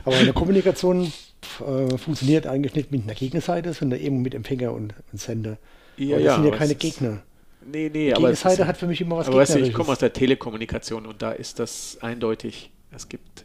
Aber 0.05 0.17
eine 0.17 0.33
Kommunikation 0.33 1.13
äh, 1.61 1.99
funktioniert 1.99 2.47
eigentlich 2.47 2.75
nicht 2.75 2.91
mit 2.91 3.05
einer 3.05 3.15
Gegenseite, 3.15 3.73
sondern 3.73 4.01
eben 4.01 4.23
mit 4.23 4.35
Empfänger 4.35 4.73
und, 4.73 4.95
und 5.13 5.21
Sender. 5.21 5.59
Ja, 5.97 6.17
Aber 6.17 6.25
das 6.25 6.25
ja, 6.25 6.35
sind 6.37 6.45
ja 6.53 6.57
keine 6.57 6.75
Gegner. 6.75 7.23
Nee, 7.65 7.91
nee, 7.93 8.07
Die 8.07 8.15
aber 8.15 8.29
Gegenseite 8.29 8.67
hat 8.67 8.79
für 8.79 8.87
mich 8.87 9.01
immer 9.03 9.19
was 9.19 9.29
aber 9.29 9.37
weißt 9.37 9.57
du, 9.57 9.59
ich 9.61 9.75
komme 9.75 9.91
aus 9.91 9.99
der 9.99 10.13
Telekommunikation 10.13 11.05
und 11.07 11.21
da 11.21 11.33
ist 11.33 11.59
das 11.59 11.99
eindeutig. 12.01 12.71
Es 12.91 13.09
gibt 13.09 13.45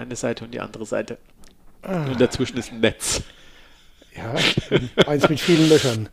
eine 0.00 0.16
Seite 0.16 0.44
und 0.44 0.52
die 0.52 0.60
andere 0.60 0.86
Seite. 0.86 1.18
Ah. 1.82 2.04
Und 2.06 2.20
dazwischen 2.20 2.58
ist 2.58 2.72
ein 2.72 2.80
Netz. 2.80 3.22
Ja, 4.16 4.34
eins 5.06 5.28
mit 5.28 5.40
vielen 5.40 5.68
Löchern. 5.68 6.08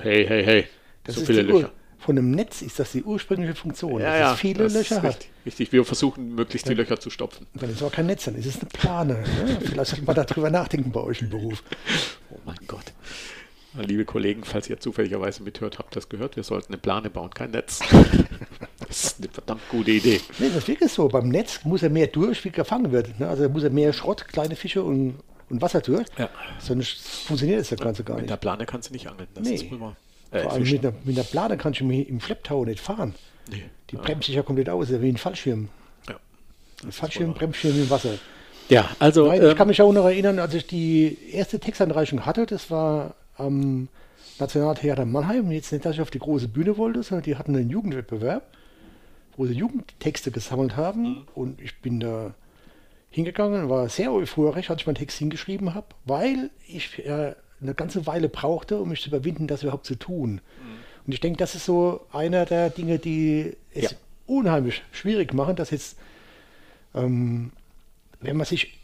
Hey, 0.00 0.24
hey, 0.26 0.44
hey. 0.44 0.66
Das 1.04 1.16
so 1.16 1.22
ist 1.22 1.26
viele 1.26 1.46
Ur 1.52 1.60
Löcher. 1.60 1.72
Von 1.98 2.16
einem 2.16 2.30
Netz 2.30 2.62
ist 2.62 2.78
das 2.78 2.92
die 2.92 3.02
ursprüngliche 3.02 3.54
Funktion, 3.56 4.00
Ja, 4.00 4.10
dass 4.12 4.20
ja, 4.20 4.32
es 4.34 4.38
viele 4.38 4.64
das 4.64 4.74
Löcher 4.74 5.02
hat. 5.02 5.04
richtig, 5.14 5.30
richtig. 5.44 5.72
Wir 5.72 5.84
versuchen 5.84 6.34
möglichst 6.34 6.68
die 6.68 6.74
Löcher 6.74 7.00
zu 7.00 7.10
stopfen. 7.10 7.46
Dann 7.54 7.68
ist 7.70 7.76
es 7.76 7.82
aber 7.82 7.90
kein 7.90 8.06
Netz, 8.06 8.24
dann 8.24 8.36
ist 8.36 8.46
es 8.46 8.60
eine 8.60 8.68
Plane. 8.68 9.14
Ne? 9.14 9.58
Vielleicht 9.62 9.90
sollte 9.90 10.04
man 10.04 10.14
darüber 10.14 10.48
nachdenken 10.48 10.92
bei 10.92 11.00
euch 11.00 11.20
im 11.22 11.30
Beruf. 11.30 11.62
Oh 12.30 12.38
mein 12.44 12.58
Gott. 12.66 12.84
Liebe 13.74 14.04
Kollegen, 14.04 14.44
falls 14.44 14.68
ihr 14.68 14.78
zufälligerweise 14.78 15.42
mithört, 15.42 15.78
habt 15.78 15.96
das 15.96 16.10
gehört, 16.10 16.36
wir 16.36 16.42
sollten 16.42 16.74
eine 16.74 16.78
Plane 16.78 17.08
bauen, 17.08 17.30
kein 17.30 17.52
Netz. 17.52 17.80
Das 18.88 19.04
ist 19.04 19.18
eine 19.20 19.28
verdammt 19.28 19.60
gute 19.70 19.90
Idee. 19.90 20.20
Nee, 20.38 20.48
das 20.48 20.58
ist 20.58 20.68
wirklich 20.68 20.90
so. 20.92 21.08
Beim 21.08 21.28
Netz 21.28 21.60
muss 21.64 21.82
er 21.82 21.90
mehr 21.90 22.06
durch, 22.06 22.44
wie 22.44 22.50
gefangen 22.50 22.90
wird. 22.90 23.20
Ne? 23.20 23.28
Also 23.28 23.48
muss 23.48 23.62
er 23.62 23.70
mehr 23.70 23.92
Schrott, 23.92 24.26
kleine 24.28 24.56
Fische 24.56 24.82
und, 24.82 25.16
und 25.50 25.60
Wasser 25.62 25.80
durch. 25.80 26.06
Ja. 26.16 26.30
Sonst 26.58 26.98
funktioniert 27.26 27.70
das 27.70 27.78
Ganze 27.78 28.02
gar 28.02 28.14
Mit 28.14 28.22
nicht. 28.22 28.30
der 28.30 28.36
Plane 28.38 28.64
kannst 28.66 28.88
du 28.88 28.94
nicht 28.94 29.06
angeln. 29.08 29.28
Das 29.34 29.44
Nee. 29.46 29.54
ist 29.56 29.70
wohl. 29.70 29.94
Äh, 30.30 30.42
Vor 30.42 30.52
allem 30.52 30.62
mit 30.62 30.84
einer, 30.84 30.94
mit 31.04 31.16
einer 31.16 31.24
Plane 31.26 31.56
kannst 31.56 31.80
du 31.80 31.90
im 31.90 32.20
Schlepptau 32.20 32.64
nicht 32.64 32.80
fahren. 32.80 33.14
Nee. 33.50 33.64
Die 33.90 33.96
Ja. 33.96 34.02
bremst 34.02 34.26
sich 34.26 34.34
ja 34.34 34.42
komplett 34.42 34.68
aus, 34.70 34.88
wie 34.90 35.08
ein 35.08 35.16
Fallschirm. 35.16 35.68
Ja. 36.08 36.16
Ein 36.84 36.92
Fallschirm, 36.92 37.34
Bremsschirm 37.34 37.76
im 37.76 37.88
Wasser. 37.90 38.14
Ja, 38.68 38.90
also 38.98 39.28
Nein, 39.28 39.42
ich 39.42 39.48
ähm, 39.50 39.56
kann 39.56 39.68
mich 39.68 39.80
auch 39.80 39.92
noch 39.92 40.04
erinnern, 40.04 40.38
als 40.38 40.52
ich 40.54 40.66
die 40.66 41.16
erste 41.32 41.58
Textanreichung 41.58 42.26
hatte, 42.26 42.44
das 42.44 42.70
war 42.70 43.14
am 43.38 43.88
Nationaltheater 44.38 45.06
Mannheim. 45.06 45.50
Jetzt 45.50 45.72
nicht, 45.72 45.84
dass 45.86 45.94
ich 45.94 46.00
auf 46.02 46.10
die 46.10 46.18
große 46.18 46.48
Bühne 46.48 46.76
wollte, 46.76 47.02
sondern 47.02 47.24
die 47.24 47.36
hatten 47.36 47.56
einen 47.56 47.70
Jugendwettbewerb, 47.70 48.42
wo 49.38 49.46
sie 49.46 49.54
Jugendtexte 49.54 50.30
gesammelt 50.30 50.76
haben. 50.76 51.02
Mhm. 51.02 51.28
Und 51.34 51.60
ich 51.62 51.78
bin 51.80 52.00
da 52.00 52.34
hingegangen, 53.08 53.70
war 53.70 53.88
sehr 53.88 54.12
euphorisch, 54.12 54.68
als 54.68 54.82
ich 54.82 54.86
meinen 54.86 54.96
Text 54.96 55.16
hingeschrieben 55.18 55.74
habe, 55.74 55.86
weil 56.04 56.50
ich 56.66 56.98
äh, 57.06 57.34
eine 57.62 57.74
ganze 57.74 58.06
Weile 58.06 58.28
brauchte, 58.28 58.78
um 58.80 58.90
mich 58.90 59.00
zu 59.00 59.08
überwinden, 59.08 59.46
das 59.46 59.62
überhaupt 59.62 59.86
zu 59.86 59.94
tun. 59.94 60.32
Mhm. 60.32 60.78
Und 61.06 61.12
ich 61.12 61.20
denke, 61.20 61.38
das 61.38 61.54
ist 61.54 61.64
so 61.64 62.04
einer 62.12 62.44
der 62.44 62.68
Dinge, 62.68 62.98
die 62.98 63.56
es 63.72 63.92
Ja. 63.92 63.96
unheimlich 64.26 64.82
schwierig 64.92 65.32
machen, 65.32 65.56
dass 65.56 65.70
jetzt, 65.70 65.96
ähm, 66.94 67.52
wenn 68.20 68.36
man 68.36 68.44
sich 68.44 68.78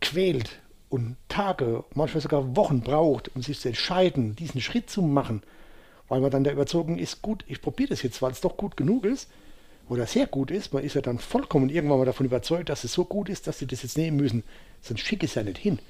quält 0.00 0.58
und 0.88 1.16
Tage, 1.28 1.84
manchmal 1.94 2.20
sogar 2.20 2.56
Wochen 2.56 2.80
braucht, 2.80 3.34
um 3.36 3.42
sich 3.42 3.60
zu 3.60 3.68
entscheiden, 3.68 4.34
diesen 4.34 4.60
Schritt 4.60 4.90
zu 4.90 5.00
machen, 5.00 5.42
weil 6.08 6.20
man 6.20 6.32
dann 6.32 6.42
der 6.42 6.54
Überzeugung 6.54 6.98
ist, 6.98 7.22
gut, 7.22 7.44
ich 7.46 7.62
probiere 7.62 7.90
das 7.90 8.02
jetzt, 8.02 8.20
weil 8.20 8.32
es 8.32 8.40
doch 8.40 8.56
gut 8.56 8.76
genug 8.76 9.04
ist 9.04 9.30
oder 9.90 10.06
sehr 10.06 10.26
gut 10.26 10.52
ist, 10.52 10.72
man 10.72 10.84
ist 10.84 10.94
ja 10.94 11.00
dann 11.00 11.18
vollkommen 11.18 11.68
irgendwann 11.68 11.98
mal 11.98 12.04
davon 12.04 12.24
überzeugt, 12.24 12.68
dass 12.68 12.84
es 12.84 12.92
so 12.92 13.04
gut 13.04 13.28
ist, 13.28 13.48
dass 13.48 13.58
sie 13.58 13.66
das 13.66 13.82
jetzt 13.82 13.98
nehmen 13.98 14.16
müssen, 14.16 14.44
sonst 14.80 15.00
schicke 15.00 15.26
ich 15.26 15.32
es 15.32 15.34
ja 15.34 15.42
nicht 15.42 15.58
hin. 15.58 15.80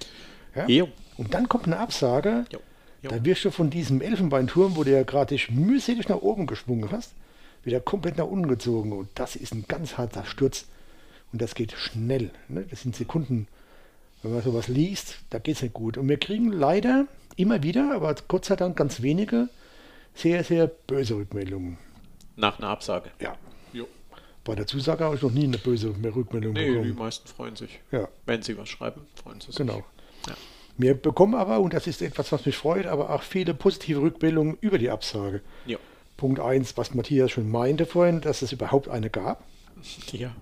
Ja? 0.55 0.87
Und 1.19 1.35
dann 1.35 1.49
kommt 1.51 1.67
eine 1.67 1.79
Absage, 1.79 2.47
Jo. 2.51 2.61
Jo. 3.03 3.11
da 3.11 3.25
wirst 3.25 3.45
du 3.45 3.51
von 3.51 3.69
diesem 3.69 4.01
Elfenbeinturm, 4.01 4.75
wo 4.77 4.85
du 4.85 4.91
ja 4.91 5.03
gerade 5.03 5.35
dich 5.35 5.51
mühselig 5.51 6.09
nach 6.09 6.23
oben 6.23 6.47
geschwungen 6.47 6.91
hast, 6.91 7.13
wieder 7.63 7.79
komplett 7.79 8.17
nach 8.17 8.27
unten 8.27 8.49
gezogen. 8.49 8.93
Und 8.93 9.09
das 9.15 9.37
ist 9.37 9.53
ein 9.53 9.67
ganz 9.69 9.99
harter 9.99 10.25
Sturz. 10.25 10.65
Und 11.33 11.43
das 11.43 11.55
geht 11.55 11.73
schnell. 11.73 12.31
Ne? 12.49 12.65
Das 12.71 12.81
sind 12.81 12.97
Sekunden. 12.97 13.49
Wenn 14.23 14.33
man 14.33 14.43
sowas 14.43 14.69
liest, 14.69 15.19
da 15.29 15.39
geht 15.39 15.57
es 15.57 15.63
nicht 15.63 15.75
gut. 15.75 15.99
Und 15.99 16.09
wir 16.09 16.19
kriegen 16.19 16.51
leider 16.53 17.07
immer 17.37 17.63
wieder, 17.63 17.95
aber 17.95 18.15
Gott 18.29 18.47
sei 18.47 18.57
Dank 18.57 18.77
ganz 18.77 19.03
wenige, 19.03 19.51
sehr, 20.15 20.43
sehr 20.43 20.67
böse 20.67 21.17
Rückmeldungen. 21.17 21.77
Nach 22.37 22.59
einer 22.59 22.69
Absage. 22.69 23.11
Ja. 23.21 23.37
Bei 24.51 24.57
der 24.57 24.67
Zusage 24.67 25.05
habe 25.05 25.15
ich 25.15 25.23
noch 25.23 25.31
nie 25.31 25.45
eine 25.45 25.59
böse 25.59 25.95
Rückmeldung 26.05 26.55
Nee, 26.55 26.65
die 26.67 26.73
bekommen. 26.73 26.97
meisten 26.97 27.29
freuen 27.29 27.55
sich. 27.55 27.79
Ja. 27.93 28.09
Wenn 28.27 28.43
sie 28.43 28.59
was 28.59 28.69
schreiben, 28.69 29.03
freuen 29.15 29.41
sie 29.41 29.47
sich. 29.47 29.55
Genau. 29.55 29.85
Ja. 30.27 30.35
Wir 30.77 30.95
bekommen 30.95 31.37
aber, 31.37 31.61
und 31.61 31.73
das 31.73 31.87
ist 31.87 32.03
etwas, 32.03 32.33
was 32.33 32.45
mich 32.45 32.57
freut, 32.57 32.87
aber 32.87 33.11
auch 33.11 33.23
viele 33.23 33.55
positive 33.55 34.01
Rückmeldungen 34.03 34.59
über 34.61 34.79
die 34.79 34.91
Absage. 34.91 35.41
Jo. 35.67 35.79
Punkt 36.17 36.41
1, 36.41 36.77
was 36.77 36.95
Matthias 36.95 37.31
schon 37.31 37.49
meinte 37.49 37.87
vorhin, 37.87 38.23
dass 38.23 38.43
es 38.43 38.51
überhaupt 38.51 38.89
eine 38.89 39.09
gab. 39.09 39.45
Ja. 40.11 40.35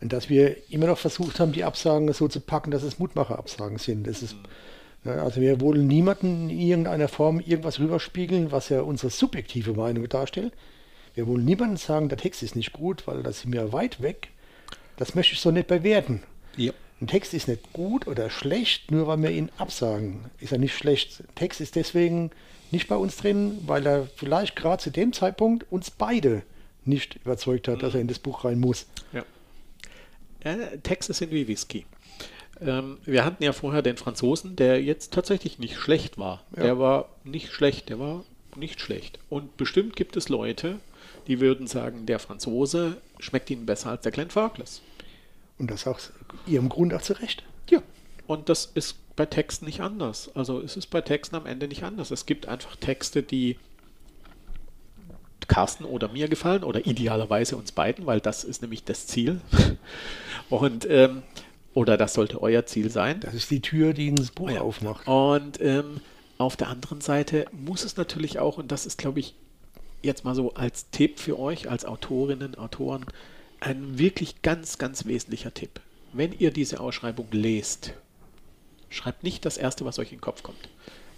Und 0.00 0.12
dass 0.12 0.28
wir 0.28 0.56
immer 0.72 0.88
noch 0.88 0.98
versucht 0.98 1.38
haben, 1.38 1.52
die 1.52 1.62
Absagen 1.62 2.12
so 2.12 2.26
zu 2.26 2.40
packen, 2.40 2.72
dass 2.72 2.82
es 2.82 2.98
Mutmacher-Absagen 2.98 3.78
sind. 3.78 4.08
Das 4.08 4.22
ist, 4.24 4.34
ne, 5.04 5.22
also 5.22 5.40
wir 5.40 5.60
wollen 5.60 5.86
niemanden 5.86 6.50
in 6.50 6.58
irgendeiner 6.58 7.06
Form 7.06 7.38
irgendwas 7.38 7.78
rüberspiegeln, 7.78 8.50
was 8.50 8.70
ja 8.70 8.80
unsere 8.80 9.10
subjektive 9.10 9.72
Meinung 9.74 10.08
darstellt. 10.08 10.52
Wir 11.20 11.26
wollen 11.26 11.44
niemandem 11.44 11.76
sagen, 11.76 12.08
der 12.08 12.16
Text 12.16 12.42
ist 12.42 12.56
nicht 12.56 12.72
gut, 12.72 13.06
weil 13.06 13.22
das 13.22 13.42
sind 13.42 13.52
wir 13.52 13.74
weit 13.74 14.00
weg. 14.00 14.30
Das 14.96 15.14
möchte 15.14 15.34
ich 15.34 15.40
so 15.40 15.50
nicht 15.50 15.66
bewerten. 15.66 16.22
Ja. 16.56 16.72
Ein 16.98 17.08
Text 17.08 17.34
ist 17.34 17.46
nicht 17.46 17.74
gut 17.74 18.06
oder 18.06 18.30
schlecht, 18.30 18.90
nur 18.90 19.06
weil 19.06 19.20
wir 19.20 19.30
ihn 19.30 19.50
absagen. 19.58 20.30
Ist 20.38 20.52
er 20.52 20.58
nicht 20.58 20.74
schlecht. 20.74 21.20
Ein 21.20 21.34
Text 21.34 21.60
ist 21.60 21.76
deswegen 21.76 22.30
nicht 22.70 22.88
bei 22.88 22.96
uns 22.96 23.18
drin, 23.18 23.58
weil 23.66 23.86
er 23.86 24.08
vielleicht 24.16 24.56
gerade 24.56 24.82
zu 24.82 24.88
dem 24.88 25.12
Zeitpunkt 25.12 25.70
uns 25.70 25.90
beide 25.90 26.40
nicht 26.86 27.16
überzeugt 27.16 27.68
hat, 27.68 27.82
dass 27.82 27.92
er 27.92 28.00
in 28.00 28.08
das 28.08 28.18
Buch 28.18 28.46
rein 28.46 28.58
muss. 28.58 28.86
Ja. 29.12 29.22
ja 30.42 30.56
Texte 30.82 31.12
sind 31.12 31.32
wie 31.32 31.46
Whisky. 31.46 31.84
Ähm, 32.62 32.96
wir 33.04 33.26
hatten 33.26 33.44
ja 33.44 33.52
vorher 33.52 33.82
den 33.82 33.98
Franzosen, 33.98 34.56
der 34.56 34.82
jetzt 34.82 35.12
tatsächlich 35.12 35.58
nicht 35.58 35.76
schlecht 35.76 36.16
war. 36.16 36.44
Ja. 36.56 36.62
Der 36.62 36.78
war 36.78 37.10
nicht 37.24 37.52
schlecht, 37.52 37.90
der 37.90 37.98
war 37.98 38.24
nicht 38.56 38.80
schlecht. 38.80 39.18
Und 39.28 39.58
bestimmt 39.58 39.96
gibt 39.96 40.16
es 40.16 40.30
Leute, 40.30 40.80
die 41.26 41.40
würden 41.40 41.66
sagen, 41.66 42.06
der 42.06 42.18
Franzose 42.18 42.96
schmeckt 43.18 43.50
ihnen 43.50 43.66
besser 43.66 43.90
als 43.90 44.02
der 44.02 44.12
Glenn 44.12 44.30
Farkless. 44.30 44.82
Und 45.58 45.70
das 45.70 45.86
auch 45.86 46.00
ihrem 46.46 46.68
Grund 46.68 46.94
auch 46.94 47.02
zurecht. 47.02 47.44
Ja. 47.68 47.82
Und 48.26 48.48
das 48.48 48.70
ist 48.74 48.96
bei 49.16 49.26
Texten 49.26 49.66
nicht 49.66 49.80
anders. 49.80 50.30
Also 50.34 50.60
es 50.60 50.76
ist 50.76 50.86
bei 50.86 51.00
Texten 51.00 51.36
am 51.36 51.46
Ende 51.46 51.68
nicht 51.68 51.82
anders. 51.82 52.10
Es 52.10 52.26
gibt 52.26 52.46
einfach 52.48 52.76
Texte, 52.76 53.22
die 53.22 53.58
Carsten 55.48 55.84
oder 55.84 56.08
mir 56.08 56.28
gefallen 56.28 56.62
oder 56.62 56.86
idealerweise 56.86 57.56
uns 57.56 57.72
beiden, 57.72 58.06
weil 58.06 58.20
das 58.20 58.44
ist 58.44 58.62
nämlich 58.62 58.84
das 58.84 59.06
Ziel. 59.06 59.40
Und 60.48 60.88
ähm, 60.88 61.22
oder 61.74 61.96
das 61.96 62.14
sollte 62.14 62.40
euer 62.40 62.66
Ziel 62.66 62.90
sein. 62.90 63.20
Das 63.20 63.34
ist 63.34 63.50
die 63.50 63.60
Tür, 63.60 63.92
die 63.92 64.08
ins 64.08 64.30
Buch 64.30 64.50
Ja. 64.50 64.60
aufmacht. 64.60 65.06
Und 65.06 65.60
ähm, 65.60 66.00
auf 66.38 66.56
der 66.56 66.68
anderen 66.68 67.00
Seite 67.00 67.46
muss 67.52 67.84
es 67.84 67.96
natürlich 67.96 68.38
auch, 68.38 68.58
und 68.58 68.72
das 68.72 68.86
ist, 68.86 68.96
glaube 68.98 69.20
ich, 69.20 69.34
jetzt 70.02 70.24
mal 70.24 70.34
so 70.34 70.54
als 70.54 70.90
Tipp 70.90 71.18
für 71.18 71.38
euch, 71.38 71.68
als 71.68 71.84
Autorinnen, 71.84 72.56
Autoren, 72.56 73.04
ein 73.60 73.98
wirklich 73.98 74.42
ganz, 74.42 74.78
ganz 74.78 75.04
wesentlicher 75.04 75.52
Tipp. 75.52 75.80
Wenn 76.12 76.32
ihr 76.32 76.50
diese 76.50 76.80
Ausschreibung 76.80 77.28
lest, 77.30 77.92
schreibt 78.88 79.22
nicht 79.22 79.44
das 79.44 79.56
Erste, 79.56 79.84
was 79.84 79.98
euch 79.98 80.10
in 80.12 80.18
den 80.18 80.22
Kopf 80.22 80.42
kommt. 80.42 80.68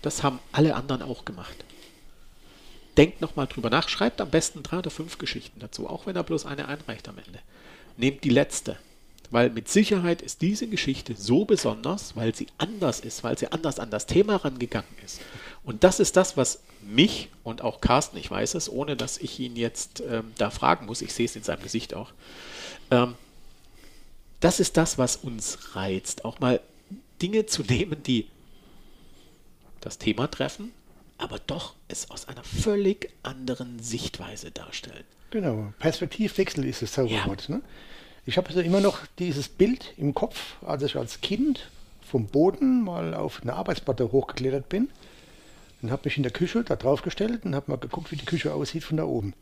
Das 0.02 0.22
haben 0.22 0.40
alle 0.50 0.74
anderen 0.74 1.02
auch 1.02 1.24
gemacht. 1.24 1.64
Denkt 2.96 3.20
nochmal 3.20 3.46
drüber 3.46 3.70
nach, 3.70 3.88
schreibt 3.88 4.20
am 4.20 4.30
besten 4.30 4.62
drei 4.62 4.78
oder 4.78 4.90
fünf 4.90 5.16
Geschichten 5.16 5.60
dazu, 5.60 5.88
auch 5.88 6.06
wenn 6.06 6.16
er 6.16 6.24
bloß 6.24 6.44
eine 6.44 6.68
einreicht 6.68 7.08
am 7.08 7.16
Ende. 7.18 7.38
Nehmt 7.96 8.24
die 8.24 8.30
letzte, 8.30 8.76
weil 9.32 9.48
mit 9.48 9.66
Sicherheit 9.66 10.20
ist 10.20 10.42
diese 10.42 10.68
Geschichte 10.68 11.14
so 11.16 11.46
besonders, 11.46 12.14
weil 12.14 12.34
sie 12.34 12.46
anders 12.58 13.00
ist, 13.00 13.24
weil 13.24 13.38
sie 13.38 13.50
anders 13.50 13.78
an 13.78 13.90
das 13.90 14.04
Thema 14.06 14.36
rangegangen 14.36 14.94
ist. 15.04 15.20
Und 15.64 15.84
das 15.84 16.00
ist 16.00 16.16
das, 16.16 16.36
was 16.36 16.62
mich 16.82 17.30
und 17.42 17.62
auch 17.62 17.80
Carsten, 17.80 18.18
ich 18.18 18.30
weiß 18.30 18.54
es, 18.54 18.68
ohne 18.68 18.94
dass 18.94 19.16
ich 19.16 19.40
ihn 19.40 19.56
jetzt 19.56 20.02
ähm, 20.06 20.32
da 20.36 20.50
fragen 20.50 20.84
muss, 20.84 21.00
ich 21.00 21.14
sehe 21.14 21.24
es 21.24 21.34
in 21.34 21.42
seinem 21.42 21.62
Gesicht 21.62 21.94
auch, 21.94 22.12
ähm, 22.90 23.14
das 24.40 24.60
ist 24.60 24.76
das, 24.76 24.98
was 24.98 25.16
uns 25.16 25.76
reizt, 25.76 26.26
auch 26.26 26.38
mal 26.40 26.60
Dinge 27.22 27.46
zu 27.46 27.62
nehmen, 27.62 28.02
die 28.02 28.28
das 29.80 29.96
Thema 29.96 30.26
treffen, 30.26 30.72
aber 31.16 31.38
doch 31.38 31.74
es 31.88 32.10
aus 32.10 32.28
einer 32.28 32.44
völlig 32.44 33.10
anderen 33.22 33.78
Sichtweise 33.78 34.50
darstellen. 34.50 35.04
Genau. 35.30 35.72
Perspektivwechsel 35.78 36.64
ist 36.66 36.82
das 36.82 36.92
Zauberwort. 36.92 37.48
Ne? 37.48 37.62
Ich 38.24 38.36
habe 38.36 38.48
also 38.48 38.60
immer 38.60 38.80
noch 38.80 39.00
dieses 39.18 39.48
Bild 39.48 39.94
im 39.96 40.14
Kopf, 40.14 40.56
als 40.64 40.82
ich 40.82 40.96
als 40.96 41.20
Kind 41.20 41.68
vom 42.08 42.26
Boden 42.26 42.84
mal 42.84 43.14
auf 43.14 43.40
eine 43.42 43.54
Arbeitsplatte 43.54 44.12
hochgeklettert 44.12 44.68
bin 44.68 44.88
und 45.82 45.90
habe 45.90 46.02
mich 46.04 46.16
in 46.16 46.22
der 46.22 46.32
Küche 46.32 46.62
da 46.62 46.76
drauf 46.76 47.02
gestellt 47.02 47.44
und 47.44 47.54
habe 47.54 47.70
mal 47.70 47.78
geguckt, 47.78 48.12
wie 48.12 48.16
die 48.16 48.24
Küche 48.24 48.54
aussieht 48.54 48.84
von 48.84 48.96
da 48.96 49.04
oben. 49.04 49.34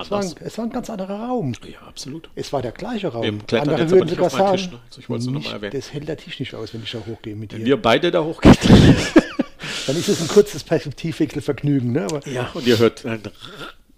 Es 0.00 0.10
war, 0.10 0.20
ein, 0.20 0.32
es 0.40 0.56
war 0.56 0.66
ein 0.66 0.70
ganz 0.70 0.88
anderer 0.88 1.28
Raum. 1.28 1.52
Ja, 1.66 1.80
absolut. 1.88 2.30
Es 2.36 2.52
war 2.52 2.62
der 2.62 2.70
gleiche 2.72 3.08
Raum. 3.08 3.24
Wir 3.24 3.38
klettern 3.38 3.70
Andere 3.70 3.82
jetzt 3.82 3.90
würden 3.90 4.08
sogar 4.08 4.30
sagen, 4.30 4.56
Tisch, 4.56 4.70
ne? 4.70 4.78
Also 4.88 5.00
ich 5.00 5.08
wollte 5.08 5.20
es 5.20 5.26
nur 5.26 5.34
noch 5.34 5.40
mal 5.40 5.46
nicht, 5.46 5.54
erwähnen. 5.54 5.72
das 5.72 5.92
hält 5.92 6.08
der 6.08 6.16
Tisch 6.16 6.38
nicht 6.38 6.54
aus, 6.54 6.72
wenn 6.74 6.82
ich 6.82 6.92
da 6.92 6.98
hochgehe 7.04 7.34
mit 7.34 7.52
Wenn 7.52 7.60
dir. 7.60 7.66
wir 7.66 7.82
beide 7.82 8.10
da 8.10 8.22
hochgehen. 8.22 8.56
Dann 9.86 9.96
ist 9.96 10.08
es 10.08 10.20
ein 10.20 10.28
kurzes 10.28 10.62
Perspektivwechselvergnügen. 10.62 11.90
Ne? 11.92 12.04
Aber 12.04 12.26
ja, 12.28 12.50
und 12.54 12.66
ihr 12.66 12.78
hört 12.78 13.04
ein 13.04 13.22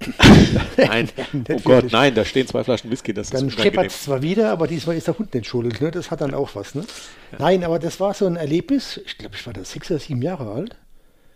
Nein. 0.76 1.08
Oh 1.50 1.58
Gott, 1.64 1.92
nein, 1.92 2.14
da 2.14 2.24
stehen 2.24 2.46
zwei 2.46 2.64
Flaschen 2.64 2.90
Whisky, 2.90 3.12
das 3.12 3.30
Dann 3.30 3.48
ist 3.48 3.60
scheppert 3.60 3.86
es 3.86 4.02
zwar 4.04 4.22
wieder, 4.22 4.50
aber 4.50 4.66
diesmal 4.66 4.96
ist 4.96 5.06
der 5.06 5.18
Hund 5.18 5.32
nicht 5.34 5.46
schuld. 5.46 5.80
Ne? 5.80 5.90
Das 5.90 6.10
hat 6.10 6.20
dann 6.20 6.34
auch 6.34 6.54
was. 6.54 6.74
Ne? 6.74 6.84
Nein, 7.38 7.64
aber 7.64 7.78
das 7.78 8.00
war 8.00 8.14
so 8.14 8.26
ein 8.26 8.36
Erlebnis. 8.36 9.00
Ich 9.06 9.18
glaube, 9.18 9.34
ich 9.36 9.46
war 9.46 9.52
da 9.52 9.64
sechs 9.64 9.90
oder 9.90 10.00
sieben 10.00 10.22
Jahre 10.22 10.50
alt. 10.52 10.76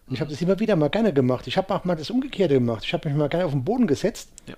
Und 0.09 0.15
ich 0.15 0.21
habe 0.21 0.31
das 0.31 0.41
immer 0.41 0.59
wieder 0.61 0.77
mal 0.77 0.89
gerne 0.89 1.13
gemacht. 1.13 1.47
Ich 1.47 1.57
habe 1.57 1.75
auch 1.75 1.85
mal 1.85 1.97
das 1.97 2.11
Umgekehrte 2.11 2.55
gemacht. 2.55 2.85
Ich 2.85 2.93
habe 2.93 3.09
mich 3.09 3.17
mal 3.19 3.29
gerne 3.29 3.45
auf 3.47 3.53
den 3.53 3.65
Boden 3.65 3.87
gesetzt 3.87 4.29
Ja. 4.47 4.55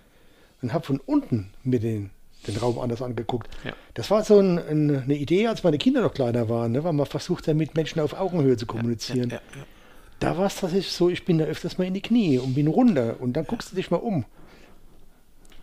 und 0.60 0.72
habe 0.72 0.84
von 0.84 1.00
unten 1.06 1.50
mir 1.64 1.80
den, 1.80 2.10
den 2.46 2.56
Raum 2.56 2.78
anders 2.78 3.00
angeguckt. 3.00 3.48
Ja. 3.64 3.72
Das 3.94 4.10
war 4.10 4.24
so 4.24 4.38
ein, 4.38 4.58
ein, 4.58 5.02
eine 5.04 5.14
Idee, 5.14 5.46
als 5.46 5.64
meine 5.64 5.78
Kinder 5.78 6.02
noch 6.02 6.12
kleiner 6.12 6.48
waren, 6.48 6.72
ne? 6.72 6.84
weil 6.84 6.92
man 6.92 7.06
versucht, 7.06 7.46
ja 7.46 7.54
mit 7.54 7.74
Menschen 7.74 8.00
auf 8.00 8.12
Augenhöhe 8.12 8.56
zu 8.58 8.66
kommunizieren. 8.66 9.30
Ja, 9.30 9.36
ja, 9.36 9.60
ja. 9.60 9.66
Da 10.20 10.36
war 10.36 10.46
es 10.46 10.56
tatsächlich 10.56 10.92
so, 10.92 11.08
ich 11.08 11.24
bin 11.24 11.38
da 11.38 11.44
öfters 11.44 11.78
mal 11.78 11.86
in 11.86 11.94
die 11.94 12.00
Knie 12.00 12.38
und 12.38 12.54
bin 12.54 12.66
runter 12.66 13.20
und 13.20 13.34
dann 13.34 13.46
guckst 13.46 13.70
du 13.70 13.76
dich 13.76 13.90
mal 13.90 13.98
um. 13.98 14.24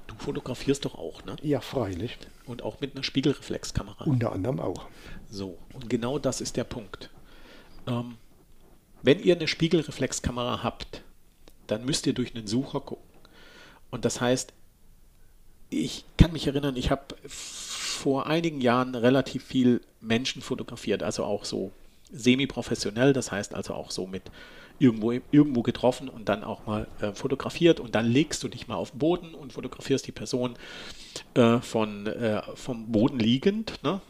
Du 0.08 0.16
fotografierst 0.18 0.86
doch 0.86 0.96
auch, 0.96 1.26
ne? 1.26 1.36
Ja, 1.42 1.60
freilich. 1.60 2.18
Und 2.46 2.64
auch 2.64 2.80
mit 2.80 2.96
einer 2.96 3.04
Spiegelreflexkamera. 3.04 4.06
Unter 4.06 4.32
anderem 4.32 4.60
auch. 4.60 4.88
So, 5.30 5.58
und 5.74 5.90
genau 5.90 6.20
das 6.20 6.42
ist 6.42 6.56
der 6.56 6.64
Punkt. 6.64 7.10
Ähm, 7.88 8.18
wenn 9.02 9.20
ihr 9.20 9.36
eine 9.36 9.48
Spiegelreflexkamera 9.48 10.64
habt, 10.64 11.02
dann 11.68 11.86
müsst 11.86 12.08
ihr 12.08 12.14
durch 12.14 12.34
einen 12.36 12.48
Sucher 12.48 12.80
gucken. 12.80 13.04
Und 13.92 14.06
das 14.06 14.22
heißt, 14.22 14.54
ich 15.70 16.06
kann 16.18 16.32
mich 16.32 16.48
erinnern, 16.48 16.76
ich 16.78 16.92
habe 16.92 17.04
vor 17.28 18.28
einigen 18.28 18.62
Jahren 18.62 18.96
relativ 18.96 19.44
viel 19.44 19.82
Menschen 20.00 20.42
fotografiert, 20.42 21.04
also 21.04 21.24
auch 21.24 21.46
so 21.46 21.72
semi-professionell, 22.12 23.14
das 23.14 23.32
heißt 23.32 23.56
also 23.56 23.74
auch 23.74 23.92
so 23.92 24.08
mit 24.08 24.24
irgendwo, 24.80 25.12
irgendwo 25.12 25.62
getroffen 25.62 26.10
und 26.10 26.30
dann 26.30 26.44
auch 26.44 26.66
mal 26.66 26.88
äh, 27.00 27.14
fotografiert 27.14 27.80
und 27.80 27.96
dann 27.96 28.06
legst 28.06 28.44
du 28.44 28.48
dich 28.48 28.68
mal 28.68 28.76
auf 28.76 28.92
den 28.92 29.00
Boden 29.00 29.34
und 29.34 29.54
fotografierst 29.54 30.06
die 30.06 30.12
Person 30.12 30.56
äh, 31.34 31.60
von, 31.60 32.08
äh, 32.08 32.42
vom 32.56 32.92
Boden 32.92 33.20
liegend, 33.20 33.82
ne? 33.84 34.02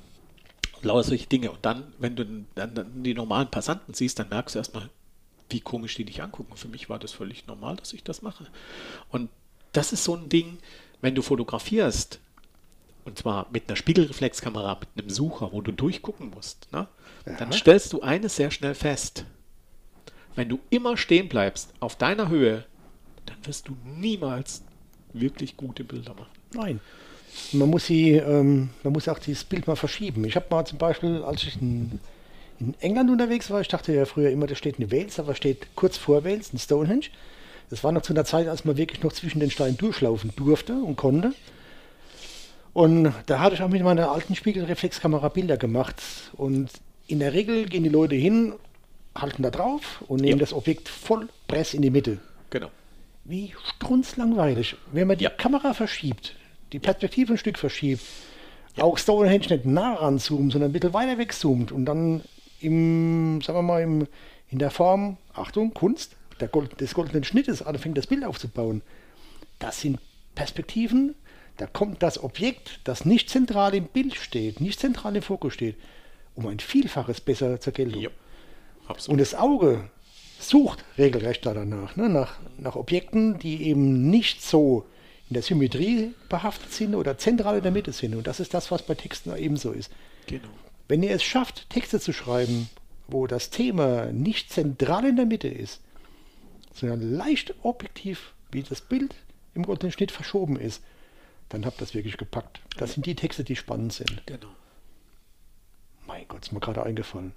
lauter 0.82 1.10
solche 1.10 1.28
Dinge. 1.28 1.52
Und 1.52 1.66
dann, 1.66 1.94
wenn 2.00 2.16
du 2.16 2.26
dann, 2.56 2.74
dann 2.74 3.04
die 3.04 3.14
normalen 3.14 3.50
Passanten 3.50 3.94
siehst, 3.94 4.20
dann 4.20 4.30
merkst 4.30 4.56
du 4.56 4.60
erstmal, 4.60 4.90
wie 5.50 5.60
komisch 5.60 5.96
die 5.96 6.06
dich 6.06 6.24
angucken. 6.24 6.56
Für 6.56 6.68
mich 6.68 6.90
war 6.90 7.00
das 7.00 7.12
völlig 7.12 7.48
normal, 7.48 7.76
dass 7.76 7.94
ich 7.94 8.04
das 8.04 8.22
mache. 8.22 8.48
Und 9.10 9.30
das 9.74 9.94
ist 9.94 10.04
so 10.04 10.16
ein 10.16 10.30
Ding, 10.30 10.58
wenn 11.02 11.16
du 11.16 11.22
fotografierst, 11.22 12.20
und 13.04 13.20
zwar 13.20 13.48
mit 13.52 13.68
einer 13.68 13.76
Spiegelreflexkamera, 13.76 14.80
mit 14.80 14.90
einem 14.98 15.10
Sucher, 15.10 15.52
wo 15.52 15.62
du 15.62 15.72
durchgucken 15.72 16.32
musst, 16.32 16.72
ne? 16.72 16.88
Dann 17.26 17.52
stellst 17.52 17.94
du 17.94 18.02
eines 18.02 18.36
sehr 18.36 18.52
schnell 18.52 18.76
fest. 18.76 19.26
Wenn 20.36 20.50
du 20.50 20.60
immer 20.70 20.98
stehen 20.98 21.30
bleibst 21.30 21.74
auf 21.80 21.96
deiner 21.96 22.30
Höhe, 22.30 22.66
dann 23.26 23.38
wirst 23.44 23.68
du 23.68 23.78
niemals 23.84 24.64
wirklich 25.14 25.58
gute 25.58 25.84
Bilder 25.84 26.14
machen. 26.14 26.32
Nein. 26.54 26.80
Man 27.52 27.70
muss 27.70 27.86
sie, 27.86 28.12
ähm, 28.12 28.70
man 28.84 28.94
muss 28.94 29.08
auch 29.08 29.20
dieses 29.20 29.44
Bild 29.44 29.68
mal 29.68 29.76
verschieben. 29.76 30.24
Ich 30.26 30.36
habe 30.36 30.46
mal 30.50 30.66
zum 30.66 30.78
Beispiel, 30.78 31.24
als 31.24 31.44
ich 31.44 31.62
in, 31.62 32.00
in 32.60 32.74
England 32.80 33.10
unterwegs 33.10 33.50
war, 33.50 33.60
ich 33.60 33.68
dachte 33.68 33.94
ja 33.94 34.06
früher 34.06 34.30
immer, 34.30 34.48
da 34.48 34.56
steht 34.56 34.78
eine 34.78 34.92
Wales, 34.92 35.20
aber 35.20 35.36
steht 35.36 35.76
kurz 35.76 35.98
vor 35.98 36.24
Wales 36.24 36.54
ein 36.54 36.60
Stonehenge. 36.60 37.08
Das 37.70 37.84
war 37.84 37.92
noch 37.92 38.04
zu 38.04 38.14
einer 38.14 38.26
Zeit, 38.26 38.48
als 38.48 38.64
man 38.64 38.78
wirklich 38.78 39.04
noch 39.04 39.12
zwischen 39.12 39.40
den 39.40 39.52
Steinen 39.52 39.78
durchlaufen 39.78 40.32
durfte 40.36 40.74
und 40.74 40.96
konnte. 40.96 41.34
Und 42.74 43.14
da 43.26 43.40
hatte 43.40 43.56
ich 43.56 43.62
auch 43.62 43.70
mit 43.70 43.84
meiner 43.84 44.12
alten 44.12 44.36
Spiegelreflexkamera 44.36 45.30
Bilder 45.30 45.58
gemacht. 45.58 46.02
Und 46.34 46.70
in 47.08 47.20
der 47.20 47.34
Regel 47.34 47.66
gehen 47.66 47.84
die 47.84 47.90
Leute 47.90 48.16
hin, 48.16 48.54
halten 49.16 49.44
da 49.44 49.50
drauf 49.52 50.04
und 50.08 50.22
nehmen 50.22 50.40
Ja. 50.40 50.46
das 50.46 50.54
Objekt 50.54 50.90
voll 50.90 51.30
Press 51.48 51.74
in 51.74 51.82
die 51.82 51.90
Mitte. 51.90 52.18
Genau. 52.50 52.70
Wie 53.24 53.54
strunzlangweilig. 53.64 54.76
Wenn 54.92 55.08
man 55.08 55.18
die 55.18 55.24
Ja. 55.26 55.30
Kamera 55.30 55.74
verschiebt, 55.74 56.36
die 56.72 56.80
Perspektive 56.80 57.34
ein 57.34 57.38
Stück 57.38 57.58
verschiebt, 57.58 58.04
auch 58.80 58.98
Stonehenge 58.98 59.48
nicht 59.50 59.66
nah 59.66 59.94
ranzoomt, 59.96 60.52
sondern 60.52 60.70
ein 60.70 60.74
bisschen 60.74 60.94
weiter 60.94 61.18
wegzoomt 61.18 61.72
und 61.72 61.86
dann 61.86 62.22
im, 62.60 63.42
sagen 63.42 63.58
wir 63.60 63.62
mal, 63.64 63.82
im, 63.82 64.08
in 64.50 64.60
der 64.60 64.72
Form, 64.72 65.18
Achtung, 65.34 65.74
Kunst, 65.74 66.16
der 66.40 66.48
Gold, 66.50 66.82
des 66.82 66.94
goldenen 66.94 67.24
Schnittes 67.24 67.62
anfängt, 67.62 67.98
das 67.98 68.08
Bild 68.08 68.26
aufzubauen. 68.26 68.82
Das 69.60 69.80
sind 69.82 70.00
Perspektiven, 70.36 71.16
da 71.58 71.68
kommt 71.68 72.04
das 72.04 72.22
Objekt, 72.22 72.82
das 72.84 73.06
nicht 73.06 73.30
zentral 73.30 73.74
im 73.74 73.86
Bild 73.86 74.16
steht, 74.16 74.60
nicht 74.60 74.80
zentral 74.80 75.16
im 75.16 75.22
Fokus 75.22 75.54
steht, 75.54 75.78
um 76.36 76.48
ein 76.48 76.60
Vielfaches 76.60 77.22
besser 77.22 77.60
zur 77.60 77.74
Geltung. 77.74 78.02
Ja. 78.02 78.10
Und 79.08 79.20
das 79.20 79.34
Auge 79.34 79.90
sucht 80.40 80.84
regelrecht 80.98 81.46
da 81.46 81.54
danach, 81.54 81.96
ne? 81.96 82.10
nach, 82.10 82.38
nach 82.58 82.76
Objekten, 82.76 83.40
die 83.40 83.64
eben 83.64 84.10
nicht 84.10 84.42
so 84.42 84.86
in 85.30 85.34
der 85.34 85.44
Symmetrie 85.44 86.14
behaftet 86.30 86.72
sind 86.72 86.94
oder 86.94 87.18
zentral 87.18 87.58
in 87.58 87.64
der 87.64 87.72
Mitte 87.72 87.92
sind. 87.92 88.16
Und 88.16 88.28
das 88.28 88.40
ist 88.40 88.54
das, 88.54 88.70
was 88.70 88.84
bei 88.84 88.94
Texten 88.94 89.36
ebenso 89.36 89.72
ist. 89.72 89.92
Genau. 90.28 90.48
Wenn 90.88 91.02
ihr 91.02 91.12
es 91.12 91.24
schafft, 91.24 91.70
Texte 91.70 92.00
zu 92.00 92.14
schreiben, 92.14 92.70
wo 93.08 93.26
das 93.26 93.50
Thema 93.50 94.12
nicht 94.12 94.52
zentral 94.52 95.06
in 95.06 95.16
der 95.16 95.26
Mitte 95.26 95.48
ist, 95.48 95.82
sondern 96.74 97.02
leicht 97.02 97.56
objektiv, 97.64 98.34
wie 98.52 98.62
das 98.62 98.82
Bild 98.82 99.16
im 99.56 99.64
goldenen 99.64 99.92
Schnitt 99.92 100.12
verschoben 100.12 100.58
ist, 100.58 100.84
dann 101.50 101.66
habt 101.66 101.78
ihr 101.78 101.86
das 101.86 101.96
wirklich 101.96 102.18
gepackt. 102.18 102.60
Das 102.78 102.94
sind 102.94 103.06
die 103.06 103.16
Texte, 103.16 103.44
die 103.44 103.56
spannend 103.56 103.94
sind. 103.94 104.22
Genau. 104.26 104.48
Mein 106.08 106.28
Gott, 106.28 106.44
ist 106.46 106.52
mir 106.52 106.60
gerade 106.60 106.84
eingefallen. 106.84 107.34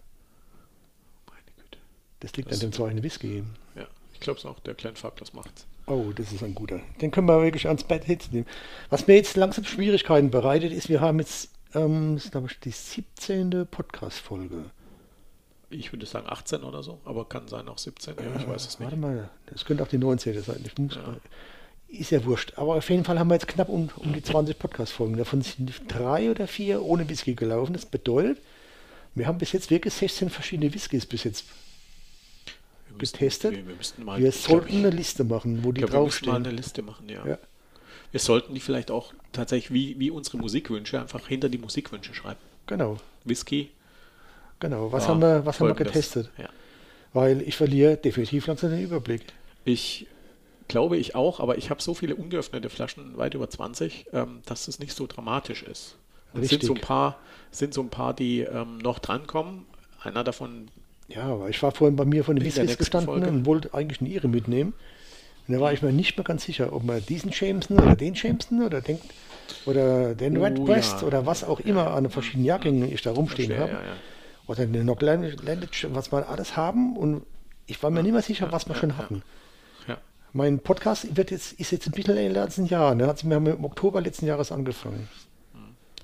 Meine 1.26 1.40
Güte. 1.56 1.78
Das 2.20 2.34
liegt 2.36 2.50
Das- 2.50 2.58
an 2.58 2.66
dem 2.68 2.72
zweiten 2.72 3.02
Whisky. 3.02 3.42
Ja, 3.74 3.86
ich 4.12 4.20
glaube 4.20 4.38
es 4.38 4.46
auch, 4.46 4.58
der 4.60 4.74
Kleinfag, 4.74 5.16
das 5.16 5.32
macht's. 5.32 5.66
Oh, 5.86 6.12
das 6.14 6.32
ist 6.32 6.42
ein 6.42 6.54
guter. 6.54 6.80
Den 7.00 7.10
können 7.10 7.28
wir 7.28 7.42
wirklich 7.42 7.66
ans 7.66 7.82
Bett 7.84 8.04
Hits 8.04 8.30
nehmen. 8.30 8.46
Was 8.90 9.06
mir 9.06 9.14
jetzt 9.14 9.36
langsam 9.36 9.64
Schwierigkeiten 9.64 10.30
bereitet, 10.30 10.70
ist, 10.72 10.90
wir 10.90 11.00
haben 11.00 11.18
jetzt, 11.18 11.50
ähm, 11.74 12.16
das 12.16 12.26
ist, 12.26 12.30
glaube 12.32 12.48
ich, 12.50 12.60
die 12.60 12.70
17. 12.72 13.64
Podcast-Folge. 13.70 14.70
Ich 15.70 15.92
würde 15.92 16.04
sagen 16.06 16.26
18 16.28 16.62
oder 16.62 16.82
so, 16.82 16.98
aber 17.04 17.26
kann 17.26 17.48
sein 17.48 17.68
auch 17.68 17.78
17, 17.78 18.16
ja, 18.16 18.36
ich 18.40 18.46
weiß 18.46 18.66
es 18.66 18.78
nicht. 18.78 18.84
Warte 18.84 18.96
mal, 18.96 19.30
das 19.46 19.64
könnte 19.64 19.82
auch 19.82 19.88
die 19.88 19.98
19. 19.98 20.42
sein. 20.42 20.62
Ich 20.64 20.76
muss 20.78 20.94
Ja. 20.96 21.02
mal, 21.02 21.20
ist 21.88 22.10
ja 22.10 22.24
wurscht. 22.24 22.52
Aber 22.56 22.76
auf 22.76 22.90
jeden 22.90 23.04
Fall 23.04 23.18
haben 23.18 23.28
wir 23.28 23.34
jetzt 23.34 23.48
knapp 23.48 23.68
um, 23.68 23.88
um 23.96 24.12
die 24.12 24.22
20 24.22 24.58
Podcast-Folgen. 24.58 25.16
Davon 25.16 25.42
sind 25.42 25.72
drei 25.88 26.30
oder 26.30 26.46
vier 26.46 26.82
ohne 26.82 27.08
Whisky 27.08 27.34
gelaufen. 27.34 27.72
Das 27.72 27.86
bedeutet, 27.86 28.38
wir 29.14 29.26
haben 29.26 29.38
bis 29.38 29.52
jetzt 29.52 29.70
wirklich 29.70 29.94
16 29.94 30.30
verschiedene 30.30 30.72
Whiskys 30.72 31.06
bis 31.06 31.24
jetzt. 31.24 31.44
Wir 32.88 32.98
getestet. 32.98 33.52
Wir, 33.52 33.66
wir 33.66 33.74
müssten 33.74 34.04
mal, 34.04 34.20
Wir 34.20 34.28
ich 34.28 34.36
sollten 34.36 34.76
eine 34.76 34.90
Liste 34.90 35.24
machen, 35.24 35.64
wo 35.64 35.70
ich 35.70 35.76
die 35.76 35.80
glaub, 35.80 35.92
wir 35.92 36.00
müssen 36.00 36.26
mal 36.26 36.32
draufstehen. 36.32 36.46
eine 36.46 36.50
Liste 36.50 36.82
machen, 36.82 37.08
ja. 37.08 37.26
Ja. 37.26 37.38
Wir 38.10 38.20
sollten 38.20 38.54
die 38.54 38.60
vielleicht 38.60 38.90
auch 38.90 39.12
tatsächlich 39.32 39.72
wie, 39.72 39.98
wie 39.98 40.10
unsere 40.10 40.38
Musikwünsche 40.38 41.00
einfach 41.00 41.26
hinter 41.28 41.48
die 41.48 41.58
Musikwünsche 41.58 42.14
schreiben. 42.14 42.40
Genau, 42.66 42.98
Whisky. 43.24 43.70
genau. 44.60 44.92
Was 44.92 45.04
ja, 45.04 45.10
haben 45.10 45.20
wir, 45.20 45.44
was 45.44 45.60
haben 45.60 45.68
wir 45.68 45.74
getestet? 45.74 46.30
Ja. 46.38 46.48
Weil 47.12 47.42
ich 47.42 47.56
verliere 47.56 47.96
definitiv 47.96 48.46
langsam 48.46 48.70
den 48.70 48.82
Überblick. 48.82 49.22
Ich 49.64 50.06
glaube 50.68 50.96
ich 50.96 51.14
auch, 51.14 51.40
aber 51.40 51.58
ich 51.58 51.70
habe 51.70 51.82
so 51.82 51.94
viele 51.94 52.14
ungeöffnete 52.14 52.68
Flaschen, 52.70 53.16
weit 53.16 53.34
über 53.34 53.48
20, 53.48 54.06
ähm, 54.12 54.40
dass 54.46 54.68
es 54.68 54.78
nicht 54.78 54.94
so 54.94 55.06
dramatisch 55.06 55.62
ist. 55.62 55.96
Und 56.34 56.42
es 56.42 56.50
sind 56.50 56.62
so 56.62 56.74
ein 56.74 56.80
paar, 56.80 57.18
sind 57.50 57.72
so 57.74 57.80
ein 57.82 57.88
paar, 57.88 58.14
die 58.14 58.40
ähm, 58.40 58.78
noch 58.78 58.98
drankommen. 58.98 59.64
Einer 60.02 60.22
davon, 60.24 60.68
Ja, 61.08 61.22
aber 61.24 61.48
ich 61.48 61.62
war 61.62 61.72
vorhin 61.72 61.96
bei 61.96 62.04
mir 62.04 62.22
von 62.22 62.36
den 62.36 62.44
Whiskys 62.44 62.76
gestanden 62.78 63.06
Folge. 63.10 63.28
und 63.28 63.46
wollte 63.46 63.72
eigentlich 63.74 64.00
eine 64.00 64.10
Ihre 64.10 64.28
mitnehmen. 64.28 64.74
Und 65.46 65.54
da 65.54 65.60
war 65.60 65.72
ich 65.72 65.80
mir 65.80 65.92
nicht 65.92 66.16
mehr 66.18 66.24
ganz 66.24 66.44
sicher, 66.44 66.72
ob 66.74 66.84
man 66.84 67.04
diesen 67.06 67.30
Jameson 67.32 67.80
oder 67.80 67.96
den 67.96 68.12
Jameson 68.12 68.62
oder 68.62 68.82
den, 68.82 68.98
oder 69.64 70.14
den 70.14 70.36
Oh, 70.36 70.44
Redbreast 70.44 71.00
ja. 71.00 71.06
oder 71.06 71.24
was 71.24 71.42
auch 71.42 71.60
immer 71.60 71.92
an 71.94 72.10
verschiedenen 72.10 72.44
Jahrgängen 72.44 72.92
ich 72.92 73.00
da 73.00 73.12
rumstehen 73.12 73.58
habe. 73.58 73.72
ja, 73.72 73.78
ja. 73.80 73.96
Oder 74.46 74.62
eine 74.64 74.80
Knock 74.82 75.00
Landage, 75.00 75.88
was 75.92 76.12
wir 76.12 76.28
alles 76.28 76.56
haben. 76.56 76.96
Und 76.96 77.22
ich 77.66 77.82
war 77.82 77.90
mir 77.90 78.02
nicht 78.02 78.12
mehr 78.12 78.22
sicher, 78.22 78.52
was 78.52 78.68
wir 78.68 78.74
schon 78.74 78.98
hatten. 78.98 79.22
Mein 80.32 80.60
Podcast 80.60 81.16
wird 81.16 81.30
jetzt, 81.30 81.52
ist 81.54 81.70
jetzt 81.72 81.86
ein 81.86 81.92
bisschen 81.92 82.16
älter 82.16 82.42
als 82.42 82.58
ein 82.58 82.66
Jahr. 82.66 82.94
Ne? 82.94 83.06
Hat- 83.06 83.24
Wir 83.28 83.36
haben 83.36 83.46
im 83.46 83.64
Oktober 83.64 84.00
letzten 84.00 84.26
Jahres 84.26 84.52
angefangen. 84.52 85.08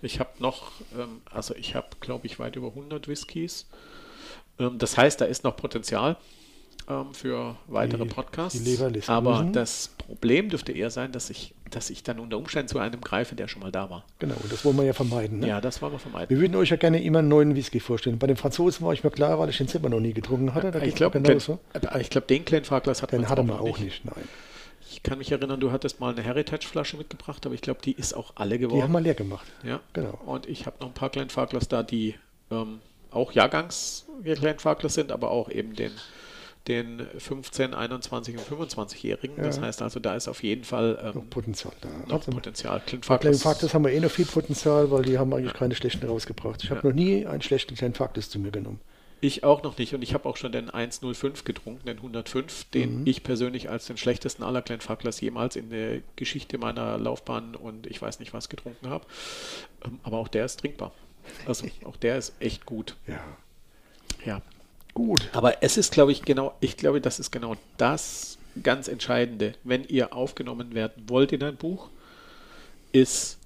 Ich 0.02 0.20
habe 0.20 0.30
noch, 0.38 0.72
ähm, 0.98 1.22
also 1.30 1.54
ich 1.54 1.74
habe, 1.74 1.88
glaube 2.00 2.26
ich, 2.26 2.38
weit 2.38 2.56
über 2.56 2.68
100 2.68 3.08
Whiskys. 3.08 3.66
Ähm, 4.58 4.78
das 4.78 4.96
heißt, 4.98 5.20
da 5.20 5.24
ist 5.24 5.44
noch 5.44 5.56
Potenzial 5.56 6.16
ähm, 6.88 7.14
für 7.14 7.56
weitere 7.68 8.04
Die- 8.04 8.10
Podcasts. 8.10 8.62
die 8.62 8.78
Aber 9.06 9.38
müssen- 9.40 9.52
das 9.52 9.88
Problem 9.98 10.48
dürfte 10.50 10.72
eher 10.72 10.90
sein, 10.90 11.12
dass 11.12 11.30
ich, 11.30 11.54
dass 11.70 11.88
ich 11.90 12.02
dann 12.02 12.18
unter 12.20 12.36
Umständen 12.36 12.68
zu 12.68 12.78
einem 12.78 13.00
greife, 13.00 13.34
der 13.34 13.48
schon 13.48 13.62
mal 13.62 13.72
da 13.72 13.88
war. 13.90 14.04
Genau, 14.18 14.34
das 14.50 14.64
wollen 14.64 14.76
wir 14.76 14.84
ja 14.84 14.92
vermeiden. 14.92 15.40
Ne? 15.40 15.48
Ja, 15.48 15.60
das 15.60 15.80
wollen 15.80 15.92
wir 15.92 15.98
vermeiden. 15.98 16.28
Wir 16.28 16.40
würden 16.42 16.54
euch 16.56 16.68
ja 16.70 16.76
gerne 16.76 17.02
immer 17.02 17.20
einen 17.20 17.28
neuen 17.28 17.54
Whisky 17.54 17.80
vorstellen. 17.80 18.18
Bei 18.18 18.26
den 18.26 18.36
Franzosen 18.36 18.84
war 18.86 18.92
ich 18.92 19.02
mir 19.02 19.10
klar, 19.10 19.38
weil 19.38 19.48
ich 19.48 19.56
den 19.56 19.68
selber 19.68 19.88
noch 19.88 20.00
nie 20.00 20.12
getrunken 20.12 20.54
hatte. 20.54 20.70
Da 20.70 20.80
ich 20.82 20.94
glaube, 20.94 21.18
mir 21.20 21.26
genauso. 21.28 21.58
ich 22.00 22.10
glaub, 22.10 22.26
den 22.28 22.44
Glenfarclas 22.44 23.02
hat 23.02 23.12
Den 23.12 23.22
man 23.22 23.50
auch 23.50 23.60
auch 23.60 23.78
nicht, 23.78 24.04
nein. 24.04 24.28
Ich 24.90 25.02
kann 25.02 25.18
mich 25.18 25.32
erinnern, 25.32 25.58
du 25.58 25.72
hattest 25.72 25.98
mal 25.98 26.12
eine 26.12 26.22
Heritage-Flasche 26.22 26.96
mitgebracht, 26.96 27.44
aber 27.46 27.54
ich 27.54 27.62
glaube, 27.62 27.80
die 27.82 27.92
ist 27.92 28.12
auch 28.14 28.32
alle 28.36 28.58
Die 28.58 28.64
haben 28.66 28.70
geworden. 28.74 28.92
wir 28.92 29.00
leer 29.00 29.14
gemacht. 29.14 29.46
ja, 29.64 29.80
genau. 29.92 30.18
Und 30.26 30.46
ich 30.46 30.66
habe 30.66 30.76
noch 30.80 30.88
ein 30.88 30.94
paar 30.94 31.08
Glenfarclas 31.08 31.66
da, 31.68 31.82
die 31.82 32.14
ähm, 32.50 32.80
auch 33.10 33.32
Jahrgangs 33.32 34.04
Glenfarclas 34.22 34.94
sind, 34.94 35.10
aber 35.10 35.30
auch 35.30 35.50
eben 35.50 35.74
den, 35.74 35.90
den 36.68 37.06
15, 37.18 37.74
21 37.74 38.38
und 38.38 38.44
25-Jährigen. 38.48 39.36
Das 39.36 39.60
heißt 39.60 39.82
also, 39.82 40.00
da 40.00 40.14
ist 40.16 40.28
auf 40.28 40.42
jeden 40.42 40.64
Fall 40.64 40.94
Noch 41.14 41.22
ähm, 41.22 41.28
Potenzial 41.30 41.74
da. 41.82 41.88
noch 42.08 42.18
Also, 42.20 42.30
Potenzial. 42.32 42.80
Faktus 43.02 43.74
haben 43.74 43.84
wir 43.84 43.92
eh 43.92 44.00
noch 44.00 44.10
viel 44.10 44.24
Potenzial, 44.24 44.90
weil 44.90 45.02
die 45.02 45.18
haben 45.18 45.32
eigentlich 45.34 45.52
keine 45.52 45.74
schlechten 45.74 46.06
rausgebracht. 46.06 46.64
Ich 46.64 46.70
habe 46.70 46.86
noch 46.88 46.94
nie 46.94 47.26
einen 47.26 47.42
schlechten 47.42 47.76
Faktus 47.94 48.30
zu 48.30 48.38
mir 48.38 48.50
genommen. 48.50 48.80
ich 49.20 49.42
auch 49.44 49.62
noch 49.62 49.76
nicht. 49.78 49.94
Und 49.94 50.02
ich 50.02 50.12
habe 50.14 50.28
auch 50.28 50.36
schon 50.36 50.52
den 50.52 50.68
105 50.70 51.44
getrunken, 51.44 51.86
den 51.86 51.96
105, 51.98 52.64
den 52.70 53.00
Mhm. 53.00 53.06
ich 53.06 53.22
persönlich 53.22 53.70
als 53.70 53.86
den 53.86 53.96
schlechtesten 53.96 54.42
aller 54.42 54.60
Glenfarclas 54.62 55.20
jemals 55.20 55.56
in 55.56 55.70
der 55.70 56.00
Geschichte 56.16 56.56
meiner 56.58 56.98
Laufbahn 56.98 57.54
und 57.56 57.86
ich 57.86 58.00
weiß 58.02 58.20
nicht 58.20 58.32
was 58.34 58.48
getrunken 58.48 58.88
habe. 58.90 59.06
Ähm, 59.84 59.98
aber 60.02 60.18
auch 60.18 60.28
der 60.28 60.44
ist 60.46 60.60
trinkbar. 60.60 60.92
Also 61.46 61.66
auch 61.84 61.96
der 61.96 62.16
ist 62.18 62.34
echt 62.40 62.64
gut. 62.66 62.96
Ja. 63.06 63.20
Ja. 64.26 64.42
Gut. 64.94 65.28
Aber 65.32 65.62
es 65.62 65.76
ist, 65.76 65.92
glaube 65.92 66.12
ich, 66.12 66.22
genau, 66.22 66.54
ich 66.60 66.76
glaube, 66.76 67.00
das 67.00 67.18
ist 67.18 67.32
genau 67.32 67.56
das 67.76 68.38
ganz 68.62 68.88
Entscheidende. 68.88 69.54
Wenn 69.64 69.84
ihr 69.84 70.14
aufgenommen 70.14 70.74
werden 70.74 71.04
wollt 71.08 71.32
in 71.32 71.42
ein 71.42 71.56
Buch, 71.56 71.90
ist 72.92 73.38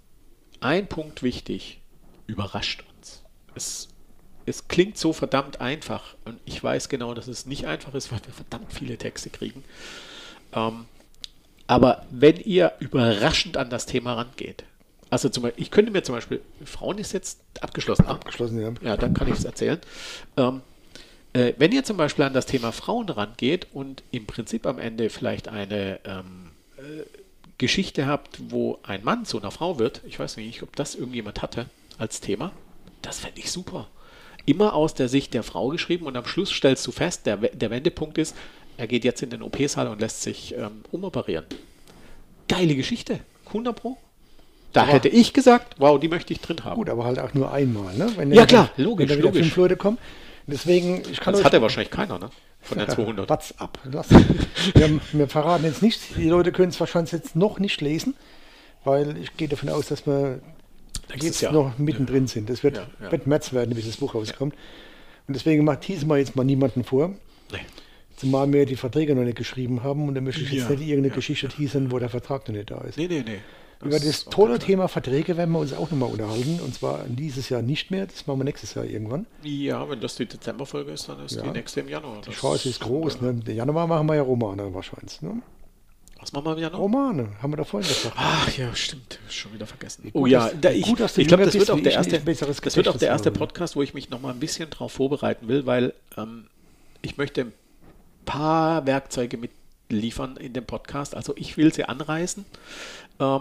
ein 0.60 0.86
Punkt 0.86 1.22
wichtig. 1.22 1.80
Überrascht 2.26 2.84
uns. 2.96 3.22
Es, 3.54 3.88
es 4.44 4.68
klingt 4.68 4.98
so 4.98 5.14
verdammt 5.14 5.60
einfach 5.62 6.14
und 6.26 6.38
ich 6.44 6.62
weiß 6.62 6.90
genau, 6.90 7.14
dass 7.14 7.28
es 7.28 7.46
nicht 7.46 7.66
einfach 7.66 7.94
ist, 7.94 8.12
weil 8.12 8.20
wir 8.26 8.34
verdammt 8.34 8.72
viele 8.72 8.98
Texte 8.98 9.30
kriegen. 9.30 9.64
Ähm, 10.52 10.84
aber 11.66 12.06
wenn 12.10 12.36
ihr 12.36 12.72
überraschend 12.80 13.56
an 13.56 13.70
das 13.70 13.86
Thema 13.86 14.14
rangeht, 14.14 14.64
also 15.10 15.30
zum 15.30 15.44
Beispiel, 15.44 15.62
ich 15.62 15.70
könnte 15.70 15.90
mir 15.90 16.02
zum 16.02 16.14
Beispiel, 16.14 16.42
Frauen 16.64 16.98
ist 16.98 17.12
jetzt 17.12 17.40
abgeschlossen. 17.62 18.04
ne? 18.04 18.10
Abgeschlossen, 18.10 18.60
ja. 18.60 18.72
Ja, 18.82 18.96
dann 18.98 19.14
kann 19.14 19.28
ich 19.28 19.34
es 19.34 19.44
erzählen. 19.44 19.78
Ähm, 20.36 20.60
äh, 21.32 21.52
wenn 21.58 21.72
ihr 21.72 21.84
zum 21.84 21.96
Beispiel 21.96 22.24
an 22.24 22.32
das 22.34 22.46
Thema 22.46 22.72
Frauen 22.72 23.08
rangeht 23.08 23.66
und 23.72 24.02
im 24.10 24.26
Prinzip 24.26 24.66
am 24.66 24.78
Ende 24.78 25.10
vielleicht 25.10 25.48
eine 25.48 26.00
ähm, 26.04 26.50
äh, 26.78 26.80
Geschichte 27.58 28.06
habt, 28.06 28.38
wo 28.50 28.78
ein 28.82 29.02
Mann 29.04 29.24
zu 29.24 29.38
einer 29.38 29.50
Frau 29.50 29.78
wird, 29.78 30.00
ich 30.06 30.18
weiß 30.18 30.36
nicht, 30.36 30.62
ob 30.62 30.74
das 30.76 30.94
irgendjemand 30.94 31.42
hatte 31.42 31.66
als 31.98 32.20
Thema, 32.20 32.52
das 33.02 33.18
fände 33.18 33.40
ich 33.40 33.50
super. 33.50 33.88
Immer 34.46 34.72
aus 34.74 34.94
der 34.94 35.08
Sicht 35.08 35.34
der 35.34 35.42
Frau 35.42 35.68
geschrieben 35.68 36.06
und 36.06 36.16
am 36.16 36.24
Schluss 36.24 36.50
stellst 36.50 36.86
du 36.86 36.92
fest, 36.92 37.26
der, 37.26 37.36
der 37.36 37.70
Wendepunkt 37.70 38.16
ist, 38.18 38.34
er 38.76 38.86
geht 38.86 39.04
jetzt 39.04 39.22
in 39.22 39.30
den 39.30 39.42
OP-Saal 39.42 39.88
und 39.88 40.00
lässt 40.00 40.22
sich 40.22 40.54
ähm, 40.54 40.82
umoperieren. 40.92 41.44
Geile 42.48 42.74
Geschichte, 42.76 43.20
100 43.48 43.74
Pro. 43.76 43.98
Da 44.72 44.82
Aber- 44.82 44.92
hätte 44.92 45.08
ich 45.08 45.32
gesagt, 45.32 45.74
wow, 45.78 45.98
die 45.98 46.08
möchte 46.08 46.32
ich 46.32 46.40
drin 46.40 46.64
haben. 46.64 46.76
Gut, 46.76 46.88
aber 46.88 47.04
halt 47.04 47.18
auch 47.18 47.34
nur 47.34 47.50
einmal. 47.52 47.94
Ne? 47.94 48.10
Wenn 48.16 48.32
Ja, 48.32 48.46
klar, 48.46 48.70
logisch, 48.76 49.08
Wenn 49.10 49.16
da 49.16 49.18
wieder 49.18 49.26
logisch. 49.28 49.42
fünf 49.42 49.56
Leute 49.56 49.76
kommen. 49.76 49.98
Deswegen, 50.50 51.02
ich 51.10 51.20
kann 51.20 51.34
Das 51.34 51.44
hat 51.44 51.52
ja 51.52 51.60
wahrscheinlich 51.62 51.90
keiner, 51.90 52.18
ne? 52.18 52.30
von 52.62 52.78
den 52.78 52.88
200. 52.88 53.28
WhatsApp. 53.30 53.78
Lass, 53.84 54.10
wir, 54.10 55.00
wir 55.12 55.28
verraten 55.28 55.64
jetzt 55.64 55.82
nichts. 55.82 56.08
Die 56.16 56.28
Leute 56.28 56.52
können 56.52 56.70
es 56.70 56.80
wahrscheinlich 56.80 57.12
jetzt 57.12 57.36
noch 57.36 57.58
nicht 57.60 57.80
lesen, 57.80 58.14
weil 58.84 59.16
ich 59.18 59.36
gehe 59.36 59.46
davon 59.48 59.68
aus, 59.68 59.88
dass 59.88 60.06
wir 60.06 60.40
jetzt 61.14 61.40
Jahr. 61.42 61.52
noch 61.52 61.78
mittendrin 61.78 62.26
sind. 62.26 62.48
Das 62.50 62.62
wird, 62.64 62.76
Ja, 62.76 62.86
ja. 63.00 63.12
wird 63.12 63.26
März 63.26 63.52
werden, 63.52 63.74
bis 63.74 63.86
das 63.86 63.98
Buch 63.98 64.14
rauskommt. 64.14 64.54
Und 65.26 65.34
deswegen 65.34 65.64
macht 65.64 65.86
diesmal 65.86 66.18
jetzt 66.18 66.34
mal 66.34 66.44
niemanden 66.44 66.82
vor. 66.84 67.10
Nee. 67.52 67.58
Zumal 68.16 68.52
wir 68.52 68.66
die 68.66 68.76
Verträge 68.76 69.14
noch 69.14 69.22
nicht 69.22 69.36
geschrieben 69.36 69.82
haben 69.84 70.08
und 70.08 70.14
dann 70.14 70.24
möchte 70.24 70.40
ich 70.42 70.50
jetzt 70.50 70.64
Ja, 70.68 70.74
nicht 70.74 70.88
irgendeine 70.88 71.14
Geschichte 71.14 71.48
teasern, 71.48 71.92
wo 71.92 71.98
der 71.98 72.08
Vertrag 72.08 72.48
noch 72.48 72.54
nicht 72.54 72.70
da 72.70 72.78
ist. 72.80 72.96
Nee, 72.98 73.06
nee, 73.06 73.22
nee. 73.24 73.38
Über 73.80 74.00
das 74.00 74.24
tolle. 74.24 74.58
Thema 74.58 74.88
Verträge 74.88 75.36
werden 75.36 75.52
wir 75.52 75.60
uns 75.60 75.72
auch 75.72 75.90
nochmal 75.90 76.10
unterhalten. 76.10 76.60
Und 76.60 76.74
zwar 76.74 77.04
dieses 77.06 77.48
Jahr 77.48 77.62
nicht 77.62 77.90
mehr, 77.90 78.06
das 78.06 78.26
machen 78.26 78.40
wir 78.40 78.44
nächstes 78.44 78.74
Jahr 78.74 78.84
irgendwann. 78.84 79.26
Ja, 79.42 79.88
wenn 79.88 80.00
das 80.00 80.16
die 80.16 80.26
Dezemberfolge 80.26 80.90
ist, 80.92 81.08
dann 81.08 81.24
ist 81.24 81.36
Ja. 81.36 81.42
die 81.42 81.50
nächste 81.50 81.80
im 81.80 81.88
Januar. 81.88 82.20
Die 82.26 82.30
Chance 82.32 82.68
ist 82.68 82.80
groß. 82.80 83.20
Ne? 83.20 83.40
Im 83.46 83.54
Januar 83.54 83.86
machen 83.86 84.06
wir 84.08 84.16
ja 84.16 84.22
Romane 84.22 84.74
wahrscheinlich. 84.74 85.22
Ne? 85.22 85.40
Was 86.20 86.32
machen 86.32 86.46
wir 86.46 86.52
im 86.54 86.58
Januar? 86.58 86.80
Romane, 86.80 87.28
haben 87.40 87.52
wir 87.52 87.56
da 87.58 87.64
vorhin 87.64 87.88
gesagt. 87.88 88.14
Ach 88.18 88.58
ja, 88.58 88.74
stimmt. 88.74 89.20
Schon 89.28 89.52
wieder 89.54 89.66
vergessen. 89.66 90.10
Oh 90.14 90.26
ja, 90.26 90.50
da 90.60 90.70
ich, 90.72 90.82
gut, 90.84 90.98
ich 91.16 91.28
glaube, 91.28 91.44
das 91.44 91.52
bist 91.54 91.68
wird 91.68 91.78
auch 91.78 91.80
der 91.82 91.92
erste, 91.92 92.18
das 92.20 92.76
wird 92.76 92.88
auch 92.88 92.96
der 92.96 93.08
erste. 93.08 93.30
Podcast, 93.30 93.76
wo 93.76 93.82
ich 93.82 93.94
mich 93.94 94.10
noch 94.10 94.20
mal 94.20 94.32
ein 94.32 94.40
bisschen 94.40 94.68
drauf 94.70 94.90
vorbereiten 94.92 95.46
will, 95.46 95.66
weil 95.66 95.94
ähm, 96.16 96.46
ich 97.02 97.16
möchte 97.16 97.42
ein 97.42 97.52
paar 98.24 98.84
Werkzeuge 98.86 99.38
mitliefern 99.38 100.36
in 100.36 100.52
dem 100.52 100.64
Podcast. 100.66 101.14
Also 101.14 101.34
ich 101.36 101.56
will 101.56 101.72
sie 101.72 101.84
anreißen, 101.84 102.44
ähm, 103.20 103.40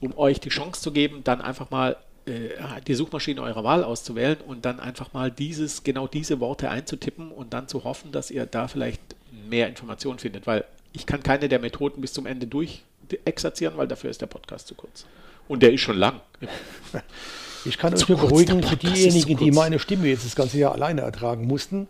um 0.00 0.16
euch 0.16 0.40
die 0.40 0.48
Chance 0.48 0.80
zu 0.80 0.92
geben, 0.92 1.22
dann 1.24 1.40
einfach 1.40 1.70
mal 1.70 1.96
äh, 2.26 2.50
die 2.86 2.94
Suchmaschine 2.94 3.42
eurer 3.42 3.64
Wahl 3.64 3.84
auszuwählen 3.84 4.38
und 4.46 4.64
dann 4.64 4.80
einfach 4.80 5.12
mal 5.12 5.30
dieses, 5.30 5.84
genau 5.84 6.06
diese 6.06 6.40
Worte 6.40 6.70
einzutippen 6.70 7.30
und 7.30 7.52
dann 7.52 7.68
zu 7.68 7.84
hoffen, 7.84 8.12
dass 8.12 8.30
ihr 8.30 8.46
da 8.46 8.68
vielleicht 8.68 9.00
mehr 9.48 9.68
Informationen 9.68 10.18
findet, 10.18 10.46
weil 10.46 10.64
ich 10.92 11.06
kann 11.06 11.22
keine 11.22 11.48
der 11.48 11.58
Methoden 11.58 12.00
bis 12.00 12.12
zum 12.12 12.26
Ende 12.26 12.46
durch 12.46 12.82
exerzieren, 13.24 13.76
weil 13.76 13.88
dafür 13.88 14.10
ist 14.10 14.20
der 14.20 14.26
Podcast 14.26 14.68
zu 14.68 14.74
kurz. 14.74 15.04
Und 15.48 15.62
der 15.62 15.72
ist 15.72 15.80
schon 15.80 15.98
lang. 15.98 16.20
Ich 17.66 17.76
kann 17.76 17.94
Zu 17.94 18.04
euch 18.04 18.08
nur 18.08 18.28
beruhigen, 18.28 18.62
für 18.62 18.76
diejenigen, 18.76 19.36
die 19.36 19.50
meine 19.50 19.78
Stimme 19.78 20.08
jetzt 20.08 20.24
das 20.24 20.34
ganze 20.34 20.58
Jahr 20.58 20.72
alleine 20.72 21.02
ertragen 21.02 21.46
mussten. 21.46 21.88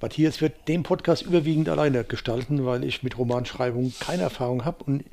Matthias 0.00 0.40
wird 0.40 0.66
den 0.66 0.82
Podcast 0.82 1.22
überwiegend 1.22 1.68
alleine 1.68 2.02
gestalten, 2.02 2.66
weil 2.66 2.82
ich 2.82 3.04
mit 3.04 3.16
Romanschreibung 3.16 3.92
keine 4.00 4.24
Erfahrung 4.24 4.64
habe 4.64 4.82
und 4.84 5.04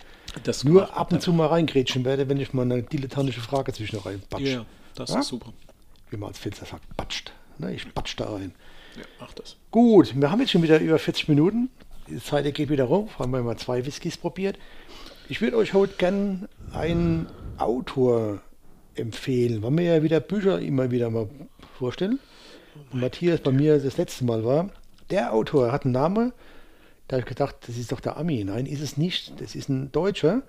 Das 0.44 0.64
nur 0.64 0.96
ab 0.98 1.12
und 1.12 1.22
zu 1.22 1.32
mal 1.34 1.48
reingrätschen 1.48 2.06
werde, 2.06 2.28
wenn 2.30 2.40
ich 2.40 2.54
mal 2.54 2.64
eine 2.64 2.84
dilettantische 2.84 3.42
Frage 3.42 3.72
zwischen 3.74 4.00
reinbatsche. 4.00 4.44
Ja, 4.46 4.66
das 4.96 5.12
Ja? 5.12 5.20
ist 5.20 5.28
super. 5.28 5.54
Wie 6.10 6.18
man 6.18 6.30
als 6.30 6.40
Finster 6.40 6.66
sagt, 6.66 6.96
batscht. 6.98 7.32
Ne, 7.60 7.74
ich 7.74 7.92
batsch 7.94 8.16
da 8.18 8.32
rein. 8.32 8.54
Ja, 8.96 9.04
mach 9.20 9.34
das. 9.34 9.58
Gut, 9.72 10.20
wir 10.20 10.32
haben 10.32 10.40
jetzt 10.40 10.52
schon 10.52 10.64
wieder 10.64 10.80
über 10.80 10.98
40 10.98 11.28
Minuten. 11.30 11.70
Die 12.08 12.18
Zeit 12.22 12.52
geht 12.54 12.70
wieder 12.70 12.86
rum. 12.86 13.10
Haben 13.18 13.32
wir 13.32 13.42
mal 13.44 13.58
zwei 13.58 13.86
Whiskys 13.86 14.18
probiert. 14.18 14.58
Ich 15.30 15.42
würde 15.42 15.58
euch 15.58 15.74
heute 15.74 15.94
gern 15.98 16.48
einen 16.74 17.28
Autor 17.58 18.42
empfehlen, 18.96 19.62
weil 19.64 19.72
wir 19.78 19.84
ja 19.98 20.04
wieder 20.04 20.20
Bücher 20.20 20.60
immer 20.60 20.92
wieder 20.92 21.10
mal 21.10 21.30
vorstellen. 21.78 22.20
Und 22.92 23.02
Matthias 23.02 23.40
bei 23.40 23.52
mir 23.52 23.80
das 23.80 23.98
letzte 23.98 24.26
Mal 24.26 24.44
war. 24.44 24.70
Der 25.10 25.34
Autor 25.34 25.72
hat 25.72 25.86
einen 25.86 25.94
Namen. 25.94 26.34
Da 27.08 27.16
habe 27.18 27.22
ich 27.22 27.28
gedacht, 27.28 27.56
das 27.68 27.78
ist 27.78 27.92
doch 27.92 28.00
der 28.00 28.18
Ami. 28.18 28.44
Nein, 28.44 28.66
ist 28.66 28.82
es 28.82 28.98
nicht. 28.98 29.40
Das 29.42 29.56
ist 29.56 29.70
ein 29.70 29.92
Deutscher, 29.92 30.42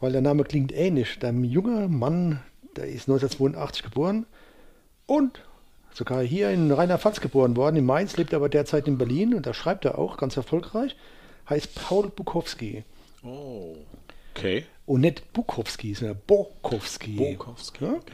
weil 0.00 0.12
der 0.12 0.20
Name 0.22 0.44
klingt 0.44 0.72
ähnlich. 0.72 1.18
Der 1.18 1.32
junge 1.32 1.88
Mann, 1.88 2.40
der 2.76 2.86
ist 2.86 3.08
1982 3.08 3.82
geboren 3.82 4.26
und 5.06 5.40
sogar 5.92 6.22
hier 6.22 6.50
in 6.50 6.72
Rheinland-Pfalz 6.72 7.20
geboren 7.20 7.56
worden, 7.56 7.76
in 7.76 7.84
Mainz, 7.86 8.16
lebt 8.16 8.34
aber 8.34 8.48
derzeit 8.48 8.88
in 8.88 8.98
Berlin 8.98 9.34
und 9.34 9.46
da 9.46 9.54
schreibt 9.54 9.84
er 9.84 9.98
auch 9.98 10.16
ganz 10.16 10.36
erfolgreich, 10.36 10.96
heißt 11.48 11.74
Paul 11.74 12.08
Bukowski. 12.08 12.82
Oh, 13.22 13.76
okay. 14.34 14.64
Und 14.86 15.02
nicht 15.02 15.32
Bukowski, 15.32 15.94
sondern 15.94 16.18
Bokowski. 16.26 17.12
Bukowski, 17.12 17.84
Ja? 17.84 17.92
okay. 17.92 18.12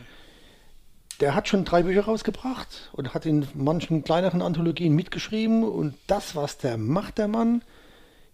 Der 1.21 1.35
hat 1.35 1.49
schon 1.49 1.64
drei 1.64 1.83
Bücher 1.83 2.05
rausgebracht 2.05 2.91
und 2.93 3.12
hat 3.12 3.27
in 3.27 3.47
manchen 3.55 4.05
kleineren 4.05 4.41
Anthologien 4.41 4.95
mitgeschrieben. 4.95 5.64
Und 5.64 5.95
das, 6.07 6.35
was 6.35 6.57
der 6.59 6.79
macht, 6.79 7.18
der 7.18 7.29
Mann, 7.29 7.62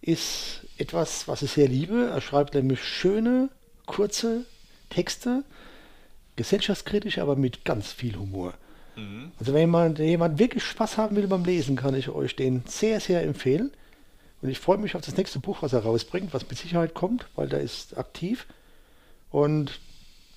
ist 0.00 0.66
etwas, 0.78 1.26
was 1.26 1.42
ich 1.42 1.50
sehr 1.50 1.68
liebe. 1.68 2.10
Er 2.10 2.20
schreibt 2.20 2.54
nämlich 2.54 2.82
schöne, 2.84 3.48
kurze 3.86 4.44
Texte, 4.90 5.42
gesellschaftskritisch, 6.36 7.18
aber 7.18 7.34
mit 7.34 7.64
ganz 7.64 7.90
viel 7.90 8.16
Humor. 8.16 8.54
Also 9.38 9.52
wenn 9.52 9.62
jemand, 9.62 9.98
jemand 9.98 10.38
wirklich 10.38 10.64
Spaß 10.64 10.96
haben 10.96 11.16
will 11.16 11.26
beim 11.26 11.44
Lesen, 11.44 11.76
kann 11.76 11.94
ich 11.94 12.08
euch 12.08 12.36
den 12.36 12.62
sehr, 12.66 13.00
sehr 13.00 13.22
empfehlen. 13.22 13.72
Und 14.42 14.48
ich 14.48 14.58
freue 14.58 14.78
mich 14.78 14.94
auf 14.94 15.02
das 15.02 15.16
nächste 15.16 15.38
Buch, 15.38 15.58
was 15.60 15.72
er 15.72 15.80
rausbringt, 15.80 16.32
was 16.32 16.48
mit 16.48 16.58
Sicherheit 16.58 16.94
kommt, 16.94 17.26
weil 17.34 17.48
der 17.48 17.60
ist 17.60 17.98
aktiv. 17.98 18.46
Und 19.30 19.80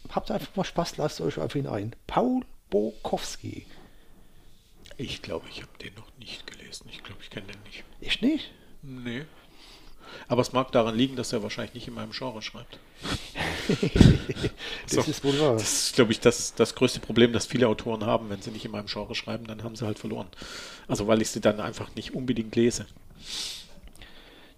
habt 0.10 0.32
einfach 0.32 0.56
mal 0.56 0.64
Spaß, 0.64 0.98
lasst 0.98 1.22
euch 1.22 1.38
auf 1.38 1.56
ihn 1.56 1.68
ein. 1.68 1.96
Paul 2.08 2.42
Bokowski. 2.70 3.66
Ich 4.98 5.22
glaube, 5.22 5.48
ich 5.50 5.62
habe 5.62 5.72
den 5.82 5.94
noch 5.96 6.12
nicht 6.20 6.46
gelesen. 6.48 6.88
Ich 6.92 7.04
glaube, 7.04 7.22
ich 7.22 7.30
kenne 7.30 7.48
den 7.48 7.62
nicht. 7.64 7.84
Ich 8.02 8.22
nicht? 8.22 8.52
Nee. 8.82 9.24
Aber 10.28 10.42
es 10.42 10.52
mag 10.54 10.72
daran 10.72 10.96
liegen, 10.96 11.16
dass 11.16 11.32
er 11.34 11.44
wahrscheinlich 11.44 11.74
nicht 11.76 11.88
in 11.88 11.94
meinem 11.94 12.12
Genre 12.12 12.42
schreibt. 12.42 12.80
Das 14.86 15.06
So. 15.06 15.12
ist 15.12 15.24
wohl 15.24 15.40
wahr. 15.40 15.54
Das 15.54 15.62
ist, 15.90 15.96
glaube 15.96 16.12
ich, 16.12 16.20
das, 16.20 16.56
das 16.56 16.74
größte 16.74 17.00
Problem, 17.00 17.32
das 17.34 17.46
viele 17.46 17.68
Autoren 17.68 18.04
haben. 18.04 18.30
Wenn 18.32 18.42
sie 18.42 18.50
nicht 18.50 18.66
in 18.66 18.72
meinem 18.72 18.88
Genre 18.88 19.14
schreiben, 19.14 19.46
dann 19.46 19.64
haben 19.64 19.76
sie 19.76 19.86
halt 19.86 20.00
verloren. 20.00 20.28
Also 20.88 21.06
weil 21.08 21.22
ich 21.22 21.30
sie 21.30 21.40
dann 21.40 21.60
einfach 21.60 21.94
nicht 21.96 22.16
unbedingt 22.16 22.56
lese. 22.56 22.88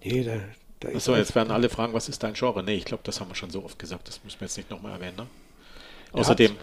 Nee, 0.03 0.23
da, 0.23 0.39
da 0.79 0.87
ist 0.89 0.95
Achso, 0.95 1.15
jetzt 1.17 1.35
werden 1.35 1.51
alle 1.51 1.69
fragen, 1.69 1.93
was 1.93 2.07
ist 2.07 2.23
dein 2.23 2.33
Genre? 2.33 2.63
Nee, 2.63 2.75
ich 2.75 2.85
glaube, 2.85 3.03
das 3.03 3.19
haben 3.19 3.29
wir 3.29 3.35
schon 3.35 3.51
so 3.51 3.63
oft 3.65 3.77
gesagt. 3.77 4.07
Das 4.07 4.23
müssen 4.23 4.39
wir 4.39 4.45
jetzt 4.47 4.57
nicht 4.57 4.69
nochmal 4.69 4.93
erwähnen. 4.93 5.17
Ne? 5.17 5.27
Außerdem 6.13 6.55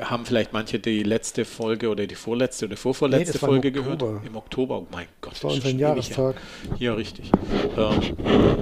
haben 0.00 0.24
vielleicht 0.26 0.52
manche 0.52 0.78
die 0.78 1.02
letzte 1.02 1.44
Folge 1.44 1.88
oder 1.88 2.06
die 2.06 2.14
vorletzte 2.14 2.66
oder 2.66 2.74
Nee, 2.74 2.76
vorvorletzte 2.76 3.32
das 3.34 3.42
war 3.42 3.48
im 3.48 3.54
Folge 3.56 3.72
gehört. 3.72 4.02
Im 4.24 4.36
Oktober, 4.36 4.78
oh 4.80 4.86
mein 4.90 5.06
Gott. 5.20 5.32
Das 5.34 5.44
war 5.44 5.50
ist 5.52 5.64
unser 5.64 5.76
Jahrestag. 5.76 6.36
her. 6.36 6.76
Ja, 6.78 6.94
richtig. 6.94 7.30
Ähm, 7.76 8.00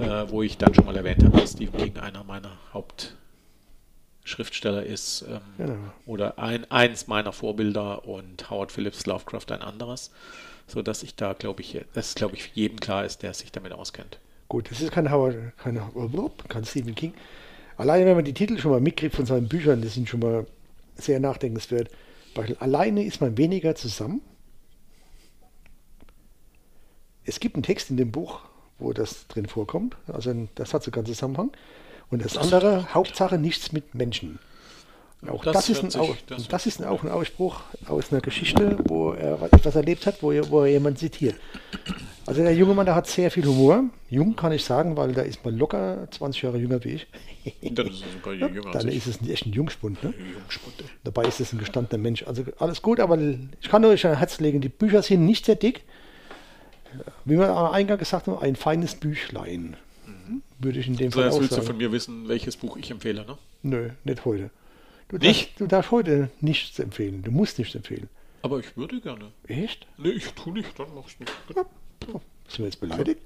äh, 0.03 0.31
wo 0.31 0.43
ich 0.43 0.59
dann 0.59 0.75
schon 0.75 0.85
mal 0.87 0.97
erwähnt 0.97 1.23
habe, 1.25 1.39
dass 1.39 1.53
Stephen 1.53 1.79
King 1.79 1.97
einer 1.99 2.25
meiner 2.25 2.51
Hauptschriftsteller 2.73 4.85
ist. 4.85 5.25
Ähm, 5.29 5.41
Genau. 5.59 5.77
Oder 6.07 6.39
ein, 6.39 6.71
eins 6.71 7.07
meiner 7.07 7.33
Vorbilder 7.33 8.07
und 8.07 8.51
Howard 8.51 8.73
Phillips 8.73 9.07
Lovecraft 9.07 9.51
ein 9.51 9.63
anderes. 9.63 10.11
So 10.67 10.83
dass 10.83 11.03
ich 11.03 11.15
da, 11.15 11.35
glaube 11.35 11.61
ich, 11.61 11.79
das 11.93 12.15
glaube 12.15 12.37
ich 12.37 12.51
jedem 12.55 12.81
klar 12.81 13.05
ist, 13.05 13.23
der 13.23 13.35
sich 13.35 13.53
damit 13.53 13.73
auskennt. 13.73 14.19
Gut, 14.49 14.71
das 14.71 14.81
ist 14.81 14.93
kein 14.93 15.11
Howard, 15.11 15.37
kein, 15.59 15.81
kein 16.49 16.65
Stephen 16.65 16.95
King. 16.95 17.13
Alleine, 17.77 18.07
wenn 18.07 18.17
man 18.17 18.25
die 18.25 18.35
Titel 18.35 18.59
schon 18.59 18.71
mal 18.71 18.81
mitkriegt 18.81 19.15
von 19.17 19.27
seinen 19.27 19.49
Büchern, 19.49 19.83
das 19.83 19.95
sind 19.95 20.09
schon 20.09 20.21
mal 20.21 20.47
sehr 20.97 21.19
nachdenkenswert. 21.21 21.91
Beispiel, 22.35 22.57
alleine 22.61 23.05
ist 23.05 23.21
man 23.21 23.37
weniger 23.37 23.75
zusammen. 23.75 24.21
Es 27.25 27.41
gibt 27.41 27.57
einen 27.57 27.63
Text 27.63 27.91
in 27.91 27.97
dem 27.97 28.11
Buch, 28.13 28.41
wo 28.79 28.93
das 28.93 29.27
drin 29.29 29.47
vorkommt. 29.47 29.97
Also 30.13 30.35
das 30.55 30.75
hat 30.75 30.83
sogar 30.83 30.99
einen 31.05 31.07
Zusammenhang. 31.13 31.51
Und 32.11 32.25
das 32.25 32.37
andere, 32.37 32.93
Hauptsache 32.93 33.39
nichts 33.39 33.73
mit 33.73 33.95
Menschen. 33.95 34.39
Auch 35.27 35.43
Das 35.43 35.55
das, 35.55 35.69
ist, 35.71 35.83
ein, 35.83 35.91
sich- 35.91 36.01
Au- 36.01 36.15
das 36.27 36.49
das, 36.49 36.67
ist 36.67 36.85
auch 36.85 37.03
ein 37.03 37.11
Ausspruch 37.11 37.61
aus 37.87 38.13
einer 38.13 38.21
Geschichte, 38.21 38.77
wo 38.85 39.13
er 39.13 39.41
etwas 39.41 39.75
erlebt 39.75 40.05
hat, 40.07 40.23
wo 40.23 40.33
er, 40.33 40.49
wo 40.51 40.61
er 40.63 40.67
jemand 40.73 40.99
zitiert. 40.99 41.37
Also 42.27 42.43
der 42.43 42.55
junge 42.55 42.75
Mann, 42.75 42.87
der 42.87 42.95
hat 42.95 43.07
sehr 43.07 43.31
viel 43.31 43.45
Humor. 43.45 43.85
Jung 44.09 44.35
kann 44.35 44.51
ich 44.53 44.65
sagen, 44.65 44.97
weil 44.97 45.13
der 45.13 45.27
ist 45.27 45.45
mal 45.45 45.55
locker 45.55 46.09
20 46.11 46.43
Jahre 46.43 46.59
jünger 46.59 46.83
wie 46.85 46.91
ich. 46.95 47.07
Dann 47.75 47.87
ist 47.87 48.03
er 48.03 48.13
sogar 48.13 48.33
jünger 48.33 48.67
als 48.67 48.79
Dann 48.85 48.89
ist 48.89 49.07
es 49.07 49.21
ein, 49.21 49.29
echt 49.29 49.45
ein 49.47 49.53
Jungspund. 49.53 50.03
Ne? 50.03 50.15
Jungspund. 50.39 50.75
Dabei 51.05 51.25
ist 51.25 51.41
es 51.41 51.53
ein 51.53 51.59
gestandener 51.59 52.01
Mensch. 52.03 52.23
Also 52.27 52.45
alles 52.59 52.81
gut, 52.81 52.99
aber 53.01 53.19
ich 53.19 53.69
kann 53.69 53.85
euch 53.85 54.07
ein 54.07 54.17
Herz 54.17 54.41
legen, 54.41 54.63
die 54.63 54.71
Bücher 54.71 55.03
sind 55.03 55.27
nicht 55.27 55.45
sehr 55.45 55.57
dick. 55.57 55.83
Wie 57.25 57.37
wir 57.39 57.49
am 57.55 57.73
Eingang 57.73 57.99
gesagt 57.99 58.27
haben, 58.27 58.39
ein 58.39 58.57
feines 58.57 58.95
Büchlein. 58.95 59.77
Würde 60.59 60.79
ich 60.79 60.87
in 60.87 60.97
dem 60.97 61.11
So, 61.11 61.19
Fall 61.19 61.25
jetzt 61.27 61.35
auch 61.35 61.41
willst 61.41 61.53
du 61.53 61.57
sagen. 61.57 61.67
von 61.67 61.77
mir 61.77 61.93
wissen, 61.93 62.29
welches 62.29 62.57
Buch 62.57 62.77
ich 62.79 62.91
empfehle, 62.91 63.27
ne? 63.27 63.37
Nö, 63.63 63.91
nicht 64.05 64.25
heute. 64.25 64.51
Du 65.09 65.19
Nicht? 65.19 65.49
Darfst, 65.49 65.61
du 65.61 65.67
darfst 65.67 65.91
heute 65.91 66.31
nichts 66.41 66.79
empfehlen. 66.79 67.23
Du 67.23 67.31
musst 67.31 67.59
nichts 67.59 67.75
empfehlen. 67.75 68.09
Aber 68.41 68.61
ich 68.61 68.77
würde 68.77 69.01
gerne. 69.01 69.33
Echt? 69.47 69.87
Nee, 69.99 70.11
ich 70.11 70.29
tu 70.33 70.53
nicht, 70.53 70.79
dann 70.79 70.87
mach 70.95 71.07
ich 71.09 71.19
nicht. 71.21 71.33
Oh, 72.13 72.21
sind 72.49 72.59
wir 72.59 72.65
jetzt 72.67 72.81
beleidigt? 72.81 73.21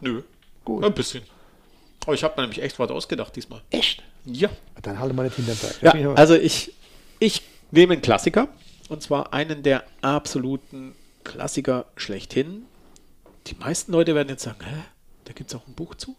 Nö. 0.00 0.22
Gut. 0.64 0.84
Ein 0.84 0.94
bisschen. 0.94 1.22
Aber 2.04 2.14
ich 2.14 2.24
habe 2.24 2.34
mir 2.36 2.42
nämlich 2.42 2.62
echt 2.62 2.78
was 2.78 2.90
ausgedacht 2.90 3.34
diesmal. 3.36 3.62
Echt? 3.70 4.02
Ja. 4.24 4.50
Dann 4.82 4.98
halte 4.98 5.14
mal 5.14 5.24
nicht 5.24 5.36
bin 5.36 5.46
ich 5.48 5.82
Ja, 5.82 6.14
also 6.14 6.34
ich, 6.34 6.72
ich 7.18 7.42
nehme 7.70 7.94
einen 7.94 8.02
Klassiker. 8.02 8.48
Und 8.88 9.02
zwar 9.02 9.32
einen 9.32 9.62
der 9.62 9.84
absoluten 10.02 10.94
Klassiker 11.24 11.86
schlechthin. 11.96 12.66
Die 13.46 13.54
meisten 13.54 13.92
Leute 13.92 14.14
werden 14.14 14.28
jetzt 14.28 14.42
sagen, 14.42 14.58
hä, 14.64 14.82
da 15.24 15.32
gibt 15.32 15.50
es 15.50 15.56
auch 15.56 15.66
ein 15.66 15.74
Buch 15.74 15.94
zu? 15.94 16.16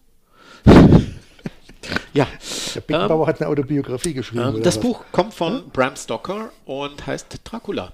ja. 2.14 2.28
der 2.76 2.82
Beckenbauer 2.82 3.28
hat 3.28 3.42
eine 3.42 3.50
Autobiografie 3.50 4.14
geschrieben. 4.14 4.44
Ähm, 4.44 4.54
oder 4.56 4.64
das 4.64 4.78
was? 4.78 4.84
Buch 4.84 5.04
kommt 5.12 5.34
von 5.34 5.70
Bram 5.70 5.96
Stoker 5.96 6.52
und 6.66 7.06
heißt 7.06 7.40
Dracula. 7.44 7.94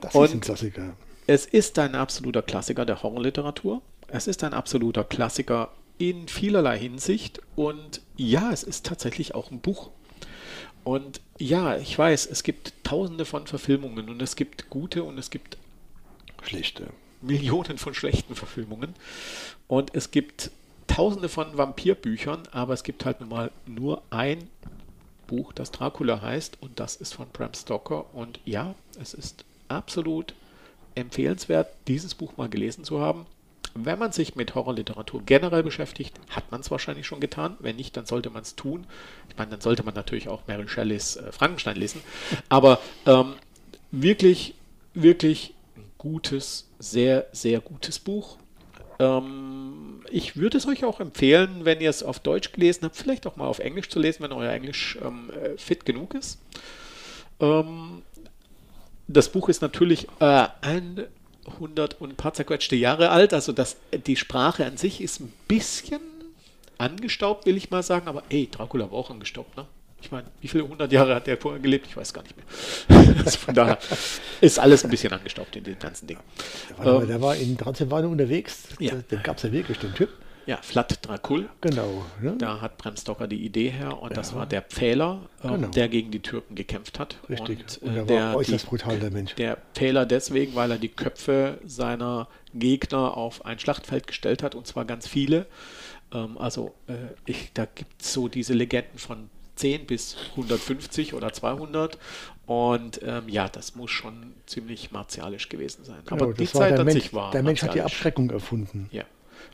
Das 0.00 0.14
und- 0.14 0.24
ist 0.24 0.34
ein 0.34 0.40
Klassiker. 0.40 0.94
Es 1.30 1.46
ist 1.46 1.78
ein 1.78 1.94
absoluter 1.94 2.42
Klassiker 2.42 2.84
der 2.84 3.04
Horrorliteratur. 3.04 3.82
Es 4.08 4.26
ist 4.26 4.42
ein 4.42 4.52
absoluter 4.52 5.04
Klassiker 5.04 5.70
in 5.96 6.26
vielerlei 6.26 6.76
Hinsicht. 6.76 7.40
Und 7.54 8.00
ja, 8.16 8.50
es 8.50 8.64
ist 8.64 8.84
tatsächlich 8.84 9.32
auch 9.36 9.52
ein 9.52 9.60
Buch. 9.60 9.90
Und 10.82 11.20
ja, 11.38 11.76
ich 11.76 11.96
weiß, 11.96 12.26
es 12.26 12.42
gibt 12.42 12.72
tausende 12.82 13.24
von 13.24 13.46
Verfilmungen 13.46 14.08
und 14.08 14.20
es 14.20 14.34
gibt 14.34 14.70
gute 14.70 15.04
und 15.04 15.18
es 15.18 15.30
gibt 15.30 15.56
Schlechte. 16.42 16.88
Millionen 17.20 17.78
von 17.78 17.94
schlechten 17.94 18.34
Verfilmungen. 18.34 18.96
Und 19.68 19.94
es 19.94 20.10
gibt 20.10 20.50
tausende 20.88 21.28
von 21.28 21.56
Vampirbüchern, 21.56 22.42
aber 22.50 22.74
es 22.74 22.82
gibt 22.82 23.04
halt 23.04 23.20
nun 23.20 23.28
mal 23.28 23.52
nur 23.66 24.02
ein 24.10 24.50
Buch, 25.28 25.52
das 25.52 25.70
Dracula 25.70 26.22
heißt 26.22 26.58
und 26.60 26.80
das 26.80 26.96
ist 26.96 27.14
von 27.14 27.28
Bram 27.32 27.54
Stoker. 27.54 28.12
Und 28.16 28.40
ja, 28.44 28.74
es 29.00 29.14
ist 29.14 29.44
absolut 29.68 30.34
empfehlenswert, 30.94 31.68
dieses 31.88 32.14
Buch 32.14 32.36
mal 32.36 32.48
gelesen 32.48 32.84
zu 32.84 33.00
haben. 33.00 33.26
Wenn 33.74 33.98
man 33.98 34.10
sich 34.10 34.34
mit 34.34 34.54
Horrorliteratur 34.54 35.22
generell 35.24 35.62
beschäftigt, 35.62 36.18
hat 36.30 36.50
man 36.50 36.60
es 36.60 36.70
wahrscheinlich 36.70 37.06
schon 37.06 37.20
getan. 37.20 37.56
Wenn 37.60 37.76
nicht, 37.76 37.96
dann 37.96 38.04
sollte 38.04 38.30
man 38.30 38.42
es 38.42 38.56
tun. 38.56 38.86
Ich 39.28 39.36
meine, 39.36 39.52
dann 39.52 39.60
sollte 39.60 39.84
man 39.84 39.94
natürlich 39.94 40.28
auch 40.28 40.42
Mary 40.48 40.68
Shelleys 40.68 41.16
äh, 41.16 41.30
Frankenstein 41.30 41.76
lesen. 41.76 42.02
Aber 42.48 42.80
ähm, 43.06 43.34
wirklich, 43.92 44.54
wirklich 44.94 45.54
ein 45.76 45.84
gutes, 45.98 46.68
sehr, 46.80 47.26
sehr 47.32 47.60
gutes 47.60 48.00
Buch. 48.00 48.38
Ähm, 48.98 50.02
ich 50.10 50.36
würde 50.36 50.58
es 50.58 50.66
euch 50.66 50.84
auch 50.84 50.98
empfehlen, 50.98 51.64
wenn 51.64 51.80
ihr 51.80 51.90
es 51.90 52.02
auf 52.02 52.18
Deutsch 52.18 52.52
gelesen 52.52 52.84
habt, 52.84 52.96
vielleicht 52.96 53.26
auch 53.26 53.36
mal 53.36 53.46
auf 53.46 53.60
Englisch 53.60 53.88
zu 53.88 54.00
lesen, 54.00 54.24
wenn 54.24 54.32
euer 54.32 54.52
Englisch 54.52 54.98
ähm, 55.00 55.30
äh, 55.30 55.56
fit 55.56 55.86
genug 55.86 56.14
ist. 56.14 56.40
Ähm, 57.38 58.02
das 59.12 59.28
Buch 59.28 59.48
ist 59.48 59.62
natürlich 59.62 60.06
äh, 60.20 60.46
100 60.62 62.00
und 62.00 62.10
ein 62.10 62.16
paar 62.16 62.32
zerquetschte 62.32 62.76
Jahre 62.76 63.10
alt, 63.10 63.34
also 63.34 63.52
das, 63.52 63.76
die 64.06 64.16
Sprache 64.16 64.64
an 64.64 64.76
sich 64.76 65.00
ist 65.00 65.20
ein 65.20 65.32
bisschen 65.48 66.00
angestaubt, 66.78 67.46
will 67.46 67.56
ich 67.56 67.70
mal 67.70 67.82
sagen, 67.82 68.08
aber 68.08 68.22
ey, 68.30 68.48
Dracula 68.50 68.90
war 68.90 68.98
auch 68.98 69.10
angestaubt, 69.10 69.56
ne? 69.56 69.66
Ich 70.02 70.10
meine, 70.10 70.28
wie 70.40 70.48
viele 70.48 70.66
hundert 70.66 70.90
Jahre 70.92 71.14
hat 71.14 71.26
der 71.26 71.36
vorher 71.36 71.60
gelebt? 71.60 71.86
Ich 71.86 71.94
weiß 71.94 72.14
gar 72.14 72.22
nicht 72.22 72.34
mehr. 72.34 73.16
also 73.24 73.38
von 73.38 73.54
daher 73.54 73.78
ist 74.40 74.58
alles 74.58 74.82
ein 74.82 74.90
bisschen 74.90 75.12
angestaubt 75.12 75.54
in 75.56 75.64
den 75.64 75.78
ganzen 75.78 76.06
Dingen. 76.06 76.22
Der 76.78 76.86
war, 76.86 77.04
der 77.04 77.20
war 77.20 77.36
in 77.36 77.58
Transsilvanien 77.58 78.10
unterwegs, 78.10 78.62
Ja. 78.78 78.92
da, 78.94 79.02
da 79.08 79.16
gab 79.20 79.36
es 79.36 79.42
ja 79.42 79.52
wirklich 79.52 79.78
den 79.78 79.94
Typ. 79.94 80.08
Ja, 80.46 80.58
Vlad 80.62 81.06
Dracul, 81.06 81.48
Genau. 81.60 82.04
Ne? 82.20 82.34
da 82.38 82.60
hat 82.60 82.78
Bram 82.78 82.96
Stoker 82.96 83.28
die 83.28 83.44
Idee 83.44 83.68
her 83.70 84.02
und 84.02 84.16
das 84.16 84.34
war 84.34 84.46
der 84.46 84.62
Pfähler, 84.62 85.20
ähm, 85.44 85.50
Genau. 85.54 85.68
der 85.68 85.88
gegen 85.88 86.10
die 86.10 86.20
Türken 86.20 86.54
gekämpft 86.54 86.98
hat. 86.98 87.18
Richtig. 87.28 87.58
Und, 87.80 87.82
Und 87.82 87.88
äh, 87.88 87.94
er 87.94 87.98
war 88.00 88.06
der, 88.06 88.36
äußerst 88.36 88.64
die, 88.64 88.68
brutal, 88.68 88.98
der 88.98 89.10
Mensch. 89.10 89.34
Der 89.36 89.58
Pfähler 89.74 90.06
deswegen, 90.06 90.54
weil 90.54 90.70
er 90.72 90.78
die 90.78 90.88
Köpfe 90.88 91.58
seiner 91.64 92.28
Gegner 92.54 93.16
auf 93.16 93.44
ein 93.44 93.58
Schlachtfeld 93.58 94.06
gestellt 94.06 94.42
hat 94.42 94.54
und 94.54 94.66
zwar 94.66 94.84
ganz 94.84 95.06
viele. 95.06 95.46
Ähm, 96.12 96.38
also 96.38 96.74
äh, 96.88 96.94
ich, 97.26 97.52
da 97.54 97.66
gibt 97.66 98.02
es 98.02 98.12
so 98.12 98.28
diese 98.28 98.54
Legenden 98.54 98.98
von 98.98 99.28
10 99.56 99.86
bis 99.86 100.16
150 100.32 101.14
oder 101.14 101.32
200 101.32 101.98
und 102.46 103.00
ähm, 103.04 103.28
ja, 103.28 103.48
das 103.48 103.74
muss 103.76 103.90
schon 103.90 104.32
ziemlich 104.46 104.90
martialisch 104.90 105.48
gewesen 105.48 105.84
sein. 105.84 105.98
Genau, 106.06 106.24
Aber 106.24 106.32
die 106.34 106.52
war 106.54 106.62
Zeit 106.62 106.70
der 106.72 106.80
an 106.80 106.86
Mensch, 106.86 107.02
sich 107.02 107.12
war 107.14 107.30
der 107.30 107.42
Mensch 107.42 107.62
hat 107.62 107.74
die. 107.74 107.82
Abschreckung 107.82 108.30
erfunden. 108.30 108.88
Ja. 108.90 109.04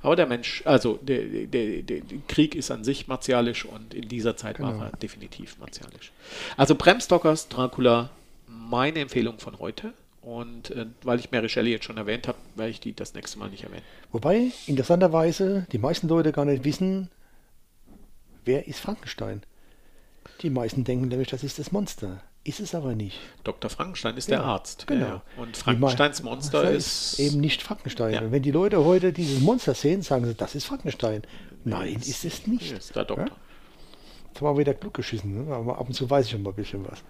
Aber 0.02 0.16
der 0.16 0.26
Mensch, 0.26 0.62
also 0.64 0.98
der, 1.02 1.46
der, 1.46 1.82
der, 1.82 2.00
Krieg 2.28 2.54
ist 2.54 2.70
an 2.70 2.84
sich 2.84 3.08
martialisch 3.08 3.64
und 3.64 3.94
in 3.94 4.08
dieser 4.08 4.36
Zeit 4.36 4.56
Genau. 4.56 4.78
war 4.78 4.86
er 4.86 4.96
definitiv 4.96 5.58
martialisch. 5.58 6.12
Also 6.56 6.74
Bram 6.74 7.00
Stokers 7.00 7.48
Dracula, 7.48 8.10
meine 8.46 9.00
Empfehlung 9.00 9.38
von 9.38 9.58
heute. 9.58 9.92
Und 10.22 10.70
äh, 10.70 10.86
weil 11.02 11.20
ich 11.20 11.30
Mary 11.30 11.48
Shelley 11.48 11.70
jetzt 11.70 11.84
schon 11.84 11.98
erwähnt 11.98 12.26
habe, 12.26 12.38
werde 12.56 12.70
ich 12.70 12.80
die 12.80 12.92
das 12.92 13.14
nächste 13.14 13.38
Mal 13.38 13.48
nicht 13.48 13.62
erwähnen. 13.62 13.84
Wobei, 14.10 14.50
interessanterweise, 14.66 15.66
die 15.70 15.78
meisten 15.78 16.08
Leute 16.08 16.32
gar 16.32 16.44
nicht 16.44 16.64
wissen, 16.64 17.10
wer 18.44 18.66
ist 18.66 18.80
Frankenstein. 18.80 19.42
Die 20.42 20.50
meisten 20.50 20.82
denken 20.82 21.08
nämlich, 21.08 21.28
das 21.28 21.44
ist 21.44 21.60
das 21.60 21.70
Monster. 21.70 22.22
Ist 22.46 22.60
es 22.60 22.76
aber 22.76 22.94
nicht. 22.94 23.18
Dr. 23.42 23.68
Frankenstein 23.68 24.16
ist 24.16 24.28
Ja, 24.28 24.36
der 24.38 24.44
Arzt. 24.46 24.86
genau. 24.86 25.06
Ja. 25.06 25.22
Und 25.36 25.56
Frankensteins 25.56 26.22
Monster 26.22 26.62
das 26.62 27.14
ist, 27.14 27.18
eben 27.18 27.40
nicht 27.40 27.60
Frankenstein. 27.60 28.14
Ja. 28.14 28.30
Wenn 28.30 28.42
die 28.42 28.52
Leute 28.52 28.84
heute 28.84 29.12
dieses 29.12 29.40
Monster 29.40 29.74
sehen, 29.74 30.02
sagen 30.02 30.26
sie, 30.26 30.34
das 30.34 30.54
ist 30.54 30.64
Frankenstein. 30.64 31.22
Nein, 31.64 31.96
ist 31.96 32.24
es 32.24 32.46
nicht. 32.46 32.70
ist 32.70 32.94
der 32.94 33.04
Doktor. 33.04 33.26
Ja? 33.26 33.32
Jetzt 34.28 34.40
haben 34.40 34.54
wir 34.54 34.58
wieder 34.60 34.74
Glück 34.74 34.94
geschissen. 34.94 35.46
Ne? 35.48 35.52
Aber 35.52 35.78
ab 35.78 35.88
und 35.88 35.94
zu 35.94 36.08
weiß 36.08 36.26
ich 36.26 36.30
schon 36.30 36.42
mal 36.44 36.50
ein 36.50 36.56
bisschen 36.56 36.86
was. 36.88 37.00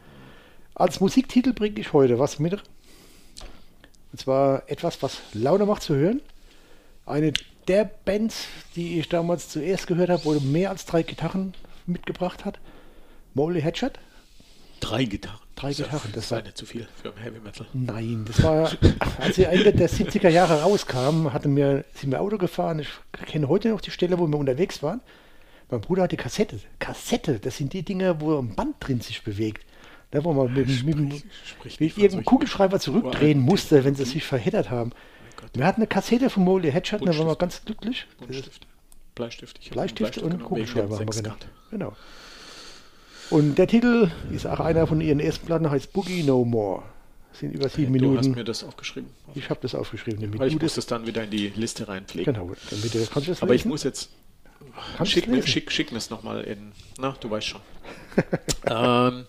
Als 0.74 1.00
Musiktitel 1.00 1.52
bringe 1.52 1.80
ich 1.80 1.92
heute 1.92 2.18
was 2.18 2.38
mit. 2.38 2.54
Und 4.12 4.18
zwar 4.18 4.62
etwas, 4.70 5.02
was 5.02 5.18
Laune 5.34 5.66
macht 5.66 5.82
zu 5.82 5.94
hören. 5.94 6.22
Eine 7.04 7.34
der 7.68 7.84
Bands, 8.06 8.46
die 8.74 8.98
ich 8.98 9.10
damals 9.10 9.50
zuerst 9.50 9.86
gehört 9.86 10.08
habe, 10.08 10.24
wo 10.24 10.32
mehr 10.40 10.70
als 10.70 10.86
drei 10.86 11.02
Gitarren 11.02 11.52
mitgebracht 11.86 12.46
hat. 12.46 12.58
Molly 13.34 13.60
Hatchet. 13.60 13.98
Drei 14.80 15.04
Gitarren. 15.04 15.40
Drei 15.54 15.70
ja- 15.70 15.84
Gitarren, 15.84 16.10
das 16.12 16.24
Das 16.24 16.30
war- 16.32 16.38
eine 16.38 16.54
zu 16.54 16.66
viel 16.66 16.86
für 17.02 17.14
Heavy 17.16 17.40
Metal. 17.40 17.66
Nein, 17.72 18.24
das 18.26 18.42
war, 18.42 18.70
als 19.18 19.36
sie 19.36 19.44
Ende 19.44 19.72
der 19.72 19.88
70er 19.88 20.28
Jahre 20.28 20.60
rauskam, 20.62 21.32
hatten 21.32 21.56
wir, 21.56 21.84
sind 21.94 22.10
wir 22.10 22.20
Auto 22.20 22.36
gefahren. 22.38 22.80
Ich 22.80 22.88
kenne 23.26 23.48
heute 23.48 23.70
noch 23.70 23.80
die 23.80 23.90
Stelle, 23.90 24.18
wo 24.18 24.26
wir 24.26 24.38
unterwegs 24.38 24.82
waren. 24.82 25.00
Mein 25.70 25.80
Bruder 25.80 26.04
hat 26.04 26.12
die 26.12 26.16
Kassette. 26.16 26.60
Kassette, 26.78 27.40
das 27.40 27.56
sind 27.56 27.72
die 27.72 27.82
Dinge, 27.82 28.20
wo 28.20 28.38
ein 28.38 28.54
Band 28.54 28.76
drin 28.80 29.00
sich 29.00 29.22
bewegt. 29.22 29.64
Da, 30.12 30.22
wo 30.22 30.32
man 30.32 30.52
mit, 30.52 30.68
mit, 30.84 30.96
mit, 30.96 31.24
sprich 31.44 31.72
mit 31.74 31.80
nicht 31.80 31.94
von 31.94 32.02
irgendeinem 32.04 32.24
Kugelschreiber 32.26 32.78
zurückdrehen 32.78 33.40
musste, 33.40 33.84
wenn 33.84 33.96
sie 33.96 34.04
sich 34.04 34.22
verheddert 34.24 34.70
haben. 34.70 34.92
Wir 35.52 35.66
hatten 35.66 35.80
eine 35.80 35.88
Kassette 35.88 36.30
von 36.30 36.44
Molly 36.44 36.70
Hatchet, 36.70 37.00
da 37.02 37.06
waren 37.18 37.26
wir 37.26 37.36
ganz 37.36 37.64
glücklich. 37.64 38.06
Buntstift. 38.18 38.66
Bleistift. 39.16 39.58
Ich 39.60 39.70
Bleistift 39.70 40.18
einen 40.18 40.26
und 40.26 40.32
wegen 40.34 40.44
Kugelschreiber 40.44 40.98
haben 40.98 41.06
wir. 41.06 41.12
Sechskant. 41.12 41.48
Genau. 41.70 41.96
Und 43.30 43.56
der 43.56 43.66
Titel 43.66 44.10
ist 44.32 44.46
auch 44.46 44.60
einer 44.60 44.86
von 44.86 45.00
ihren 45.00 45.20
ersten 45.20 45.46
Platten, 45.46 45.70
heißt 45.70 45.92
Boogie 45.92 46.22
No 46.22 46.44
More. 46.44 46.82
Sind 47.32 47.52
über 47.52 47.68
sieben 47.68 47.92
Du 47.98 48.10
hast 48.10 48.22
Minuten. 48.22 48.30
mir 48.38 48.44
das 48.44 48.64
aufgeschrieben. 48.64 49.10
Ich 49.34 49.50
habe 49.50 49.60
das 49.60 49.74
aufgeschrieben, 49.74 50.20
damit 50.22 50.38
Weil 50.38 50.48
ich 50.48 50.56
du 50.56 50.64
muss 50.64 50.74
das 50.76 50.86
dann 50.86 51.06
wieder 51.06 51.24
in 51.24 51.30
die 51.30 51.48
Liste 51.48 51.86
reinpflegen. 51.86 52.32
Genau, 52.32 52.52
damit 52.70 52.94
du, 52.94 53.06
kannst 53.06 53.28
du 53.28 53.32
das 53.32 53.42
Aber 53.42 53.54
ich 53.54 53.60
lesen? 53.62 53.68
muss 53.68 53.82
jetzt. 53.82 54.10
Kannst 54.96 55.12
Schick 55.12 55.26
du 55.26 55.30
mir, 55.32 55.46
schick, 55.46 55.70
schick 55.70 55.92
mir 55.92 55.98
es 55.98 56.08
nochmal 56.08 56.42
in. 56.42 56.72
Na, 56.98 57.14
du 57.20 57.30
weißt 57.30 57.46
schon. 57.46 57.60
ähm, 58.66 59.26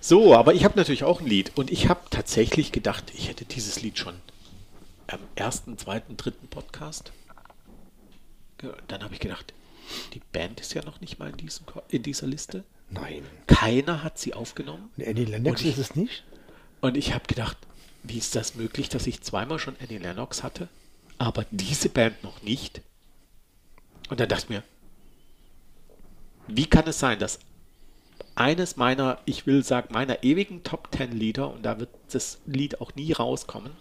so, 0.00 0.34
aber 0.34 0.54
ich 0.54 0.64
habe 0.64 0.78
natürlich 0.78 1.04
auch 1.04 1.20
ein 1.20 1.26
Lied. 1.26 1.52
Und 1.56 1.70
ich 1.70 1.88
habe 1.88 2.00
tatsächlich 2.10 2.72
gedacht, 2.72 3.12
ich 3.14 3.28
hätte 3.28 3.44
dieses 3.44 3.82
Lied 3.82 3.98
schon 3.98 4.14
am 5.08 5.20
ersten, 5.34 5.76
zweiten, 5.76 6.16
dritten 6.16 6.48
Podcast. 6.48 7.12
Dann 8.88 9.02
habe 9.02 9.12
ich 9.14 9.20
gedacht, 9.20 9.52
die 10.14 10.20
Band 10.32 10.60
ist 10.60 10.72
ja 10.74 10.82
noch 10.84 11.00
nicht 11.00 11.18
mal 11.18 11.30
in, 11.30 11.36
diesem, 11.36 11.66
in 11.88 12.02
dieser 12.02 12.26
Liste. 12.26 12.64
Nein. 12.90 13.22
Keiner 13.46 14.02
hat 14.02 14.18
sie 14.18 14.34
aufgenommen. 14.34 14.90
Und 14.96 15.06
Annie 15.06 15.24
Lennox 15.24 15.60
Und 15.60 15.66
ich- 15.66 15.72
ist 15.74 15.90
es 15.90 15.96
nicht? 15.96 16.24
Und 16.80 16.96
ich 16.96 17.12
habe 17.14 17.26
gedacht, 17.26 17.56
wie 18.02 18.18
ist 18.18 18.34
das 18.34 18.54
möglich, 18.54 18.88
dass 18.88 19.06
ich 19.06 19.20
zweimal 19.22 19.58
schon 19.58 19.76
Annie 19.82 19.98
Lennox 19.98 20.42
hatte, 20.42 20.68
aber 21.18 21.44
diese 21.50 21.88
Band 21.88 22.22
noch 22.24 22.42
nicht? 22.42 22.80
Und 24.08 24.18
dann 24.20 24.28
dachte 24.28 24.44
ich 24.44 24.48
mir, 24.50 24.62
wie 26.48 26.66
kann 26.66 26.86
es 26.88 26.98
sein, 26.98 27.18
dass 27.18 27.38
eines 28.34 28.76
meiner, 28.76 29.20
ich 29.26 29.46
will 29.46 29.62
sagen, 29.62 29.92
meiner 29.92 30.24
ewigen 30.24 30.62
Top 30.62 30.88
10 30.96 31.12
Lieder, 31.12 31.52
und 31.52 31.62
da 31.62 31.78
wird 31.78 31.90
das 32.10 32.38
Lied 32.46 32.80
auch 32.80 32.94
nie 32.94 33.12
rauskommen, 33.12 33.72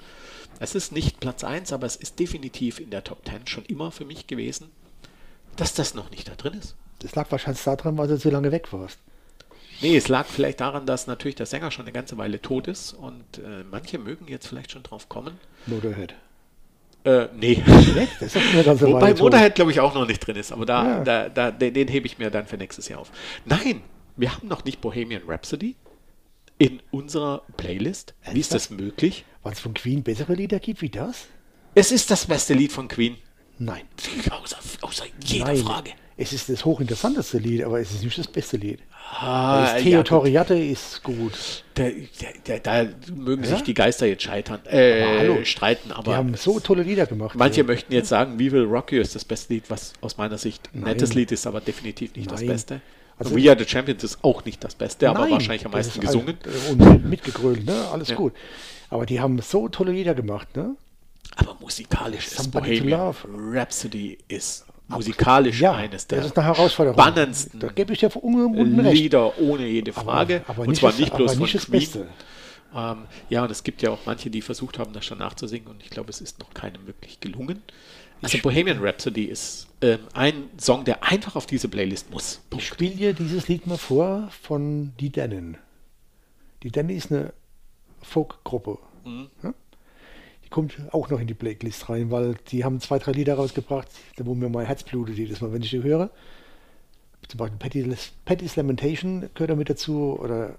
es 0.59 0.75
ist 0.75 0.91
nicht 0.91 1.19
Platz 1.19 1.43
1, 1.43 1.71
aber 1.71 1.87
es 1.87 1.95
ist 1.95 2.19
definitiv 2.19 2.79
in 2.79 2.89
der 2.89 3.03
Top 3.03 3.25
10 3.25 3.47
schon 3.47 3.65
immer 3.65 3.91
für 3.91 4.05
mich 4.05 4.27
gewesen, 4.27 4.69
dass 5.55 5.73
das 5.73 5.93
noch 5.93 6.11
nicht 6.11 6.27
da 6.27 6.35
drin 6.35 6.53
ist. 6.59 6.75
Das 6.99 7.15
lag 7.15 7.31
wahrscheinlich 7.31 7.63
daran, 7.63 7.97
weil 7.97 8.07
du 8.07 8.17
zu 8.19 8.29
lange 8.29 8.51
weg 8.51 8.71
warst. 8.71 8.99
Nee, 9.81 9.95
es 9.95 10.09
lag 10.09 10.25
vielleicht 10.27 10.59
daran, 10.59 10.85
dass 10.85 11.07
natürlich 11.07 11.35
der 11.35 11.45
Sänger 11.45 11.71
schon 11.71 11.85
eine 11.85 11.93
ganze 11.93 12.17
Weile 12.17 12.41
tot 12.41 12.67
ist 12.67 12.91
und 12.93 13.37
äh, 13.37 13.63
manche 13.69 13.97
mögen 13.97 14.27
jetzt 14.27 14.47
vielleicht 14.47 14.71
schon 14.71 14.83
drauf 14.83 15.07
kommen. 15.07 15.39
Motorhead. 15.67 16.13
Äh, 17.05 17.27
nee. 17.33 17.63
Ne? 17.65 18.07
Das 18.19 18.35
ist 18.35 18.53
eine 18.53 18.63
ganze 18.65 18.87
Wobei 18.87 19.01
Weile. 19.01 19.15
Motorhead, 19.21 19.55
glaube 19.55 19.71
ich, 19.71 19.79
auch 19.79 19.93
noch 19.93 20.05
nicht 20.05 20.19
drin 20.19 20.35
ist, 20.35 20.51
aber 20.51 20.65
da, 20.65 20.83
Ja. 20.85 21.03
da, 21.05 21.29
da, 21.29 21.51
den, 21.51 21.73
den 21.73 21.87
hebe 21.87 22.05
ich 22.07 22.17
mir 22.17 22.29
dann 22.29 22.45
für 22.45 22.57
nächstes 22.57 22.89
Jahr 22.89 22.99
auf. 22.99 23.11
Nein, 23.45 23.81
wir 24.17 24.35
haben 24.35 24.49
noch 24.49 24.65
nicht 24.65 24.81
Bohemian 24.81 25.21
Rhapsody 25.25 25.77
in 26.57 26.81
unserer 26.91 27.43
Playlist. 27.55 28.13
Wie 28.33 28.39
ist 28.41 28.53
das 28.53 28.69
möglich? 28.69 29.23
Weil 29.43 29.53
es 29.53 29.61
von 29.61 29.73
Queen 29.73 30.03
bessere 30.03 30.33
Lieder 30.33 30.59
gibt 30.59 30.81
wie 30.81 30.89
das? 30.89 31.27
Es 31.73 31.93
ist 31.93 32.11
das 32.11 32.25
beste 32.25 32.53
Lied 32.53 32.73
von 32.73 32.89
Queen. 32.89 33.15
Nein. 33.59 33.83
Außer, 34.29 34.57
außer 34.81 35.05
jeder 35.23 35.45
Nein. 35.45 35.57
Frage. 35.57 35.91
Es 36.21 36.33
ist 36.33 36.49
das 36.49 36.65
hochinteressanteste 36.65 37.37
Lied, 37.37 37.63
aber 37.63 37.79
es 37.79 37.91
ist 37.91 38.03
nicht 38.03 38.17
das 38.17 38.27
beste 38.27 38.57
Lied. 38.57 38.81
Ah, 39.21 39.61
das 39.61 39.71
ja, 39.75 39.79
Theo 39.83 39.97
gut. 39.99 40.07
Toriate 40.07 40.53
ist 40.53 41.01
gut. 41.01 41.63
Da, 41.75 41.85
da, 42.43 42.59
da, 42.83 42.89
mögen 43.15 43.43
Ja? 43.43 43.51
sich 43.51 43.61
die 43.61 43.73
Geister 43.73 44.05
jetzt 44.05 44.23
scheitern, 44.23 44.59
äh, 44.65 45.01
Aber 45.01 45.17
hallo, 45.19 45.45
streiten, 45.45 45.89
Die 45.89 45.95
aber 45.95 46.17
haben 46.17 46.35
so 46.35 46.59
tolle 46.59 46.83
Lieder 46.83 47.05
gemacht. 47.05 47.37
Manche 47.37 47.61
Ja. 47.61 47.67
möchten 47.67 47.93
jetzt 47.93 48.09
sagen, 48.09 48.37
We 48.37 48.51
Will 48.51 48.65
Rock 48.65 48.91
You 48.91 48.99
ist 48.99 49.15
das 49.15 49.23
beste 49.23 49.53
Lied, 49.53 49.69
was 49.69 49.93
aus 50.01 50.17
meiner 50.17 50.37
Sicht 50.37 50.69
ein 50.75 50.81
nettes 50.81 51.13
Lied 51.13 51.31
ist, 51.31 51.47
aber 51.47 51.61
definitiv 51.61 52.13
nicht 52.17 52.29
das 52.29 52.41
Nein. 52.41 52.49
Beste. 52.49 52.81
Also- 53.17 53.33
We 53.33 53.49
Are 53.49 53.57
the 53.57 53.65
Champions 53.65 54.03
ist 54.03 54.21
auch 54.21 54.43
nicht 54.43 54.61
das 54.61 54.75
Beste, 54.75 55.09
aber 55.09 55.21
Nein, 55.21 55.31
wahrscheinlich 55.31 55.65
am 55.65 55.71
das 55.71 55.87
meisten 55.87 56.01
ist 56.01 56.05
gesungen. 56.05 56.37
Und 56.69 57.09
mitgegrölt, 57.09 57.65
ne? 57.65 57.87
Alles 57.93 58.09
Ja. 58.09 58.15
gut. 58.15 58.33
Aber 58.89 59.05
die 59.05 59.21
haben 59.21 59.39
so 59.41 59.69
tolle 59.69 59.93
Lieder 59.93 60.15
gemacht, 60.15 60.53
ne? 60.57 60.75
musikalisch 61.61 62.27
ist 62.27 62.37
Somebody 62.37 62.79
to 62.79 62.83
Bohemian. 62.85 63.15
Rhapsody 63.53 64.17
ist 64.27 64.65
musikalisch 64.89 65.61
Ja, 65.61 65.73
eines 65.75 66.07
der 66.07 66.19
das 66.19 66.27
ist 66.27 66.37
eine 66.37 66.47
Herausforderung. 66.47 66.99
spannendsten 66.99 67.59
Da 67.59 67.67
gebe 67.67 67.93
ich 67.93 67.99
dir 67.99 68.15
unten 68.15 68.79
recht. 68.79 69.01
Lieder 69.01 69.39
ohne 69.39 69.65
jede 69.67 69.93
Frage. 69.93 70.43
aber 70.47 70.61
und 70.63 70.69
nicht 70.69 70.79
zwar 70.79 70.93
nicht 70.93 71.15
bloß 71.15 71.31
aber 71.37 71.47
von 71.47 71.57
nicht. 71.57 71.71
Beste. 71.71 72.07
Ähm, 72.75 72.97
ja, 73.29 73.43
und 73.43 73.51
es 73.51 73.63
gibt 73.63 73.81
ja 73.81 73.89
auch 73.91 73.99
manche, 74.05 74.29
die 74.29 74.41
versucht 74.41 74.77
haben, 74.77 74.93
das 74.93 75.05
schon 75.05 75.17
nachzusingen 75.17 75.67
und 75.69 75.81
ich 75.81 75.89
glaube, 75.89 76.09
es 76.09 76.21
ist 76.21 76.39
noch 76.39 76.53
keinem 76.53 76.85
wirklich 76.85 77.19
gelungen. 77.19 77.63
Also 78.21 78.37
Bohemian 78.39 78.79
Rhapsody 78.81 79.23
ist 79.25 79.67
ähm, 79.81 79.99
ein 80.13 80.49
Song, 80.59 80.83
der 80.83 81.03
einfach 81.03 81.35
auf 81.35 81.45
diese 81.45 81.69
Playlist 81.69 82.11
muss. 82.11 82.41
Ich 82.55 82.67
spiele 82.67 82.95
dir 82.95 83.13
dieses 83.13 83.47
Lied 83.47 83.65
mal 83.65 83.77
vor 83.77 84.29
von 84.41 84.93
Die 84.99 85.09
Dennen. 85.09 85.57
Die 86.63 86.69
Dennen 86.69 86.89
ist 86.89 87.11
eine 87.11 87.31
Folkgruppe. 88.01 88.77
Ja? 89.41 89.53
Kommt 90.49 90.77
auch 90.91 91.09
noch 91.09 91.19
in 91.19 91.27
die 91.27 91.33
Playlist 91.33 91.89
rein, 91.89 92.09
weil 92.09 92.35
die 92.49 92.63
haben 92.63 92.79
zwei, 92.79 92.97
drei 92.97 93.11
Lieder 93.11 93.35
rausgebracht, 93.35 93.87
da 94.17 94.25
wo 94.25 94.33
mir 94.33 94.49
mein 94.49 94.65
Herz 94.65 94.83
blutet 94.83 95.17
jedes 95.17 95.41
Mal, 95.41 95.53
wenn 95.53 95.61
ich 95.61 95.69
die 95.69 95.83
höre. 95.83 96.09
Zum 97.27 97.37
Beispiel 97.37 97.59
Patty's, 97.59 98.11
Patty's 98.25 98.55
Lamentation 98.55 99.29
gehört 99.35 99.51
da 99.51 99.55
mit 99.55 99.69
dazu 99.69 100.17
oder, 100.19 100.55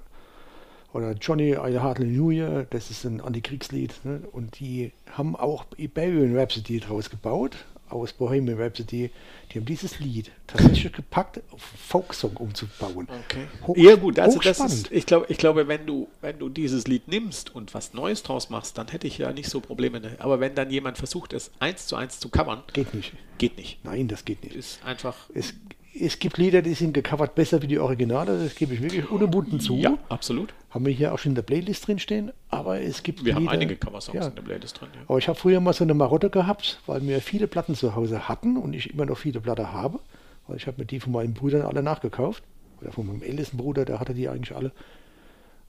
oder 0.93 1.13
Johnny 1.15 1.51
I 1.51 1.79
Hardly 1.79 2.07
New 2.07 2.31
Year, 2.31 2.67
das 2.71 2.91
ist 2.91 3.05
ein 3.05 3.21
Antikriegslied. 3.21 4.05
Ne? 4.05 4.23
Und 4.31 4.61
die 4.61 4.93
haben 5.11 5.35
auch 5.35 5.65
Bohemian 5.65 6.37
Rhapsody 6.37 6.79
draus 6.79 7.11
gebaut, 7.11 7.57
aus 7.91 8.13
Bohemian 8.13 8.59
Rhapsody. 8.61 9.11
Die 9.53 9.59
haben 9.59 9.67
dieses 9.67 9.99
Lied 9.99 10.31
tatsächlich 10.47 10.93
gepackt, 10.93 11.41
auf 11.51 11.61
Folksong 11.61 12.37
umzubauen. 12.37 13.09
Okay. 13.27 13.47
Hoch- 13.67 13.77
ja 13.77 13.97
gut, 13.97 14.19
also 14.19 14.39
das 14.39 14.61
ist, 14.61 14.93
ich 14.93 15.07
glaube, 15.07 15.27
ich 15.29 15.39
glaube, 15.39 15.67
wenn 15.69 15.87
du, 15.87 16.09
wenn 16.21 16.39
du 16.39 16.49
dieses 16.49 16.87
Lied 16.87 17.09
nimmst 17.09 17.55
und 17.55 17.75
was 17.75 17.93
Neues 17.95 18.23
draus 18.23 18.49
machst, 18.51 18.79
dann 18.79 18.89
hätte 18.89 19.07
ich 19.07 19.19
ja 19.19 19.33
nicht 19.33 19.49
so 19.49 19.61
Probleme. 19.61 20.01
Ne? 20.01 20.17
Aber 20.21 20.39
wenn 20.41 20.55
dann 20.55 20.71
jemand 20.71 20.99
versucht, 20.99 21.33
es 21.33 21.51
eins 21.59 21.87
zu 21.87 21.97
eins 21.97 22.21
zu 22.21 22.29
covern, 22.29 22.63
Geht 22.73 22.95
nicht. 22.95 23.13
geht 23.39 23.57
nicht. 23.57 23.85
Nein, 23.85 24.07
das 24.09 24.25
geht 24.25 24.45
nicht. 24.45 24.55
Ist 24.55 24.85
einfach. 24.85 25.17
Es, 25.35 25.55
es 25.99 26.19
gibt 26.19 26.39
Lieder, 26.39 26.63
die 26.63 26.75
sind 26.75 26.93
gecovert 26.95 27.35
besser 27.35 27.63
wie 27.63 27.67
die 27.67 27.79
Originale, 27.79 28.43
das 28.43 28.55
gebe 28.55 28.75
ich 28.75 28.83
wirklich 28.83 29.11
unumwunden 29.11 29.61
zu. 29.61 29.77
Ja, 29.77 29.99
absolut. 30.09 30.53
Haben 30.71 30.87
wir 30.87 30.93
hier 30.93 31.13
auch 31.13 31.19
schon 31.19 31.33
in 31.33 31.37
der 31.37 31.43
Playlist 31.43 31.87
drinstehen, 31.87 32.33
aber 32.49 32.81
es 32.81 33.03
gibt 33.03 33.25
Wir 33.25 33.35
haben 33.35 33.43
Lieder, 33.43 33.53
einige 33.53 33.77
Coversongs 33.77 34.17
ja. 34.19 34.29
in 34.29 34.35
der 34.35 34.43
Playlist 34.43 34.81
drin. 34.81 34.89
Ja. 34.95 35.01
Aber 35.09 35.19
ich 35.19 35.27
habe 35.29 35.39
früher 35.39 35.61
mal 35.61 35.73
so 35.73 35.85
eine 35.85 35.95
Marotte 35.95 36.31
gehabt, 36.31 36.81
weil 36.87 37.07
wir 37.07 37.21
viele 37.21 37.47
Platten 37.47 37.75
zu 37.75 37.95
Hause 37.97 38.29
hatten 38.29 38.57
und 38.57 38.73
ich 38.75 38.93
immer 38.93 39.07
noch 39.07 39.19
viele 39.19 39.41
Platten 39.41 39.73
habe. 39.73 39.99
Weil 40.47 40.57
ich 40.57 40.67
habe 40.67 40.79
mir 40.81 40.87
die 40.87 41.01
von 41.01 41.13
meinen 41.13 41.35
Brüdern 41.35 41.63
alle 41.63 41.83
nachgekauft. 41.83 42.43
Oder 42.81 42.93
von 42.93 43.07
meinem 43.07 43.23
ältesten 43.23 43.57
Bruder, 43.59 43.85
der 43.85 44.01
hatte 44.01 44.15
die 44.15 44.29
eigentlich 44.29 44.57
alle. 44.57 44.73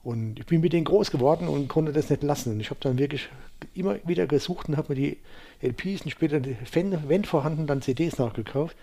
Und 0.02 0.40
ich 0.40 0.46
bin 0.46 0.60
mit 0.60 0.72
denen 0.72 0.84
groß 0.84 1.10
geworden 1.10 1.46
und 1.46 1.68
konnte 1.68 1.92
das 1.92 2.10
nicht 2.10 2.22
lassen. 2.22 2.52
Und 2.54 2.60
ich 2.60 2.70
habe 2.70 2.80
dann 2.80 2.98
wirklich 2.98 3.28
immer 3.74 3.96
wieder 4.04 4.26
gesucht 4.26 4.68
und 4.68 4.76
habe 4.76 4.94
mir 4.94 4.96
die 4.96 5.18
LPs 5.60 6.02
und 6.02 6.10
später, 6.10 6.40
die- 6.40 6.56
wenn, 6.72 7.08
wenn 7.08 7.24
vorhanden, 7.24 7.66
dann 7.66 7.82
CDs 7.82 8.18
nachgekauft. 8.18 8.76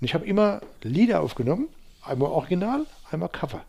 Und 0.00 0.04
ich 0.04 0.14
habe 0.14 0.26
immer 0.26 0.60
Lieder 0.82 1.20
aufgenommen, 1.20 1.68
einmal 2.02 2.30
Original, 2.30 2.86
einmal 3.10 3.28
Cover. 3.28 3.64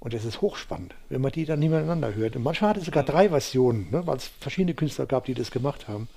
Und 0.00 0.14
das 0.14 0.24
ist 0.24 0.40
hochspannend, 0.40 0.94
wenn 1.10 1.20
man 1.20 1.30
die 1.30 1.44
dann 1.44 1.60
nebeneinander 1.60 2.14
hört. 2.14 2.34
Und 2.34 2.42
manchmal 2.42 2.70
hat 2.70 2.76
es 2.76 2.86
sogar 2.86 3.04
drei 3.04 3.28
Versionen, 3.28 3.88
ne, 3.90 4.06
weil 4.06 4.16
es 4.16 4.26
verschiedene 4.40 4.74
Künstler 4.74 5.06
gab, 5.06 5.26
die 5.26 5.34
das 5.34 5.50
gemacht 5.50 5.86
haben. 5.86 6.08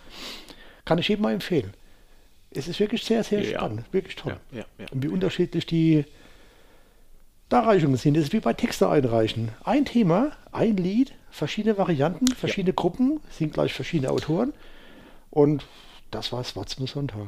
Kann 0.86 0.98
ich 0.98 1.08
jedem 1.08 1.22
mal 1.24 1.34
empfehlen. 1.34 1.74
Es 2.52 2.68
ist 2.68 2.80
wirklich 2.80 3.04
sehr, 3.04 3.24
sehr 3.24 3.42
Ja. 3.44 3.60
spannend. 3.60 3.86
Wirklich 3.92 4.16
toll. 4.16 4.38
Ja, 4.52 4.66
ja. 4.80 4.86
Und 4.92 5.04
wie 5.04 5.08
unterschiedlich 5.08 5.66
die 5.66 6.06
Darreichungen 7.50 7.98
sind. 7.98 8.16
Das 8.18 8.24
ist 8.24 8.34
wie 8.34 8.40
bei 8.40 8.54
Texte 8.54 8.90
einreichen. 8.90 9.50
Ein 9.64 9.86
Thema, 9.86 10.32
ein 10.52 10.78
Lied, 10.78 11.14
verschiedene 11.30 11.78
Varianten, 11.78 12.28
verschiedene 12.28 12.74
Gruppen, 12.74 13.20
sind 13.30 13.54
gleich 13.54 13.74
verschiedene 13.74 14.10
Autoren. 14.10 14.54
Und 15.30 15.66
das 16.12 16.32
war 16.32 16.42
es 16.42 16.54
zum 16.54 16.88
Sonntag. 16.88 17.28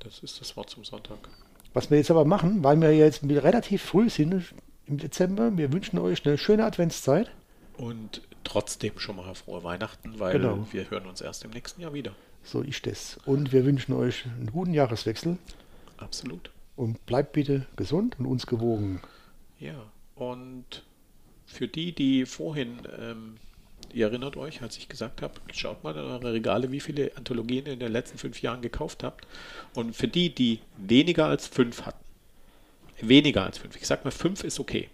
Das 0.00 0.18
ist 0.20 0.40
das 0.40 0.56
Wort 0.56 0.70
zum 0.70 0.84
Sonntag. 0.84 1.18
Was 1.72 1.90
wir 1.90 1.98
jetzt 1.98 2.10
aber 2.10 2.24
machen, 2.24 2.64
weil 2.64 2.80
wir 2.80 2.94
jetzt 2.96 3.22
relativ 3.22 3.82
früh 3.82 4.10
sind 4.10 4.52
im 4.86 4.98
Dezember, 4.98 5.56
wir 5.56 5.72
wünschen 5.72 5.98
euch 5.98 6.26
eine 6.26 6.36
schöne 6.36 6.64
Adventszeit. 6.64 7.30
Und 7.76 8.22
trotzdem 8.42 8.98
schon 8.98 9.16
mal 9.16 9.32
frohe 9.34 9.62
Weihnachten, 9.62 10.18
weil 10.18 10.32
Genau. 10.32 10.66
wir 10.72 10.90
hören 10.90 11.06
uns 11.06 11.20
erst 11.20 11.44
im 11.44 11.50
nächsten 11.50 11.80
Jahr 11.80 11.94
wieder. 11.94 12.12
So 12.42 12.62
ist 12.62 12.86
es. 12.86 13.18
Und 13.26 13.52
wir 13.52 13.64
wünschen 13.64 13.92
euch 13.92 14.24
einen 14.26 14.50
guten 14.50 14.74
Jahreswechsel 14.74 15.38
Absolut. 15.98 16.50
und 16.76 17.04
bleibt 17.06 17.32
bitte 17.32 17.66
gesund 17.76 18.18
und 18.18 18.26
uns 18.26 18.46
gewogen. 18.46 19.00
Ja, 19.58 19.74
und 20.16 20.82
für 21.46 21.68
die, 21.68 21.94
die 21.94 22.26
vorhin, 22.26 22.78
ähm, 22.98 23.36
ihr 23.94 24.06
erinnert 24.06 24.36
euch, 24.36 24.62
als 24.62 24.76
ich 24.76 24.88
gesagt 24.88 25.22
habe, 25.22 25.34
schaut 25.52 25.84
mal 25.84 25.94
in 25.94 26.04
eure 26.04 26.32
Regale, 26.32 26.70
wie 26.72 26.80
viele 26.80 27.12
Anthologien 27.16 27.66
ihr 27.66 27.72
in 27.72 27.80
den 27.80 27.92
letzten 27.92 28.18
fünf 28.18 28.42
Jahren 28.42 28.62
gekauft 28.62 29.02
habt. 29.02 29.26
Und 29.74 29.94
für 29.94 30.08
die, 30.08 30.34
die 30.34 30.60
weniger 30.76 31.26
als 31.26 31.46
fünf 31.46 31.82
hatten, 31.82 32.04
weniger 33.00 33.44
als 33.44 33.58
fünf, 33.58 33.76
ich 33.76 33.86
sag 33.86 34.04
mal, 34.04 34.10
fünf 34.10 34.44
ist 34.44 34.60
okay. 34.60 34.88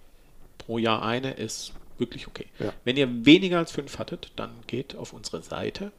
Pro 0.58 0.78
Jahr 0.78 1.02
eine 1.04 1.32
ist 1.32 1.72
wirklich 1.98 2.26
okay. 2.26 2.46
Ja. 2.58 2.72
Wenn 2.84 2.96
ihr 2.96 3.24
weniger 3.24 3.58
als 3.58 3.72
fünf 3.72 3.98
hattet, 3.98 4.32
dann 4.36 4.50
geht 4.66 4.96
auf 4.96 5.12
unsere 5.12 5.42
Seite 5.42 5.92